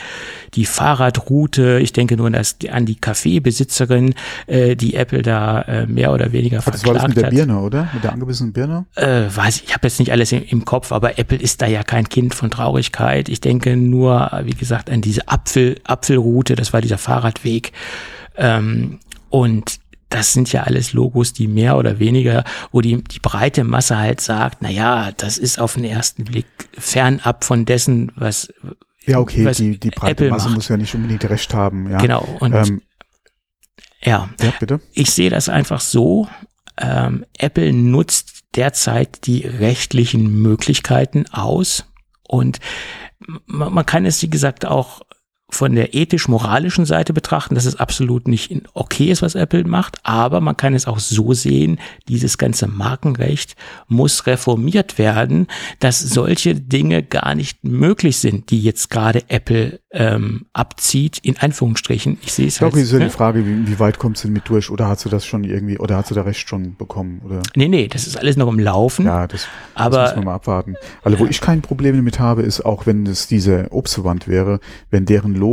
[0.55, 4.15] die Fahrradroute, ich denke nur an, das, an die Kaffeebesitzerin,
[4.47, 7.25] äh, die Apple da äh, mehr oder weniger Ach, verklagt das war das mit der
[7.27, 7.33] hat.
[7.33, 7.89] Birne, oder?
[7.93, 8.85] Mit der angebissenen Birne?
[8.95, 11.67] Äh, weiß ich, ich habe jetzt nicht alles im, im Kopf, aber Apple ist da
[11.67, 13.29] ja kein Kind von Traurigkeit.
[13.29, 17.71] Ich denke nur, wie gesagt, an diese Apfel, Apfelroute, das war dieser Fahrradweg.
[18.35, 18.99] Ähm,
[19.29, 19.79] und
[20.09, 24.19] das sind ja alles Logos, die mehr oder weniger, wo die, die breite Masse halt
[24.19, 26.45] sagt, na ja, das ist auf den ersten Blick
[26.77, 28.53] fernab von dessen, was
[29.05, 30.55] ja, okay, was die, die breite Apple Masse macht.
[30.55, 31.89] muss ja nicht unbedingt recht haben.
[31.89, 31.97] Ja.
[31.97, 32.27] Genau.
[32.39, 32.81] Und Ähm,
[34.03, 34.81] ja, ja, bitte.
[34.93, 36.27] ich sehe das einfach so.
[36.77, 41.85] Ähm, Apple nutzt derzeit die rechtlichen Möglichkeiten aus
[42.27, 42.59] und
[43.45, 45.01] man, kann es, wie gesagt, auch
[45.61, 50.41] von der ethisch-moralischen Seite betrachten, dass es absolut nicht okay ist, was Apple macht, aber
[50.41, 51.77] man kann es auch so sehen,
[52.07, 53.55] dieses ganze Markenrecht
[53.87, 55.45] muss reformiert werden,
[55.77, 62.17] dass solche Dinge gar nicht möglich sind, die jetzt gerade Apple ähm, abzieht, in Anführungsstrichen.
[62.23, 63.05] Ich sehe es Ich glaube, halt, ist ja ne?
[63.05, 65.43] die Frage, wie, wie weit kommst du denn mit durch oder hast du das schon
[65.43, 67.21] irgendwie, oder hast du da Recht schon bekommen?
[67.23, 67.43] Oder?
[67.55, 69.05] Nee, nee, das ist alles noch im Laufen.
[69.05, 70.75] Ja, das, aber das müssen wir mal abwarten.
[71.03, 74.59] Also wo ich kein Problem damit habe, ist auch, wenn es diese Obstverwandt wäre,
[74.89, 75.50] wenn deren Logo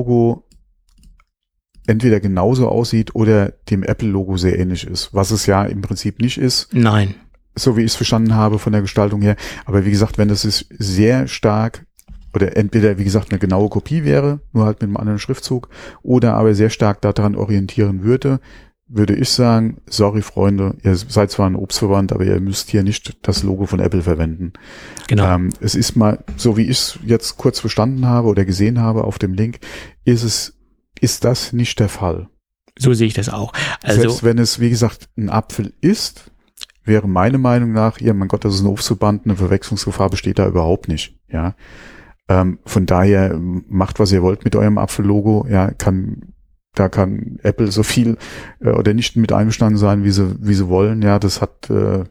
[1.86, 6.38] entweder genauso aussieht oder dem Apple-Logo sehr ähnlich ist, was es ja im Prinzip nicht
[6.38, 7.14] ist, nein.
[7.54, 9.36] so wie ich es verstanden habe von der Gestaltung her.
[9.64, 11.86] Aber wie gesagt, wenn das ist sehr stark
[12.34, 15.70] oder entweder, wie gesagt, eine genaue Kopie wäre, nur halt mit einem anderen Schriftzug,
[16.02, 18.40] oder aber sehr stark daran orientieren würde,
[18.88, 23.18] würde ich sagen, sorry Freunde, ihr seid zwar ein Obstverband, aber ihr müsst hier nicht
[23.26, 24.54] das Logo von Apple verwenden.
[25.06, 25.34] Genau.
[25.34, 29.04] Ähm, es ist mal, so wie ich es jetzt kurz verstanden habe oder gesehen habe
[29.04, 29.60] auf dem Link,
[30.04, 30.58] ist es,
[31.00, 32.28] ist das nicht der Fall.
[32.78, 33.52] so sehe ich das auch.
[33.82, 36.30] Also Selbst wenn es, wie gesagt, ein Apfel ist,
[36.84, 40.46] wäre meine Meinung nach, ja, mein Gott, das ist ein Obstverband, eine Verwechslungsgefahr besteht da
[40.48, 41.54] überhaupt nicht, ja.
[42.30, 46.34] Ähm, von daher macht, was ihr wollt mit eurem Apfellogo, ja, kann,
[46.78, 48.16] da kann Apple so viel
[48.60, 52.04] äh, oder nicht mit einverstanden sein, wie sie, wie sie wollen, ja, das hat, äh,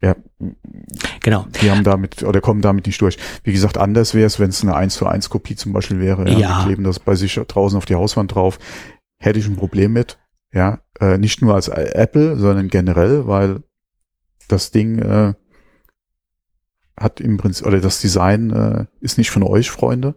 [0.00, 0.16] ja,
[1.20, 1.46] genau.
[1.60, 3.16] die haben damit oder kommen damit nicht durch.
[3.42, 6.28] Wie gesagt, anders wäre es, wenn es eine 1 zu 1 Kopie zum Beispiel wäre.
[6.28, 6.58] Ja, Ja.
[6.58, 8.58] Die kleben das bei sich draußen auf die Hauswand drauf.
[9.18, 10.18] Hätte ich ein Problem mit.
[10.52, 13.62] Ja, äh, nicht nur als Apple, sondern generell, weil
[14.46, 15.32] das Ding äh,
[16.96, 20.14] hat im Prinzip, oder das Design äh, ist nicht von euch, Freunde.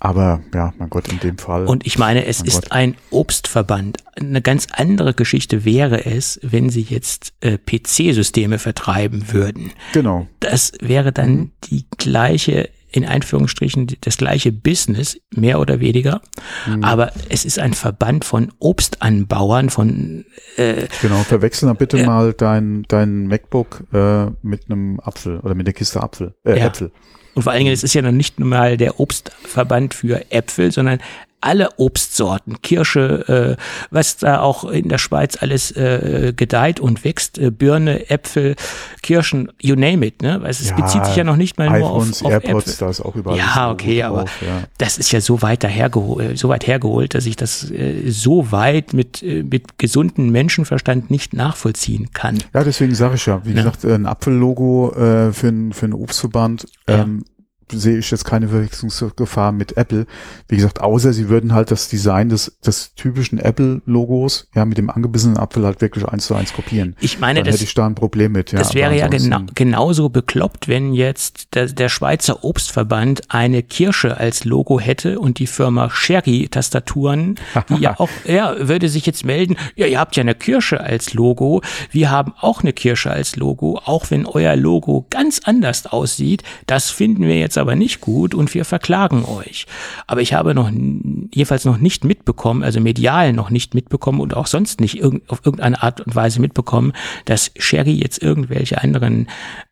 [0.00, 1.66] Aber ja, mein Gott, in dem Fall.
[1.66, 2.72] Und ich meine, es ist Gott.
[2.72, 3.98] ein Obstverband.
[4.14, 9.72] Eine ganz andere Geschichte wäre es, wenn sie jetzt äh, PC-Systeme vertreiben würden.
[9.92, 10.26] genau.
[10.40, 11.50] Das wäre dann Mhm.
[11.64, 16.22] die gleiche, in Einführungsstrichen, das gleiche Business, mehr oder weniger.
[16.66, 16.84] Mhm.
[16.84, 20.24] Aber es ist ein Verband von Obstanbauern, von
[20.56, 22.06] äh, Genau, verwechsel dann bitte Ja.
[22.06, 26.66] mal dein, dein MacBook äh, mit einem Apfel oder mit der Kiste Apfel, äh, Ja.
[26.66, 26.92] Äpfel.
[27.38, 30.72] Und vor allen Dingen, es ist ja noch nicht nur mal der Obstverband für Äpfel,
[30.72, 30.98] sondern
[31.40, 37.38] alle Obstsorten, Kirsche, äh, was da auch in der Schweiz alles äh, gedeiht und wächst,
[37.38, 38.56] äh, Birne, Äpfel,
[39.02, 40.42] Kirschen, you name it, ne?
[40.42, 42.86] Weil es ja, bezieht sich ja noch nicht mal nur auf, auf AirPods, Äpfel.
[42.86, 43.38] da ist auch überall.
[43.38, 44.64] Ja, okay, aber drauf, ja.
[44.78, 48.92] das ist ja so weit dahergeholt, so weit hergeholt, dass ich das äh, so weit
[48.92, 52.38] mit, äh, mit gesunden Menschenverstand nicht nachvollziehen kann.
[52.52, 53.56] Ja, deswegen sage ich ja, wie ja.
[53.56, 56.66] gesagt, ein Apfellogo äh, für, ein, für einen Obstverband.
[56.86, 57.24] Ähm,
[57.72, 60.06] sehe ich jetzt keine Verwechslungsgefahr mit Apple.
[60.48, 64.90] Wie gesagt, außer sie würden halt das Design des, des typischen Apple-Logos, ja, mit dem
[64.90, 66.96] angebissenen Apfel halt wirklich eins zu eins kopieren.
[67.00, 68.52] Ich meine, Dann das, hätte ich da ein Problem mit.
[68.52, 74.16] Ja, das wäre ja genau, genauso bekloppt, wenn jetzt der, der Schweizer Obstverband eine Kirsche
[74.16, 77.36] als Logo hätte und die Firma Sherry Tastaturen,
[77.68, 81.14] die ja auch, ja, würde sich jetzt melden, ja, ihr habt ja eine Kirsche als
[81.14, 86.42] Logo, wir haben auch eine Kirsche als Logo, auch wenn euer Logo ganz anders aussieht,
[86.66, 89.66] das finden wir jetzt aber nicht gut und wir verklagen euch.
[90.06, 94.46] Aber ich habe noch jedenfalls noch nicht mitbekommen, also medial noch nicht mitbekommen und auch
[94.46, 96.92] sonst nicht irg auf irgendeine Art und Weise mitbekommen,
[97.24, 99.28] dass Sherry jetzt irgendwelche anderen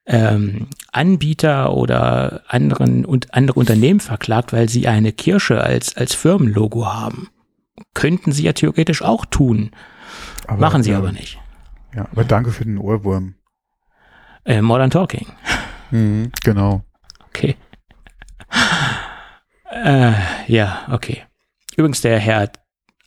[0.06, 6.86] ähm, Anbieter oder anderen und andere Unternehmen verklagt, weil sie eine Kirsche als als Firmenlogo
[6.86, 7.28] haben.
[7.94, 9.70] Könnten sie ja theoretisch auch tun.
[10.46, 11.38] Aber, Machen sie ja, aber nicht.
[11.94, 13.34] Ja, aber danke für den Ohrwurm.
[14.44, 15.26] Äh, Modern Talking.
[15.90, 16.82] Mhm, genau.
[17.28, 17.56] Okay.
[19.70, 20.12] Äh,
[20.47, 21.23] ja, okay.
[21.77, 22.51] Übrigens, der Herr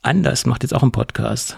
[0.02, 1.58] Anders macht jetzt auch einen Podcast.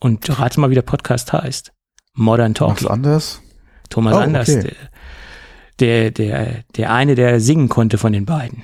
[0.00, 1.72] Und rate mal, wie der Podcast heißt.
[2.14, 2.84] Modern Talking.
[2.84, 3.42] Was anders?
[3.88, 4.48] Thomas oh, Anders.
[4.48, 4.74] Okay.
[5.80, 8.62] Der, der, der eine, der singen konnte von den beiden.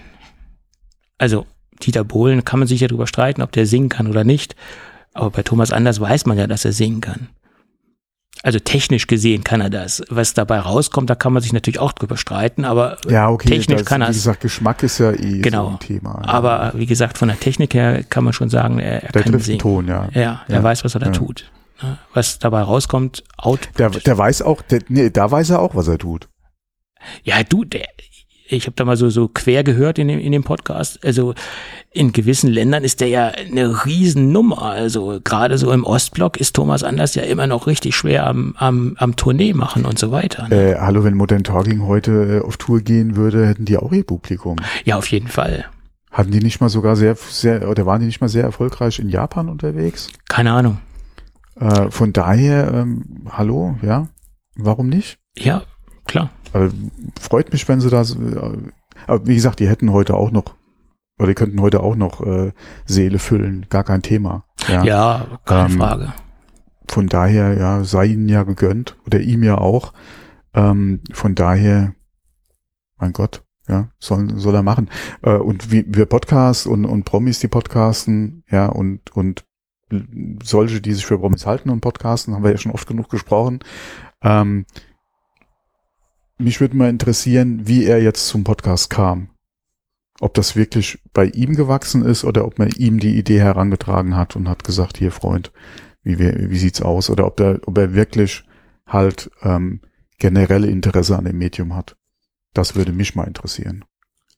[1.19, 1.47] Also,
[1.83, 4.57] Dieter Bohlen kann man sich ja drüber streiten, ob der singen kann oder nicht.
[5.15, 7.29] Aber bei Thomas Anders weiß man ja, dass er singen kann.
[8.43, 10.03] Also technisch gesehen kann er das.
[10.09, 13.79] Was dabei rauskommt, da kann man sich natürlich auch drüber streiten, aber ja, okay, technisch
[13.79, 15.67] das, kann er Wie gesagt, Geschmack ist ja eh genau.
[15.67, 16.23] so ein Thema.
[16.25, 16.33] Ja.
[16.33, 19.39] Aber wie gesagt, von der Technik her kann man schon sagen, er, er der kann
[19.39, 19.61] singen.
[19.61, 20.09] Ton, ja.
[20.13, 20.63] Ja, er ja.
[20.63, 21.51] weiß, was er da tut.
[21.83, 21.99] Ne?
[22.15, 23.79] Was dabei rauskommt, Output.
[23.79, 26.29] Der, der weiß auch, der, nee, da weiß er auch, was er tut.
[27.23, 27.87] Ja, du, der,
[28.49, 31.05] ich habe da mal so, so quer gehört in dem, in dem Podcast.
[31.05, 31.35] Also
[31.91, 34.63] in gewissen Ländern ist der ja eine Riesennummer.
[34.63, 38.97] Also gerade so im Ostblock ist Thomas Anders ja immer noch richtig schwer am, am,
[38.99, 40.49] am Tournee machen und so weiter.
[40.49, 40.73] Ne?
[40.73, 44.05] Äh, hallo, wenn Modern Talking heute äh, auf Tour gehen würde, hätten die auch ihr
[44.05, 44.57] Publikum.
[44.85, 45.67] Ja, auf jeden Fall.
[46.11, 49.09] Hatten die nicht mal sogar sehr, sehr, oder waren die nicht mal sehr erfolgreich in
[49.09, 50.09] Japan unterwegs?
[50.29, 50.79] Keine Ahnung.
[51.59, 54.09] Äh, von daher, ähm, hallo, ja,
[54.57, 55.19] warum nicht?
[55.39, 55.63] Ja,
[56.07, 56.31] klar.
[56.53, 56.69] Äh,
[57.21, 58.17] freut mich, wenn sie das.
[58.17, 58.71] Äh,
[59.07, 60.57] aber wie gesagt, die hätten heute auch noch,
[61.19, 62.53] oder die könnten heute auch noch äh,
[62.85, 64.45] Seele füllen, gar kein Thema.
[64.69, 66.13] Ja, ja keine ähm, Frage.
[66.89, 69.93] Von daher, ja, sei ihnen ja gegönnt, oder ihm ja auch.
[70.55, 71.95] Ähm, von daher,
[72.99, 74.91] mein Gott, ja, soll, soll er machen.
[75.23, 79.45] Äh, und wie wir Podcasts und, und Promis, die podcasten, ja, und, und
[80.43, 83.61] solche, die sich für Promis halten und podcasten, haben wir ja schon oft genug gesprochen.
[84.23, 84.67] Ähm,
[86.43, 89.31] mich würde mal interessieren, wie er jetzt zum Podcast kam.
[90.21, 94.37] Ob das wirklich bei ihm gewachsen ist oder ob man ihm die Idee herangetragen hat
[94.37, 95.53] und hat gesagt, hier Freund,
[96.03, 97.11] wie, wie, wie sieht's aus?
[97.11, 98.45] Oder ob, der, ob er wirklich
[98.87, 99.81] halt ähm,
[100.19, 101.97] generelle Interesse an dem Medium hat.
[102.55, 103.85] Das würde mich mal interessieren.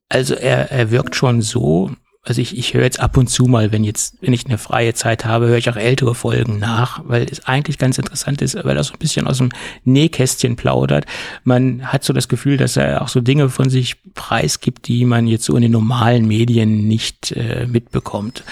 [0.08, 1.90] Also er, er wirkt schon so,
[2.24, 4.94] also ich, ich höre jetzt ab und zu mal, wenn jetzt, wenn ich eine freie
[4.94, 8.76] Zeit habe, höre ich auch ältere Folgen nach, weil es eigentlich ganz interessant ist, weil
[8.76, 9.50] er so ein bisschen aus dem
[9.84, 11.04] Nähkästchen plaudert.
[11.44, 15.26] Man hat so das Gefühl, dass er auch so Dinge von sich preisgibt, die man
[15.26, 18.42] jetzt so in den normalen Medien nicht äh, mitbekommt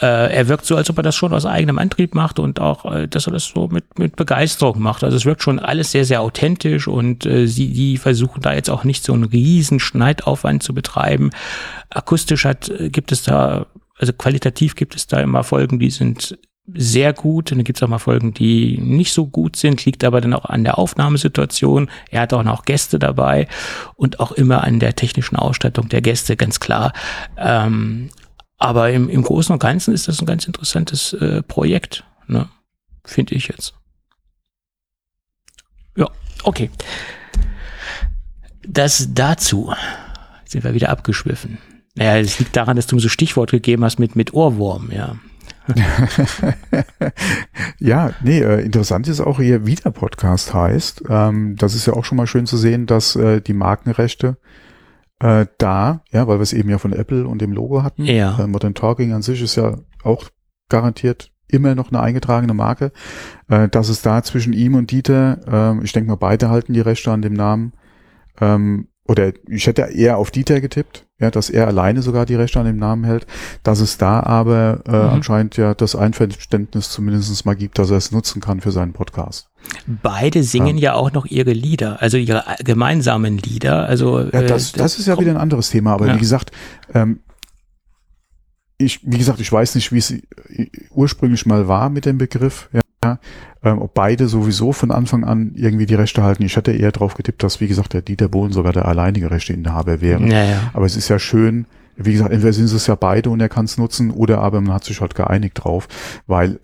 [0.00, 2.90] äh, er wirkt so, als ob er das schon aus eigenem Antrieb macht und auch,
[2.90, 5.04] äh, dass er das so mit, mit Begeisterung macht.
[5.04, 8.70] Also es wirkt schon alles sehr, sehr authentisch und äh, sie, die versuchen da jetzt
[8.70, 11.30] auch nicht so einen riesen Schneidaufwand zu betreiben.
[11.90, 13.66] Akustisch hat, äh, gibt es da,
[13.98, 16.38] also qualitativ gibt es da immer Folgen, die sind
[16.74, 17.50] sehr gut.
[17.50, 20.34] Und dann gibt es auch mal Folgen, die nicht so gut sind, liegt aber dann
[20.34, 21.90] auch an der Aufnahmesituation.
[22.10, 23.48] Er hat auch noch Gäste dabei
[23.96, 26.92] und auch immer an der technischen Ausstattung der Gäste, ganz klar.
[27.36, 28.10] Ähm,
[28.60, 32.48] aber im, im Großen und Ganzen ist das ein ganz interessantes äh, Projekt, ne?
[33.04, 33.74] finde ich jetzt.
[35.96, 36.06] Ja,
[36.44, 36.70] okay.
[38.62, 39.72] Das dazu
[40.44, 41.58] sind wir wieder abgeschwiffen.
[41.96, 45.16] Naja, es liegt daran, dass du mir so Stichwort gegeben hast mit, mit Ohrwurm, ja.
[47.78, 51.04] ja, nee, äh, interessant ist auch hier, wie der Podcast heißt.
[51.08, 54.36] Ähm, das ist ja auch schon mal schön zu sehen, dass äh, die Markenrechte
[55.20, 58.04] äh, da, ja, weil wir es eben ja von Apple und dem Logo hatten.
[58.04, 58.38] Ja.
[58.38, 60.28] Äh, Modern Talking an sich ist ja auch
[60.68, 62.92] garantiert immer noch eine eingetragene Marke.
[63.48, 66.80] Äh, dass es da zwischen ihm und Dieter, äh, ich denke mal, beide halten die
[66.80, 67.72] Rechte an dem Namen.
[68.40, 72.58] Ähm, oder ich hätte eher auf Dieter getippt, ja, dass er alleine sogar die Rechte
[72.58, 73.26] an dem Namen hält,
[73.62, 75.08] dass es da aber äh, mhm.
[75.10, 79.50] anscheinend ja das Einverständnis zumindest mal gibt, dass er es nutzen kann für seinen Podcast.
[79.86, 83.86] Beide singen ja, ja auch noch ihre Lieder, also ihre gemeinsamen Lieder.
[83.86, 86.14] Also ja, das, äh, das ist ja wieder ein anderes Thema, aber ja.
[86.14, 86.52] wie gesagt,
[86.94, 87.20] ähm,
[88.78, 90.14] ich, wie gesagt, ich weiß nicht, wie es
[90.90, 93.18] ursprünglich mal war mit dem Begriff, ja,
[93.62, 96.42] ähm, ob beide sowieso von Anfang an irgendwie die Rechte halten.
[96.42, 100.00] Ich hätte eher drauf getippt, dass, wie gesagt, der Dieter Bohlen sogar der alleinige Rechteinhaber
[100.00, 100.26] wäre.
[100.26, 100.70] Ja, ja.
[100.72, 101.66] Aber es ist ja schön,
[101.96, 104.72] wie gesagt, entweder sind es ja beide und er kann es nutzen oder aber man
[104.72, 105.88] hat sich halt geeinigt drauf,
[106.26, 106.60] weil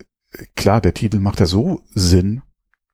[0.55, 2.41] klar, der Titel macht ja so Sinn,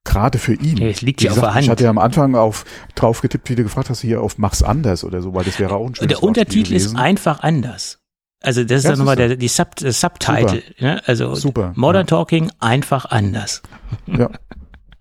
[0.03, 0.77] gerade für ihn.
[0.77, 1.63] Ja, es liegt ja auf der Hand.
[1.63, 2.65] Ich hatte ja am Anfang auf
[2.95, 5.75] drauf getippt, wie du gefragt hast, hier auf Mach's anders oder so, weil das wäre
[5.75, 8.02] auch ein schönes Der Untertitel ist einfach anders.
[8.43, 10.61] Also das ist ja, dann nochmal der die Sub, äh, Subtitle.
[10.77, 11.01] Ne?
[11.05, 11.71] Also super.
[11.75, 12.07] Modern ja.
[12.07, 13.63] Talking einfach anders.
[14.07, 14.31] Ja,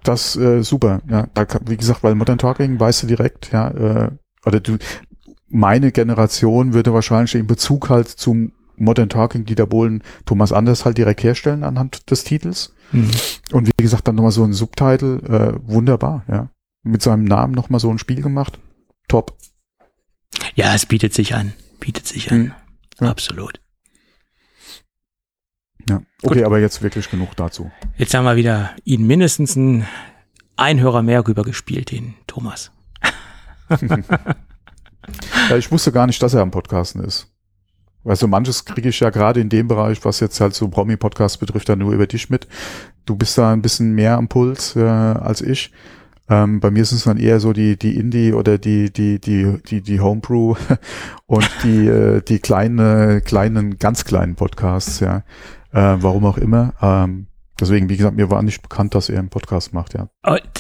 [0.03, 1.01] das äh, super.
[1.09, 4.11] Ja, da, wie gesagt, weil Modern Talking weißt du direkt, ja, äh,
[4.45, 4.77] oder du,
[5.49, 10.99] meine Generation würde wahrscheinlich in Bezug halt zum Modern Talking Dieter Bohlen Thomas Anders halt
[10.99, 12.75] direkt herstellen anhand des Titels.
[12.93, 13.11] Mhm.
[13.53, 16.51] Und wie gesagt, dann nochmal so ein Subtitle, äh, wunderbar, ja.
[16.85, 18.59] Mit seinem Namen nochmal so ein Spiel gemacht.
[19.09, 19.37] Top.
[20.55, 21.53] Ja, es bietet sich an.
[21.81, 22.55] Bietet sich an.
[23.01, 23.11] Ja.
[23.11, 23.61] Absolut.
[25.89, 26.45] Ja, okay, Gut.
[26.45, 27.71] aber jetzt wirklich genug dazu.
[27.97, 29.87] Jetzt haben wir wieder ihn mindestens ein
[30.57, 32.71] Einhörer mehr rübergespielt, den Thomas.
[35.51, 37.29] ja, ich wusste gar nicht, dass er am Podcasten ist.
[38.05, 41.41] Weil so manches kriege ich ja gerade in dem Bereich, was jetzt halt so Promi-Podcast
[41.41, 42.49] betrifft, dann nur über dich mit.
[43.07, 45.73] Du bist da ein bisschen mehr am Puls äh, als ich.
[46.29, 49.59] Ähm, bei mir sind es dann eher so die, die Indie oder die, die, die,
[49.67, 50.55] die, die Homebrew
[51.27, 55.25] und die, äh, die kleine, kleinen, ganz kleinen Podcasts, ja.
[55.73, 56.75] Äh, warum auch immer.
[56.81, 57.27] Ähm,
[57.63, 60.09] Deswegen, wie gesagt, mir war nicht bekannt, dass er einen Podcast macht, ja.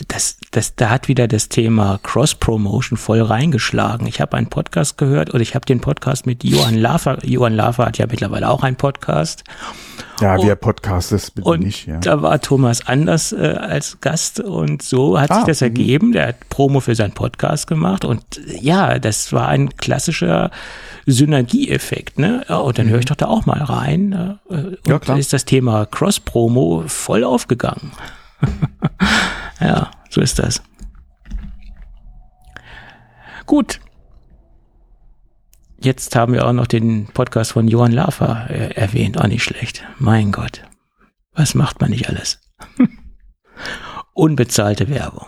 [0.06, 4.06] Das, das, da hat wieder das Thema Cross-Promotion voll reingeschlagen.
[4.06, 7.18] Ich habe einen Podcast gehört oder ich habe den Podcast mit Johann Lafer.
[7.26, 9.42] Johann Lafer hat ja mittlerweile auch einen Podcast.
[10.20, 11.98] Ja, wie er Podcast ist, bitte und nicht, ja.
[11.98, 15.66] Da war Thomas Anders äh, als Gast und so hat ah, sich das mhm.
[15.66, 16.12] ergeben.
[16.12, 20.50] Der hat Promo für seinen Podcast gemacht und ja, das war ein klassischer
[21.06, 22.44] Synergieeffekt, ne?
[22.48, 23.08] Ja, und dann höre ich mhm.
[23.08, 24.38] doch da auch mal rein.
[24.48, 25.18] Äh, und ja, klar.
[25.18, 27.92] ist das Thema Cross-Promo voll aufgegangen.
[29.60, 30.62] ja, so ist das.
[33.46, 33.80] Gut.
[35.84, 39.18] Jetzt haben wir auch noch den Podcast von Johann Lafer äh, erwähnt.
[39.18, 39.82] Auch nicht schlecht.
[39.98, 40.62] Mein Gott.
[41.34, 42.38] Was macht man nicht alles?
[44.14, 45.26] Unbezahlte Werbung.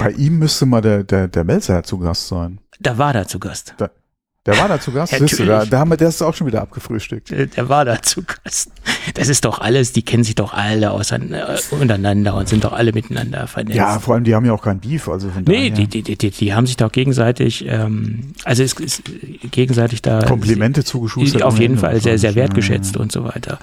[0.00, 2.58] Bei ihm müsste mal der, der, der Melzer zu Gast sein.
[2.80, 3.74] Da war er zu Gast.
[3.78, 3.90] Da,
[4.46, 5.12] der war da zu Gast.
[5.18, 7.30] Siehst du, da, da haben wir das auch schon wieder abgefrühstückt.
[7.30, 8.70] Der, der, war da zu Gast.
[9.14, 12.92] Das ist doch alles, die kennen sich doch alle auseinander, untereinander und sind doch alle
[12.92, 13.76] miteinander vernetzt.
[13.76, 15.08] Ja, vor allem, die haben ja auch kein Beef.
[15.08, 19.02] Also von nee, die, die, die, die haben sich doch gegenseitig, ähm, also es ist
[19.50, 20.22] gegenseitig da.
[20.22, 21.42] Komplimente zugeschustert.
[21.42, 23.58] Auf jeden Fall sehr, sehr wertgeschätzt und so weiter.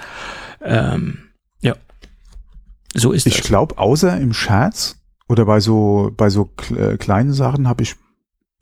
[0.61, 1.19] Ähm,
[1.61, 1.75] ja.
[2.93, 3.41] So ist ich das.
[3.41, 4.97] Ich glaube, außer im Scherz
[5.29, 7.95] oder bei so, bei so äh, kleinen Sachen habe ich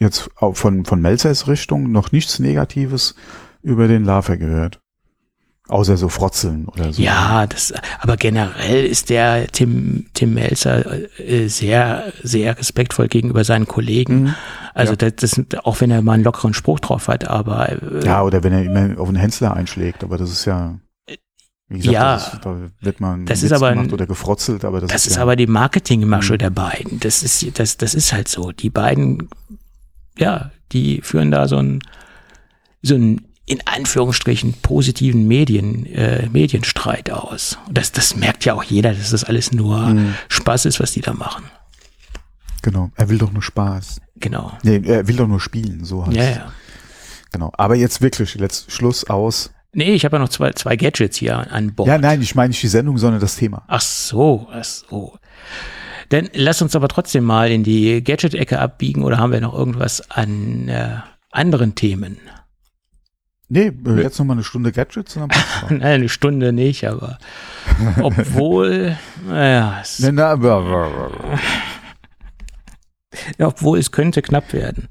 [0.01, 3.15] jetzt von, von Melzers Richtung noch nichts Negatives
[3.61, 4.81] über den Lava gehört.
[5.67, 7.01] Außer so Frotzeln oder so.
[7.01, 10.83] Ja, das, aber generell ist der Tim, Tim Melzer
[11.17, 14.23] äh, sehr, sehr respektvoll gegenüber seinen Kollegen.
[14.23, 14.35] Mhm.
[14.73, 14.97] Also ja.
[14.97, 17.69] das, das, auch wenn er mal einen lockeren Spruch drauf hat, aber.
[17.69, 20.77] Äh, ja, oder wenn er immer auf einen Hensler einschlägt, aber das ist ja.
[21.69, 24.81] Wie gesagt, ja, das ist, da wird man das ist aber ein, oder gefrotzelt, aber
[24.81, 26.37] das, das ist, ist ja, aber die Marketingmasche mhm.
[26.39, 26.99] der beiden.
[26.99, 28.51] Das ist das das ist halt so.
[28.51, 29.29] Die beiden
[30.17, 31.79] ja, die führen da so ein
[32.81, 37.57] so ein in Anführungsstrichen positiven Medien, äh, Medienstreit aus.
[37.67, 40.15] Und das, das merkt ja auch jeder, dass das alles nur mhm.
[40.29, 41.45] Spaß ist, was die da machen.
[42.61, 42.91] Genau.
[42.95, 43.99] Er will doch nur Spaß.
[44.17, 44.57] Genau.
[44.63, 46.53] Nee, er will doch nur spielen, so heißt Ja, ja.
[47.31, 47.51] Genau.
[47.57, 49.51] Aber jetzt wirklich, letzt Schluss aus.
[49.73, 51.87] Nee, ich habe ja noch zwei, zwei Gadgets hier an Bord.
[51.87, 53.63] Ja, nein, ich meine nicht die Sendung, sondern das Thema.
[53.67, 55.17] Ach so, ach so.
[56.11, 60.11] Dann lass uns aber trotzdem mal in die Gadget-Ecke abbiegen oder haben wir noch irgendwas
[60.11, 60.97] an äh,
[61.31, 62.17] anderen Themen?
[63.47, 65.15] Nee, äh, jetzt nochmal eine Stunde Gadgets.
[65.69, 67.17] Nein, eine Stunde nicht, aber
[68.01, 69.79] obwohl, naja.
[69.81, 69.99] Es,
[73.39, 74.89] obwohl es könnte knapp werden.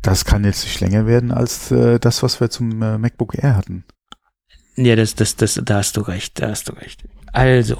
[0.00, 3.56] Das kann jetzt nicht länger werden als äh, das, was wir zum äh, MacBook Air
[3.56, 3.84] hatten.
[4.76, 7.04] Ja, das, das, das, da hast du recht, da hast du recht.
[7.36, 7.76] Also,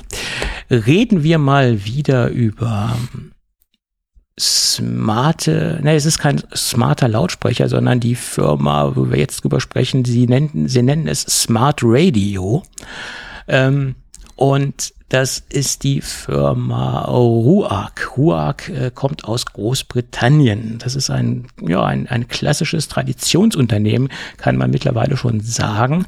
[0.71, 2.95] reden wir mal wieder über
[4.39, 10.05] smarte, ne, es ist kein smarter Lautsprecher, sondern die Firma, wo wir jetzt drüber sprechen,
[10.05, 12.65] sie nennen, sie nennen es Smart Radio.
[13.49, 13.95] Ähm,
[14.37, 18.17] Und das ist die Firma Ruag.
[18.17, 20.79] Ruag äh, kommt aus Großbritannien.
[20.79, 26.07] Das ist ein, ja, ein, ein klassisches Traditionsunternehmen, kann man mittlerweile schon sagen.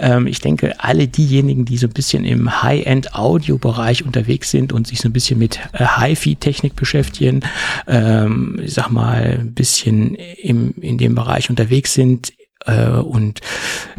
[0.00, 5.00] Ähm, ich denke, alle diejenigen, die so ein bisschen im High-End-Audio-Bereich unterwegs sind und sich
[5.00, 7.42] so ein bisschen mit äh, Hi-Fi-Technik beschäftigen,
[7.86, 12.32] ähm, ich sag mal, ein bisschen im, in dem Bereich unterwegs sind,
[12.66, 13.40] und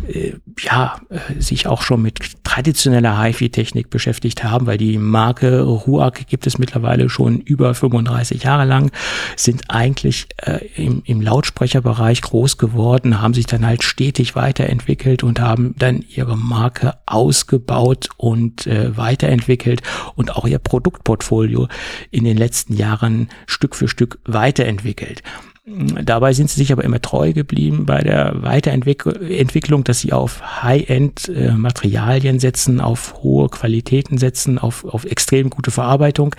[0.08, 6.28] äh, ja, äh, sich auch schon mit traditioneller HiFi-Technik beschäftigt haben, weil die Marke Ruag
[6.28, 8.92] gibt es mittlerweile schon über 35 Jahre lang,
[9.36, 15.40] sind eigentlich äh, im, im Lautsprecherbereich groß geworden, haben sich dann halt stetig weiterentwickelt und
[15.40, 19.82] haben dann ihre Marke ausgebaut und äh, weiterentwickelt
[20.16, 21.68] und auch ihr Produktportfolio
[22.12, 25.24] in den letzten Jahren Stück für Stück weiterentwickelt.
[25.64, 32.40] Dabei sind sie sich aber immer treu geblieben bei der Weiterentwicklung, dass sie auf High-End-Materialien
[32.40, 36.36] setzen, auf hohe Qualitäten setzen, auf, auf extrem gute Verarbeitung.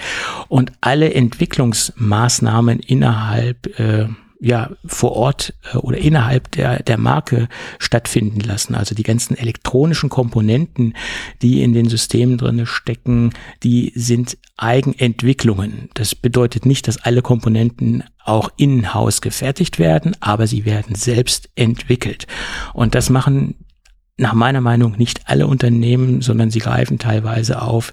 [0.48, 4.08] Und alle Entwicklungsmaßnahmen innerhalb äh,
[4.42, 7.48] ja vor Ort äh, oder innerhalb der der Marke
[7.78, 8.74] stattfinden lassen.
[8.74, 10.94] Also die ganzen elektronischen Komponenten,
[11.40, 13.32] die in den Systemen drinne stecken,
[13.62, 15.88] die sind Eigenentwicklungen.
[15.94, 22.26] Das bedeutet nicht, dass alle Komponenten auch in-house gefertigt werden, aber sie werden selbst entwickelt.
[22.74, 23.54] Und das machen
[24.18, 27.92] nach meiner Meinung nicht alle Unternehmen, sondern sie greifen teilweise auf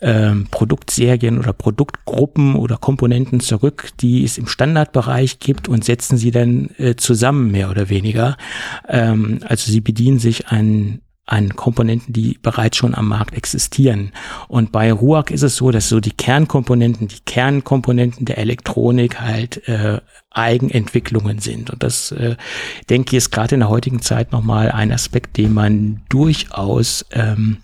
[0.00, 6.30] ähm, Produktserien oder Produktgruppen oder Komponenten zurück, die es im Standardbereich gibt und setzen sie
[6.30, 8.36] dann äh, zusammen mehr oder weniger.
[8.88, 14.12] Ähm, also sie bedienen sich an an Komponenten, die bereits schon am Markt existieren.
[14.48, 19.66] Und bei RUAG ist es so, dass so die Kernkomponenten, die Kernkomponenten der Elektronik halt
[19.66, 21.70] äh, Eigenentwicklungen sind.
[21.70, 22.36] Und das, äh,
[22.90, 27.58] denke ich, ist gerade in der heutigen Zeit nochmal ein Aspekt, den man durchaus ähm,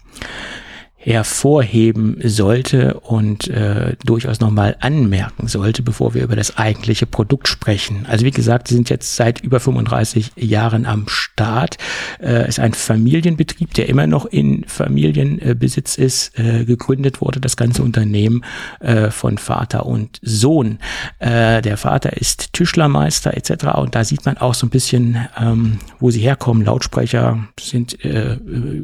[1.03, 8.05] hervorheben sollte und äh, durchaus nochmal anmerken sollte, bevor wir über das eigentliche Produkt sprechen.
[8.07, 11.79] Also wie gesagt, sie sind jetzt seit über 35 Jahren am Start.
[12.23, 16.39] Äh, ist ein Familienbetrieb, der immer noch in Familienbesitz ist.
[16.39, 18.45] Äh, gegründet wurde das ganze Unternehmen
[18.81, 20.81] äh, von Vater und Sohn.
[21.19, 23.69] Äh, der Vater ist Tischlermeister etc.
[23.77, 26.63] Und da sieht man auch so ein bisschen, ähm, wo sie herkommen.
[26.63, 28.37] Lautsprecher sind äh,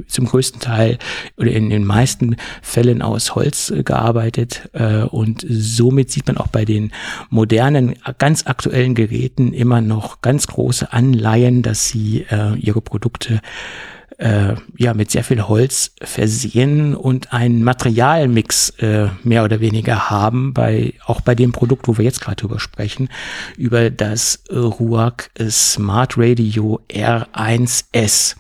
[0.09, 0.97] zum größten Teil
[1.37, 6.37] oder in den meisten meisten Fällen aus Holz äh, gearbeitet äh, und somit sieht man
[6.37, 6.93] auch bei den
[7.31, 13.41] modernen, ganz aktuellen Geräten immer noch ganz große Anleihen, dass sie äh, ihre Produkte
[14.19, 20.55] äh, ja mit sehr viel Holz versehen und einen Materialmix äh, mehr oder weniger haben
[20.55, 23.09] bei auch bei dem Produkt, wo wir jetzt gerade drüber sprechen,
[23.57, 28.37] über das Ruag Smart Radio R1S.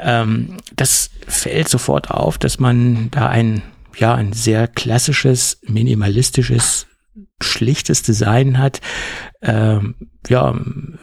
[0.00, 3.62] Ähm, das fällt sofort auf, dass man da ein
[3.96, 6.86] ja ein sehr klassisches minimalistisches
[7.42, 8.80] schlichtes Design hat.
[9.42, 9.94] Ähm,
[10.28, 10.54] ja,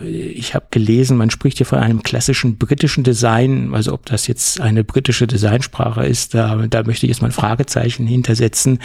[0.01, 3.73] ich habe gelesen, man spricht hier von einem klassischen britischen Design.
[3.73, 7.33] Also ob das jetzt eine britische Designsprache ist, da, da möchte ich jetzt mal ein
[7.33, 8.79] Fragezeichen hintersetzen.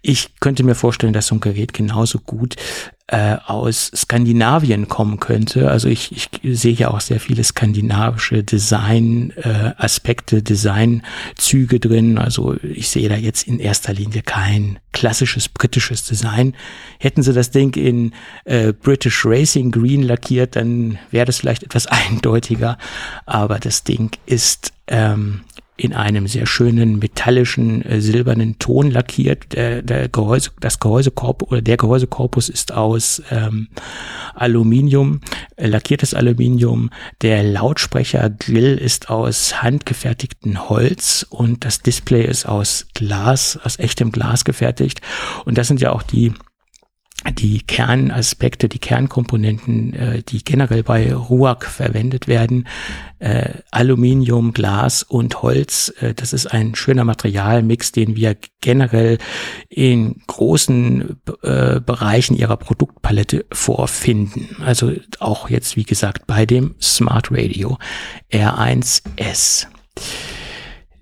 [0.00, 2.56] Ich könnte mir vorstellen, dass so ein Gerät genauso gut
[3.08, 5.70] äh, aus Skandinavien kommen könnte.
[5.70, 12.16] Also ich, ich sehe ja auch sehr viele skandinavische Design-Aspekte, äh, Designzüge drin.
[12.16, 16.56] Also ich sehe da jetzt in erster Linie kein klassisches britisches Design.
[16.98, 18.12] Hätten sie das Ding in
[18.44, 22.78] äh, British Racing Green lackiert, dann wäre das vielleicht etwas eindeutiger.
[23.26, 25.42] Aber das Ding ist ähm,
[25.76, 29.54] in einem sehr schönen metallischen äh, silbernen Ton lackiert.
[29.54, 33.68] Der, der Gehäuse, das Gehäusekorpus oder der Gehäusekorpus ist aus ähm,
[34.34, 35.20] Aluminium,
[35.56, 36.90] äh, lackiertes Aluminium.
[37.22, 44.44] Der Lautsprechergrill ist aus handgefertigtem Holz und das Display ist aus Glas, aus echtem Glas
[44.44, 45.00] gefertigt.
[45.44, 46.34] Und das sind ja auch die
[47.38, 52.68] die Kernaspekte, die Kernkomponenten, äh, die generell bei RUAG verwendet werden,
[53.18, 59.18] äh, Aluminium, Glas und Holz, äh, das ist ein schöner Materialmix, den wir generell
[59.70, 64.56] in großen äh, Bereichen ihrer Produktpalette vorfinden.
[64.62, 67.78] Also auch jetzt, wie gesagt, bei dem Smart Radio
[68.30, 69.66] R1S.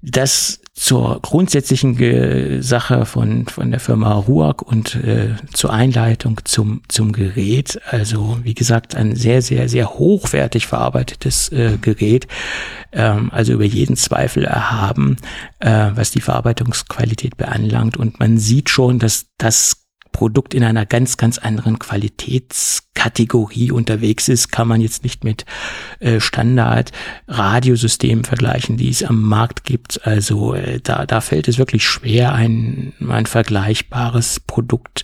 [0.02, 7.12] Das zur grundsätzlichen Sache von, von der Firma Ruag und äh, zur Einleitung zum, zum
[7.12, 7.78] Gerät.
[7.90, 12.26] Also wie gesagt, ein sehr, sehr, sehr hochwertig verarbeitetes äh, Gerät.
[12.92, 15.18] Ähm, also über jeden Zweifel erhaben,
[15.58, 17.98] äh, was die Verarbeitungsqualität beanlangt.
[17.98, 19.81] Und man sieht schon, dass das
[20.12, 25.44] Produkt in einer ganz, ganz anderen Qualitätskategorie unterwegs ist, kann man jetzt nicht mit
[26.00, 30.06] äh, Standard-Radiosystemen vergleichen, die es am Markt gibt.
[30.06, 35.02] Also äh, da, da fällt es wirklich schwer, ein, ein vergleichbares Produkt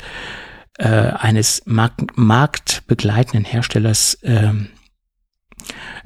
[0.79, 4.69] äh, eines markt, marktbegleitenden Herstellers ähm,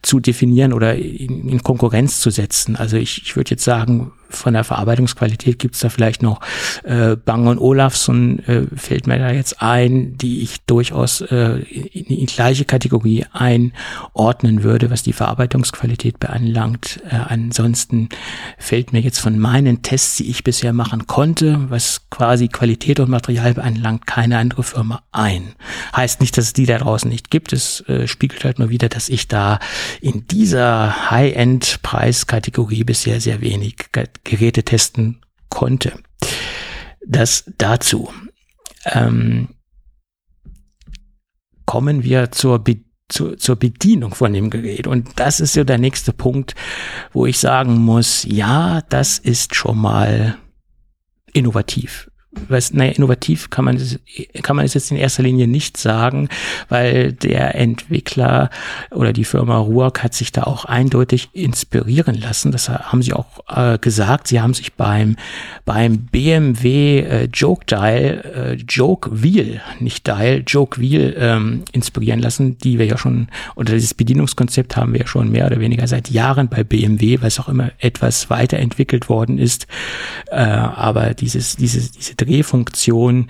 [0.02, 2.76] zu definieren oder in, in Konkurrenz zu setzen.
[2.76, 6.40] Also ich, ich würde jetzt sagen, von der Verarbeitungsqualität gibt's da vielleicht noch
[6.84, 12.04] äh, Bang und Olafsson äh, fällt mir da jetzt ein, die ich durchaus äh, in
[12.04, 17.00] die gleiche Kategorie einordnen würde, was die Verarbeitungsqualität beanlangt.
[17.08, 18.08] Äh, ansonsten
[18.58, 23.10] fällt mir jetzt von meinen Tests, die ich bisher machen konnte, was quasi Qualität und
[23.10, 25.54] Material beanlangt, keine andere Firma ein.
[25.96, 27.52] Heißt nicht, dass es die da draußen nicht gibt.
[27.52, 29.58] Es äh, spiegelt halt nur wieder, dass ich da
[30.00, 33.92] in dieser High-End-Preiskategorie bisher sehr wenig
[34.24, 35.92] Geräte testen konnte.
[37.06, 38.12] Das dazu.
[38.84, 39.48] Ähm,
[41.66, 44.86] kommen wir zur, Be zur, zur Bedienung von dem Gerät.
[44.86, 46.54] Und das ist ja der nächste Punkt,
[47.12, 50.38] wo ich sagen muss, ja, das ist schon mal
[51.32, 52.11] innovativ
[52.48, 53.78] was, naja, innovativ kann man,
[54.42, 56.28] kann man es jetzt in erster Linie nicht sagen,
[56.68, 58.48] weil der Entwickler
[58.90, 62.50] oder die Firma Ruark hat sich da auch eindeutig inspirieren lassen.
[62.50, 64.28] Das haben sie auch äh, gesagt.
[64.28, 65.16] Sie haben sich beim,
[65.64, 72.56] beim BMW äh, Joke Dial, äh, Joke Wheel, nicht Dial, Joke Wheel ähm, inspirieren lassen,
[72.58, 76.08] die wir ja schon, oder dieses Bedienungskonzept haben wir ja schon mehr oder weniger seit
[76.08, 79.66] Jahren bei BMW, weil es auch immer etwas weiterentwickelt worden ist.
[80.30, 83.28] Äh, aber dieses, dieses, diese Drehfunktion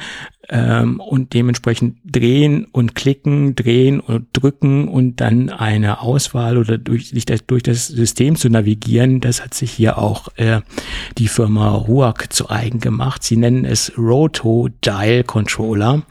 [0.48, 7.10] ähm, und dementsprechend drehen und klicken, drehen und drücken und dann eine Auswahl oder durch,
[7.10, 10.60] sich das, durch das System zu navigieren, das hat sich hier auch äh,
[11.18, 13.22] die Firma Ruak zu eigen gemacht.
[13.22, 16.02] Sie nennen es Roto Dial Controller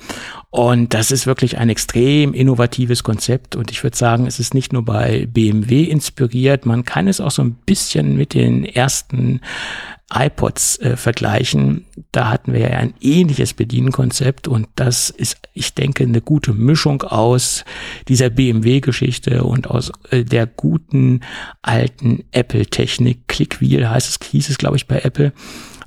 [0.52, 3.56] und das ist wirklich ein extrem innovatives Konzept.
[3.56, 7.32] Und ich würde sagen, es ist nicht nur bei BMW inspiriert, man kann es auch
[7.32, 9.40] so ein bisschen mit den ersten
[10.14, 16.04] iPods äh, vergleichen, da hatten wir ja ein ähnliches Bedienkonzept und das ist, ich denke,
[16.04, 17.64] eine gute Mischung aus
[18.10, 21.22] dieser BMW-Geschichte und aus äh, der guten
[21.62, 23.30] alten Apple-Technik.
[23.30, 25.32] Clickwheel heißt es, hieß es, glaube ich, bei Apple.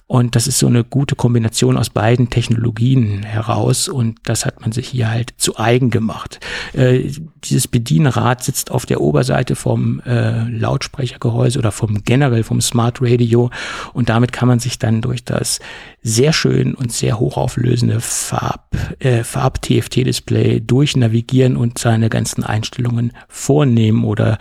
[0.06, 3.88] Und das ist so eine gute Kombination aus beiden Technologien heraus.
[3.88, 6.40] Und das hat man sich hier halt zu eigen gemacht.
[6.74, 7.10] Äh,
[7.42, 13.50] dieses Bedienrad sitzt auf der Oberseite vom äh, Lautsprechergehäuse oder vom generell vom Smart Radio.
[13.94, 15.60] Und damit kann man sich dann durch das
[16.02, 24.36] sehr schön und sehr hochauflösende Farb, äh, Farb-TFT-Display durchnavigieren und seine ganzen Einstellungen vornehmen oder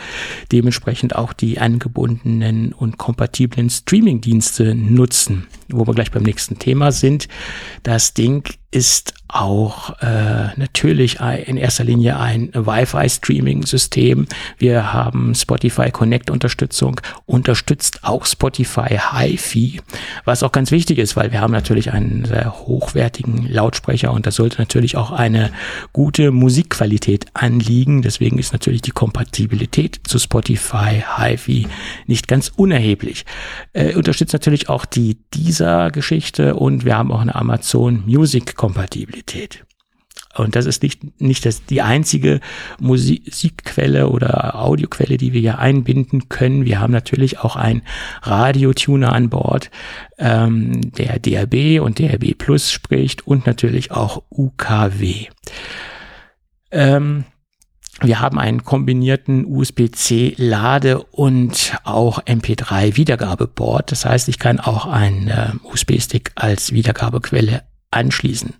[0.51, 7.27] dementsprechend auch die angebundenen und kompatiblen Streaming-Dienste nutzen wo wir gleich beim nächsten Thema sind.
[7.83, 8.43] Das Ding
[8.73, 14.27] ist auch äh, natürlich in erster Linie ein Wi-Fi-Streaming-System.
[14.57, 19.81] Wir haben Spotify Connect-Unterstützung, unterstützt auch Spotify HiFi,
[20.23, 24.31] was auch ganz wichtig ist, weil wir haben natürlich einen sehr hochwertigen Lautsprecher und da
[24.31, 25.51] sollte natürlich auch eine
[25.93, 28.03] gute Musikqualität anliegen.
[28.03, 31.67] Deswegen ist natürlich die Kompatibilität zu Spotify HiFi
[32.05, 33.25] nicht ganz unerheblich.
[33.73, 39.65] Äh, unterstützt natürlich auch die dieser Geschichte und wir haben auch eine Amazon Music Kompatibilität.
[40.37, 42.39] Und das ist nicht, nicht das, die einzige
[42.79, 46.63] Musikquelle oder Audioquelle, die wir hier einbinden können.
[46.63, 47.81] Wir haben natürlich auch einen
[48.21, 49.69] Radiotuner an Bord,
[50.17, 55.25] ähm, der DRB und DRB Plus spricht und natürlich auch UKW.
[56.71, 57.25] Ähm,
[57.99, 63.91] wir haben einen kombinierten USB-C Lade und auch MP3 Wiedergabeboard.
[63.91, 68.53] Das heißt, ich kann auch einen äh, USB-Stick als Wiedergabequelle anschließen.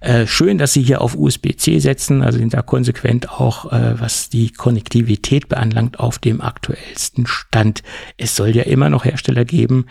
[0.00, 4.30] Äh, schön, dass Sie hier auf USB-C setzen, also sind da konsequent auch, äh, was
[4.30, 7.82] die Konnektivität beanlangt, auf dem aktuellsten Stand.
[8.16, 9.86] Es soll ja immer noch Hersteller geben,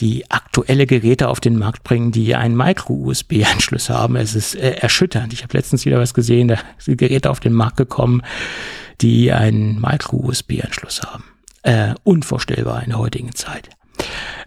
[0.00, 4.16] die aktuelle Geräte auf den Markt bringen, die einen Micro-USB-Anschluss haben.
[4.16, 5.32] Es ist äh, erschütternd.
[5.32, 8.22] Ich habe letztens wieder was gesehen, da sind Geräte auf den Markt gekommen,
[9.02, 11.24] die einen Micro-USB-Anschluss haben.
[11.62, 13.68] Äh, unvorstellbar in der heutigen Zeit.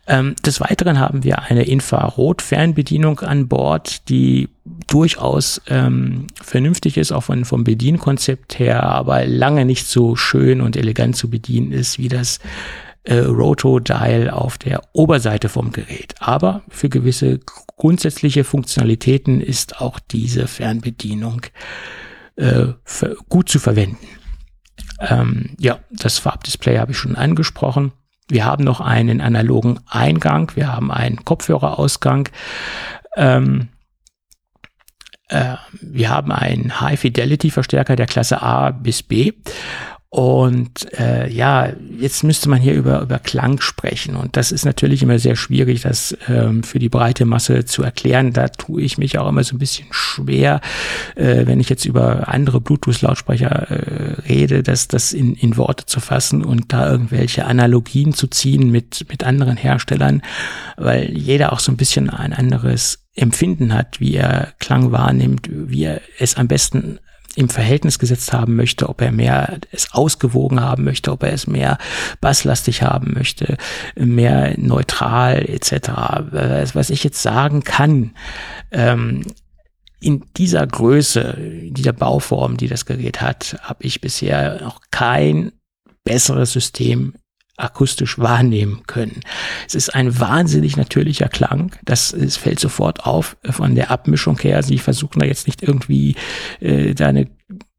[0.08, 4.50] Ähm, des Weiteren haben wir eine Infrarot-Fernbedienung an Bord, die
[4.88, 10.78] durchaus ähm, vernünftig ist, auch von, vom Bedienkonzept her, aber lange nicht so schön und
[10.78, 12.40] elegant zu bedienen ist, wie das
[13.04, 16.16] äh, Roto-Dial auf der Oberseite vom Gerät.
[16.20, 17.40] Aber für gewisse
[17.78, 21.42] grundsätzliche Funktionalitäten ist auch diese Fernbedienung
[22.38, 22.68] äh,
[23.28, 24.08] gut zu verwenden.
[25.00, 27.92] Ähm, ja, das Farbdisplay habe ich schon angesprochen.
[28.30, 32.30] Wir haben noch einen analogen Eingang, wir haben einen Kopfhörerausgang.
[33.16, 33.70] Ähm,
[35.30, 39.34] äh, wir haben einen High-Fidelity-Verstärker der Klasse A bis B
[40.10, 44.16] und äh, ja, jetzt müsste man hier über, über Klang sprechen.
[44.16, 48.32] Und das ist natürlich immer sehr schwierig, das ähm, für die breite Masse zu erklären.
[48.32, 50.62] Da tue ich mich auch immer so ein bisschen schwer,
[51.16, 56.00] äh, wenn ich jetzt über andere Bluetooth-Lautsprecher äh, rede, das, das in, in Worte zu
[56.00, 60.22] fassen und da irgendwelche Analogien zu ziehen mit, mit anderen Herstellern,
[60.78, 65.84] weil jeder auch so ein bisschen ein anderes Empfinden hat, wie er Klang wahrnimmt, wie
[65.84, 67.00] er es am besten
[67.38, 71.46] im Verhältnis gesetzt haben möchte, ob er mehr es ausgewogen haben möchte, ob er es
[71.46, 71.78] mehr
[72.20, 73.58] basslastig haben möchte,
[73.96, 75.90] mehr neutral etc.
[76.74, 78.16] Was ich jetzt sagen kann,
[78.72, 79.22] ähm,
[80.00, 81.38] in dieser Größe,
[81.70, 85.52] dieser Bauform, die das Gerät hat, habe ich bisher noch kein
[86.04, 87.14] besseres System
[87.58, 89.22] akustisch wahrnehmen können.
[89.68, 91.76] Es ist ein wahnsinnig natürlicher Klang.
[91.84, 94.62] Das es fällt sofort auf von der Abmischung her.
[94.64, 96.16] Sie versuchen da jetzt nicht irgendwie
[96.60, 97.28] äh, da eine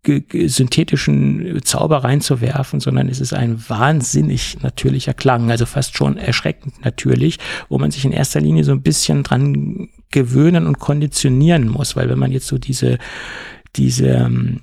[0.05, 7.39] synthetischen Zauber reinzuwerfen, sondern es ist ein wahnsinnig natürlicher Klang, also fast schon erschreckend natürlich,
[7.69, 12.09] wo man sich in erster Linie so ein bisschen dran gewöhnen und konditionieren muss, weil
[12.09, 12.99] wenn man jetzt so diese
[13.77, 14.61] diese ähm,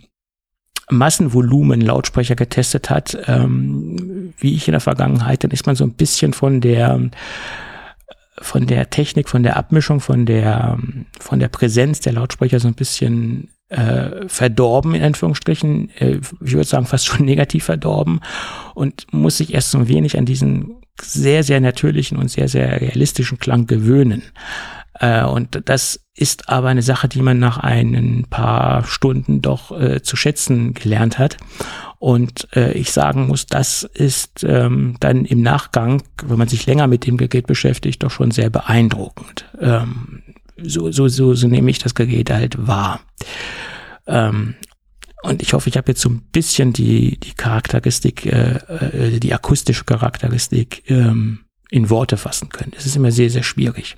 [0.89, 5.93] Massenvolumen Lautsprecher getestet hat, ähm, wie ich in der Vergangenheit, dann ist man so ein
[5.93, 7.09] bisschen von der
[8.41, 10.77] von der Technik, von der Abmischung, von der
[11.19, 15.89] von der Präsenz der Lautsprecher so ein bisschen äh, verdorben, in Anführungsstrichen.
[15.99, 18.21] Äh, ich würde sagen, fast schon negativ verdorben
[18.73, 22.79] und muss sich erst so ein wenig an diesen sehr, sehr natürlichen und sehr, sehr
[22.79, 24.23] realistischen Klang gewöhnen.
[24.99, 30.01] Äh, und das ist aber eine Sache, die man nach ein paar Stunden doch äh,
[30.01, 31.37] zu schätzen gelernt hat.
[31.99, 36.87] Und äh, ich sagen muss, das ist ähm, dann im Nachgang, wenn man sich länger
[36.87, 39.45] mit dem Gerät beschäftigt, doch schon sehr beeindruckend.
[39.59, 40.21] Ähm,
[40.61, 43.01] so, so, so, so nehme ich das Gerät halt wahr.
[44.07, 44.55] Ähm,
[45.23, 49.33] und ich hoffe, ich habe jetzt so ein bisschen die, die Charakteristik, äh, äh, die
[49.33, 51.39] akustische Charakteristik ähm,
[51.71, 52.73] in Worte fassen können.
[52.77, 53.97] Es ist immer sehr, sehr schwierig.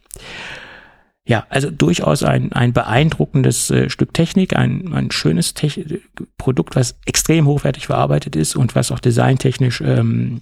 [1.28, 6.00] Ja, also durchaus ein, ein beeindruckendes äh, Stück Technik, ein, ein schönes Te
[6.38, 10.42] Produkt, was extrem hochwertig verarbeitet ist und was auch designtechnisch ähm,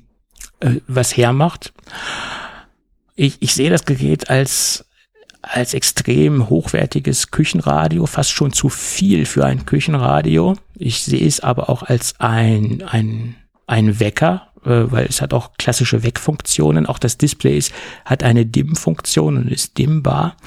[0.60, 1.74] äh, was hermacht.
[3.16, 4.86] Ich, ich sehe das Gerät als
[5.42, 10.56] als extrem hochwertiges Küchenradio, fast schon zu viel für ein Küchenradio.
[10.76, 13.36] Ich sehe es aber auch als ein, ein,
[13.68, 16.86] ein Wecker, weil es hat auch klassische Weckfunktionen.
[16.86, 17.74] Auch das Display ist,
[18.04, 20.38] hat eine Dimm-Funktion und ist dimmbar.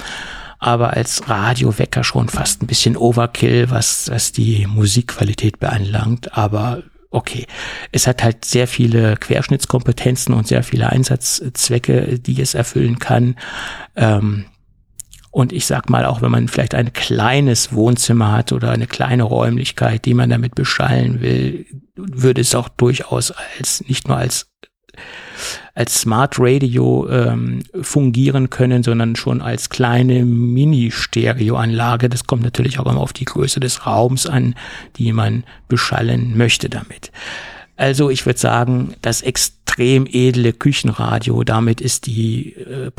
[0.58, 6.36] Aber als Radiowecker schon fast ein bisschen Overkill, was, was die Musikqualität beanlangt.
[6.36, 7.46] Aber okay,
[7.92, 13.36] es hat halt sehr viele Querschnittskompetenzen und sehr viele Einsatzzwecke, die es erfüllen kann.
[13.96, 14.46] Ähm,
[15.30, 19.24] und ich sag mal, auch wenn man vielleicht ein kleines Wohnzimmer hat oder eine kleine
[19.24, 24.50] Räumlichkeit, die man damit beschallen will, würde es auch durchaus als, nicht nur als,
[25.74, 32.08] als Smart Radio ähm, fungieren können, sondern schon als kleine Mini-Stereoanlage.
[32.08, 34.54] Das kommt natürlich auch immer auf die Größe des Raums an,
[34.96, 37.12] die man beschallen möchte damit.
[37.76, 42.90] Also ich würde sagen, das extrem edle Küchenradio, damit ist die äh,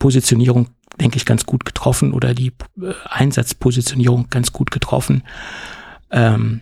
[0.00, 0.70] Positionierung
[1.00, 5.22] denke ich, ganz gut getroffen oder die äh, Einsatzpositionierung ganz gut getroffen.
[6.10, 6.60] Ähm,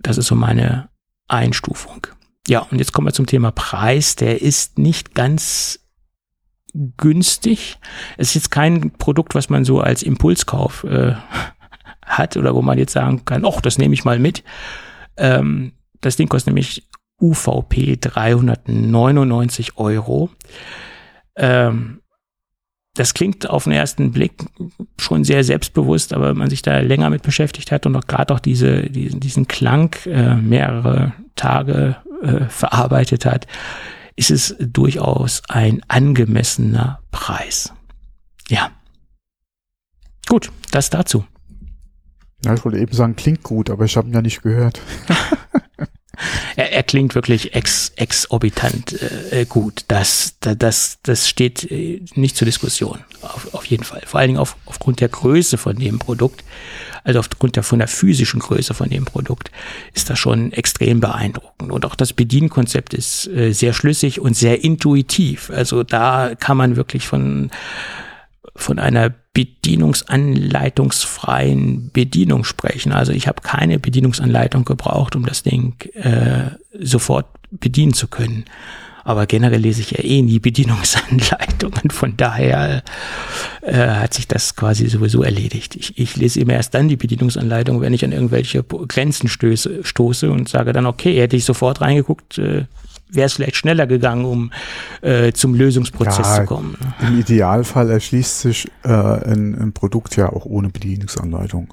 [0.00, 0.88] das ist so meine
[1.28, 2.06] Einstufung.
[2.48, 4.16] Ja, und jetzt kommen wir zum Thema Preis.
[4.16, 5.80] Der ist nicht ganz
[6.96, 7.78] günstig.
[8.16, 11.14] Es ist jetzt kein Produkt, was man so als Impulskauf äh,
[12.04, 14.44] hat oder wo man jetzt sagen kann, ach, das nehme ich mal mit.
[15.16, 16.88] Ähm, das Ding kostet nämlich
[17.20, 20.30] UVP 399 Euro.
[21.36, 22.02] Ähm,
[22.96, 24.32] das klingt auf den ersten Blick
[24.98, 28.34] schon sehr selbstbewusst, aber wenn man sich da länger mit beschäftigt hat und auch gerade
[28.34, 33.46] auch diese, diesen, diesen Klang äh, mehrere Tage äh, verarbeitet hat,
[34.16, 37.72] ist es durchaus ein angemessener Preis.
[38.48, 38.70] Ja.
[40.28, 41.24] Gut, das dazu.
[42.44, 44.80] Ja, ich wollte eben sagen, klingt gut, aber ich habe ihn ja nicht gehört.
[46.56, 49.00] er, er klingt wirklich ex, exorbitant
[49.32, 49.84] äh, gut.
[49.88, 53.00] Das, das, das steht äh, nicht zur Diskussion.
[53.22, 54.02] Auf, auf jeden Fall.
[54.06, 56.44] Vor allen Dingen auf, aufgrund der Größe von dem Produkt,
[57.04, 59.50] also aufgrund der, von der physischen Größe von dem Produkt,
[59.94, 61.70] ist das schon extrem beeindruckend.
[61.70, 65.50] Und auch das Bedienkonzept ist äh, sehr schlüssig und sehr intuitiv.
[65.50, 67.50] Also da kann man wirklich von
[68.58, 72.92] von einer bedienungsanleitungsfreien Bedienung sprechen.
[72.92, 78.46] Also ich habe keine Bedienungsanleitung gebraucht, um das Ding äh, sofort bedienen zu können.
[79.04, 81.90] Aber generell lese ich ja eh nie Bedienungsanleitungen.
[81.90, 82.82] Von daher
[83.60, 85.76] äh, hat sich das quasi sowieso erledigt.
[85.76, 90.30] Ich, ich lese immer erst dann die Bedienungsanleitung, wenn ich an irgendwelche Grenzen stöße, stoße
[90.30, 92.64] und sage dann, okay, hätte ich sofort reingeguckt, äh,
[93.08, 94.52] wäre es vielleicht schneller gegangen, um
[95.02, 96.76] äh, zum Lösungsprozess ja, zu kommen.
[97.00, 101.72] Im Idealfall erschließt sich äh, ein, ein Produkt ja auch ohne Bedienungsanleitung.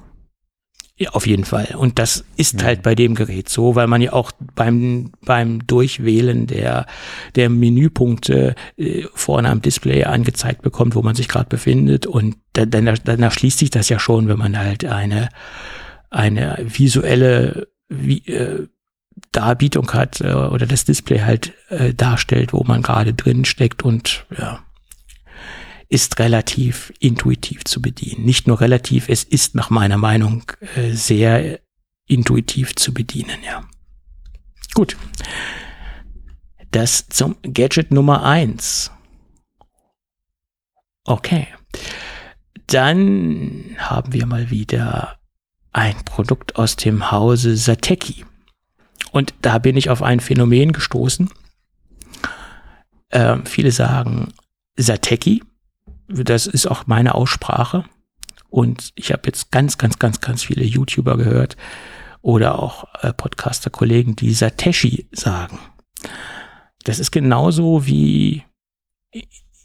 [0.96, 1.74] Ja, auf jeden Fall.
[1.76, 2.66] Und das ist ja.
[2.66, 6.86] halt bei dem Gerät so, weil man ja auch beim, beim Durchwählen der,
[7.34, 12.06] der Menüpunkte äh, vorne am Display angezeigt bekommt, wo man sich gerade befindet.
[12.06, 15.30] Und dann, dann, dann erschließt sich das ja schon, wenn man halt eine,
[16.10, 18.68] eine visuelle wie, äh,
[19.32, 24.26] Darbietung hat äh, oder das Display halt äh, darstellt, wo man gerade drin steckt und
[24.36, 24.64] ja,
[25.88, 28.24] ist relativ intuitiv zu bedienen.
[28.24, 30.44] Nicht nur relativ, es ist nach meiner Meinung
[30.76, 31.60] äh, sehr
[32.06, 33.64] intuitiv zu bedienen, ja.
[34.74, 34.96] Gut.
[36.70, 38.90] Das zum Gadget Nummer eins.
[41.04, 41.46] Okay.
[42.66, 45.18] Dann haben wir mal wieder
[45.72, 48.24] ein Produkt aus dem Hause Sateki.
[49.14, 51.30] Und da bin ich auf ein Phänomen gestoßen.
[53.12, 54.34] Ähm, viele sagen
[54.76, 55.42] Sateki
[56.08, 57.84] das ist auch meine Aussprache.
[58.50, 61.56] Und ich habe jetzt ganz, ganz, ganz, ganz viele YouTuber gehört
[62.22, 65.58] oder auch äh, Podcaster-Kollegen, die Sateshi sagen.
[66.84, 68.44] Das ist genauso wie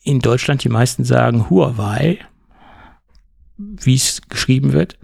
[0.04, 2.20] in Deutschland die meisten sagen Huawei,
[3.58, 4.98] wie es geschrieben wird.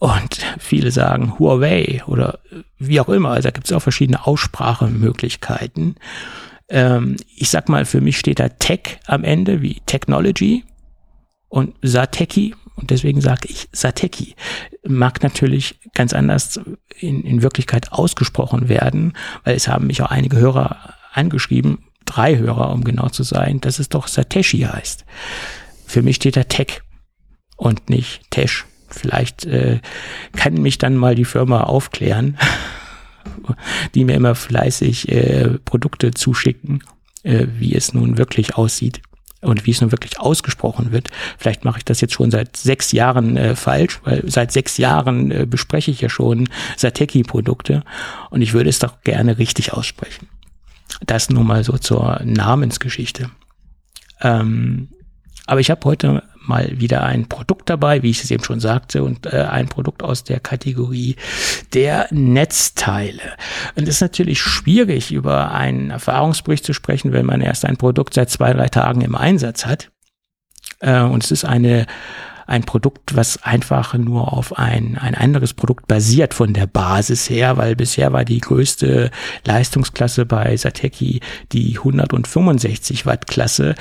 [0.00, 2.40] Und viele sagen Huawei oder
[2.78, 3.30] wie auch immer.
[3.30, 5.94] Also da gibt es auch verschiedene Aussprachemöglichkeiten
[6.70, 10.64] ähm, ich sag mal, für mich steht da Tech am Ende, wie Technology
[11.48, 12.54] und Sateki.
[12.76, 14.34] Und deswegen sage ich Sateki.
[14.86, 16.60] Mag natürlich ganz anders
[16.98, 19.14] in, in Wirklichkeit ausgesprochen werden,
[19.44, 23.80] weil es haben mich auch einige Hörer angeschrieben, drei Hörer, um genau zu sein, dass
[23.80, 25.04] es doch Sateshi heißt.
[25.86, 26.80] Für mich steht da Tech
[27.56, 28.64] und nicht Tesh.
[28.94, 29.80] Vielleicht äh,
[30.36, 32.38] kann mich dann mal die Firma aufklären.
[33.94, 36.82] die mir immer fleißig äh, Produkte zuschicken,
[37.22, 39.00] äh, wie es nun wirklich aussieht
[39.40, 41.10] und wie es nun wirklich ausgesprochen wird.
[41.38, 45.30] Vielleicht mache ich das jetzt schon seit sechs Jahren äh, falsch, weil seit sechs Jahren
[45.30, 47.82] äh, bespreche ich ja schon Sateki-Produkte
[48.30, 50.28] und ich würde es doch gerne richtig aussprechen.
[51.06, 53.30] Das nur mal so zur Namensgeschichte.
[54.20, 54.88] Ähm,
[55.46, 59.02] aber ich habe heute mal wieder ein Produkt dabei, wie ich es eben schon sagte,
[59.02, 61.16] und äh, ein Produkt aus der Kategorie
[61.74, 63.36] der Netzteile.
[63.76, 68.14] Und es ist natürlich schwierig, über einen Erfahrungsbericht zu sprechen, wenn man erst ein Produkt
[68.14, 69.90] seit zwei, drei Tagen im Einsatz hat.
[70.80, 71.86] Äh, und es ist eine
[72.50, 77.56] ein Produkt, was einfach nur auf ein, ein anderes Produkt basiert von der Basis her,
[77.58, 79.12] weil bisher war die größte
[79.44, 81.20] Leistungsklasse bei Sateki
[81.52, 83.76] die 165 Watt Klasse.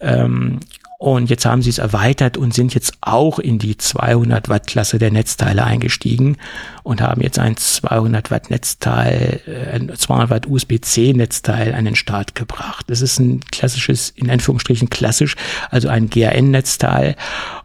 [0.00, 0.60] Ähm,
[1.04, 4.98] und jetzt haben sie es erweitert und sind jetzt auch in die 200 Watt Klasse
[4.98, 6.38] der Netzteile eingestiegen
[6.82, 11.94] und haben jetzt ein 200 Watt Netzteil, äh, ein 200 Watt USB-C Netzteil an den
[11.94, 12.86] Start gebracht.
[12.88, 15.36] Das ist ein klassisches, in Anführungsstrichen klassisch,
[15.68, 17.16] also ein GAN Netzteil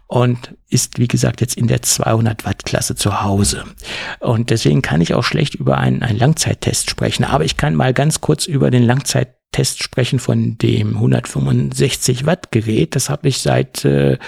[0.06, 3.64] und ist, wie gesagt, jetzt in der 200 Watt Klasse zu Hause.
[4.18, 7.24] Und deswegen kann ich auch schlecht über einen, einen Langzeittest sprechen.
[7.24, 12.52] Aber ich kann mal ganz kurz über den Langzeittest Test sprechen von dem 165 Watt
[12.52, 12.94] Gerät.
[12.94, 14.18] Das habe ich seit äh,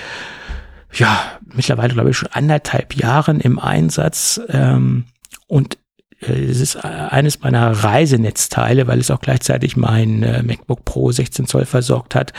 [0.92, 5.04] ja mittlerweile glaube ich schon anderthalb Jahren im Einsatz ähm,
[5.46, 5.78] und
[6.22, 11.46] äh, es ist eines meiner Reisenetzteile, weil es auch gleichzeitig mein äh, MacBook Pro 16
[11.46, 12.32] Zoll versorgt hat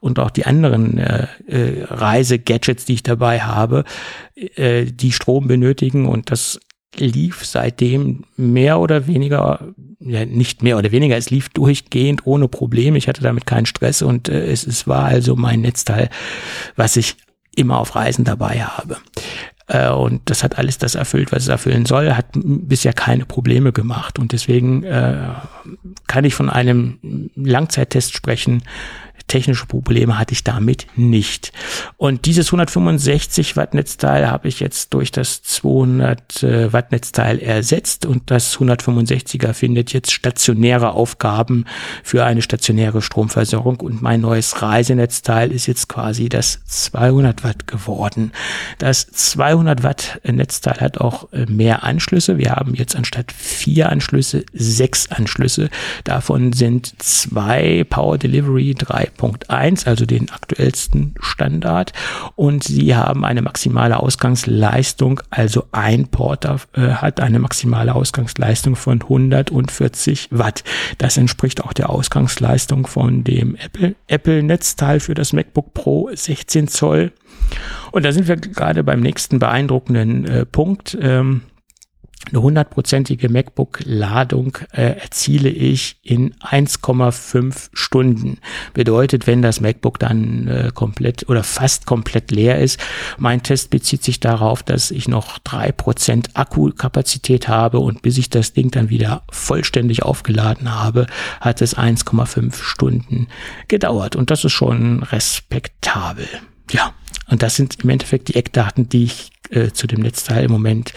[0.00, 3.84] und auch die anderen äh, äh, Reisegadgets, die ich dabei habe,
[4.34, 6.60] äh, die Strom benötigen und das
[6.96, 12.98] lief seitdem mehr oder weniger, ja nicht mehr oder weniger, es lief durchgehend ohne Probleme.
[12.98, 16.10] Ich hatte damit keinen Stress und äh, es, es war also mein Netzteil,
[16.76, 17.16] was ich
[17.54, 18.96] immer auf Reisen dabei habe.
[19.70, 23.72] Äh, und das hat alles das erfüllt, was es erfüllen soll, hat bisher keine Probleme
[23.72, 24.18] gemacht.
[24.18, 25.28] Und deswegen äh,
[26.06, 28.62] kann ich von einem Langzeittest sprechen,
[29.30, 31.52] Technische Probleme hatte ich damit nicht.
[31.96, 38.06] Und dieses 165 Watt Netzteil habe ich jetzt durch das 200 äh, Watt Netzteil ersetzt
[38.06, 41.66] und das 165er findet jetzt stationäre Aufgaben
[42.02, 48.32] für eine stationäre Stromversorgung und mein neues Reisenetzteil ist jetzt quasi das 200 Watt geworden.
[48.78, 52.36] Das 200 Watt Netzteil hat auch äh, mehr Anschlüsse.
[52.36, 55.70] Wir haben jetzt anstatt vier Anschlüsse sechs Anschlüsse.
[56.02, 61.92] Davon sind zwei Power Delivery, drei 4.1, also den aktuellsten Standard.
[62.36, 69.02] Und sie haben eine maximale Ausgangsleistung, also ein Porter äh, hat eine maximale Ausgangsleistung von
[69.02, 70.64] 140 Watt.
[70.98, 76.68] Das entspricht auch der Ausgangsleistung von dem Apple, Apple Netzteil für das MacBook Pro 16
[76.68, 77.12] Zoll.
[77.92, 80.96] Und da sind wir gerade beim nächsten beeindruckenden äh, Punkt.
[81.00, 81.42] Ähm,
[82.30, 88.38] eine hundertprozentige MacBook-Ladung äh, erziele ich in 1,5 Stunden.
[88.74, 92.80] Bedeutet, wenn das MacBook dann äh, komplett oder fast komplett leer ist,
[93.18, 98.30] mein Test bezieht sich darauf, dass ich noch drei Prozent Akkukapazität habe und bis ich
[98.30, 101.06] das Ding dann wieder vollständig aufgeladen habe,
[101.40, 103.28] hat es 1,5 Stunden
[103.68, 104.16] gedauert.
[104.16, 106.26] Und das ist schon respektabel.
[106.70, 106.94] Ja,
[107.28, 110.92] und das sind im Endeffekt die Eckdaten, die ich äh, zu dem Netzteil im Moment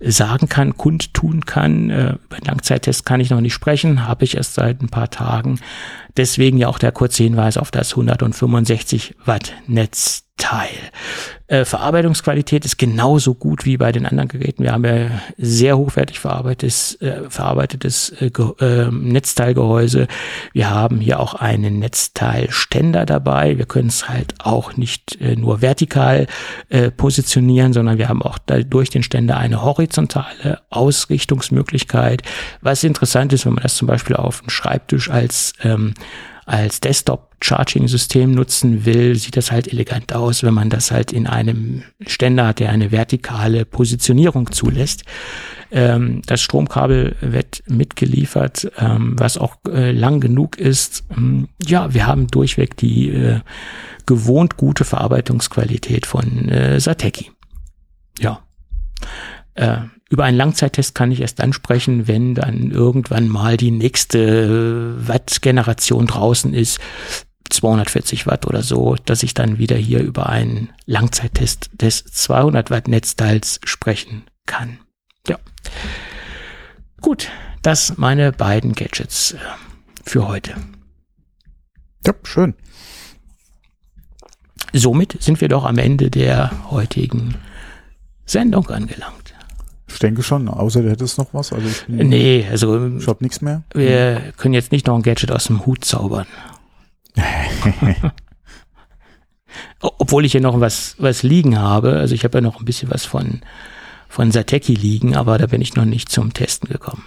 [0.00, 1.90] sagen kann, kundtun kann.
[1.90, 5.10] Äh, über den Langzeittest kann ich noch nicht sprechen, habe ich erst seit ein paar
[5.10, 5.60] Tagen.
[6.16, 9.54] Deswegen ja auch der kurze Hinweis auf das 165 Watt
[10.38, 10.70] Netzteil.
[11.46, 14.64] Äh, Verarbeitungsqualität ist genauso gut wie bei den anderen Geräten.
[14.64, 18.26] Wir haben ja sehr hochwertig verarbeitetes, äh, verarbeitetes äh,
[18.60, 20.08] äh, Netzteilgehäuse.
[20.52, 23.56] Wir haben hier auch einen Netzteilständer dabei.
[23.56, 26.26] Wir können es halt auch nicht äh, nur vertikal
[26.68, 32.22] äh, positionieren, sondern wir haben auch durch den Ständer eine horizontale Ausrichtungsmöglichkeit.
[32.60, 35.94] Was interessant ist, wenn man das zum Beispiel auf dem Schreibtisch als ähm,
[36.48, 41.82] als Desktop-Charging-System nutzen will, sieht das halt elegant aus, wenn man das halt in einem
[42.06, 45.04] Ständer hat, der eine vertikale Positionierung zulässt.
[45.70, 51.04] Ähm, das Stromkabel wird mitgeliefert, ähm, was auch äh, lang genug ist.
[51.14, 53.40] Ähm, ja, wir haben durchweg die äh,
[54.06, 57.30] gewohnt gute Verarbeitungsqualität von äh, Sateki.
[58.18, 58.40] Ja.
[59.54, 65.06] Äh, über einen Langzeittest kann ich erst dann sprechen, wenn dann irgendwann mal die nächste
[65.06, 66.80] Watt-Generation draußen ist,
[67.50, 72.88] 240 Watt oder so, dass ich dann wieder hier über einen Langzeittest des 200 Watt
[72.88, 74.78] Netzteils sprechen kann.
[75.26, 75.38] Ja.
[77.00, 77.30] Gut,
[77.62, 79.38] das meine beiden Gadgets äh,
[80.04, 80.54] für heute.
[82.06, 82.54] Ja, schön.
[84.72, 87.36] Somit sind wir doch am Ende der heutigen
[88.26, 89.17] Sendung angelangt.
[89.88, 91.52] Ich denke schon, außer du hättest noch was.
[91.52, 93.62] Also ich bin, nee, also ich habe nichts mehr.
[93.72, 96.26] Wir können jetzt nicht noch ein Gadget aus dem Hut zaubern.
[99.80, 101.96] Obwohl ich hier noch was, was liegen habe.
[101.96, 103.40] Also ich habe ja noch ein bisschen was von,
[104.08, 107.04] von Sateki liegen, aber da bin ich noch nicht zum Testen gekommen.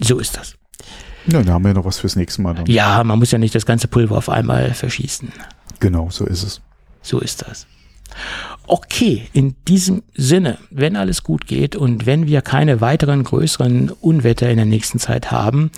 [0.00, 0.54] So ist das.
[1.26, 2.54] Ja, da haben wir noch was fürs nächste Mal.
[2.54, 2.66] Dann.
[2.66, 5.32] Ja, man muss ja nicht das ganze Pulver auf einmal verschießen.
[5.78, 6.60] Genau, so ist es.
[7.02, 7.66] So ist das.
[8.66, 14.48] Okay, in diesem Sinne, wenn alles gut geht und wenn wir keine weiteren größeren Unwetter
[14.48, 15.70] in der nächsten Zeit haben,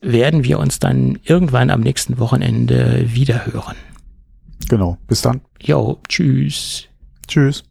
[0.00, 3.76] werden wir uns dann irgendwann am nächsten Wochenende wieder hören.
[4.68, 5.40] Genau, bis dann.
[5.60, 6.88] Jo, tschüss.
[7.26, 7.64] Tschüss.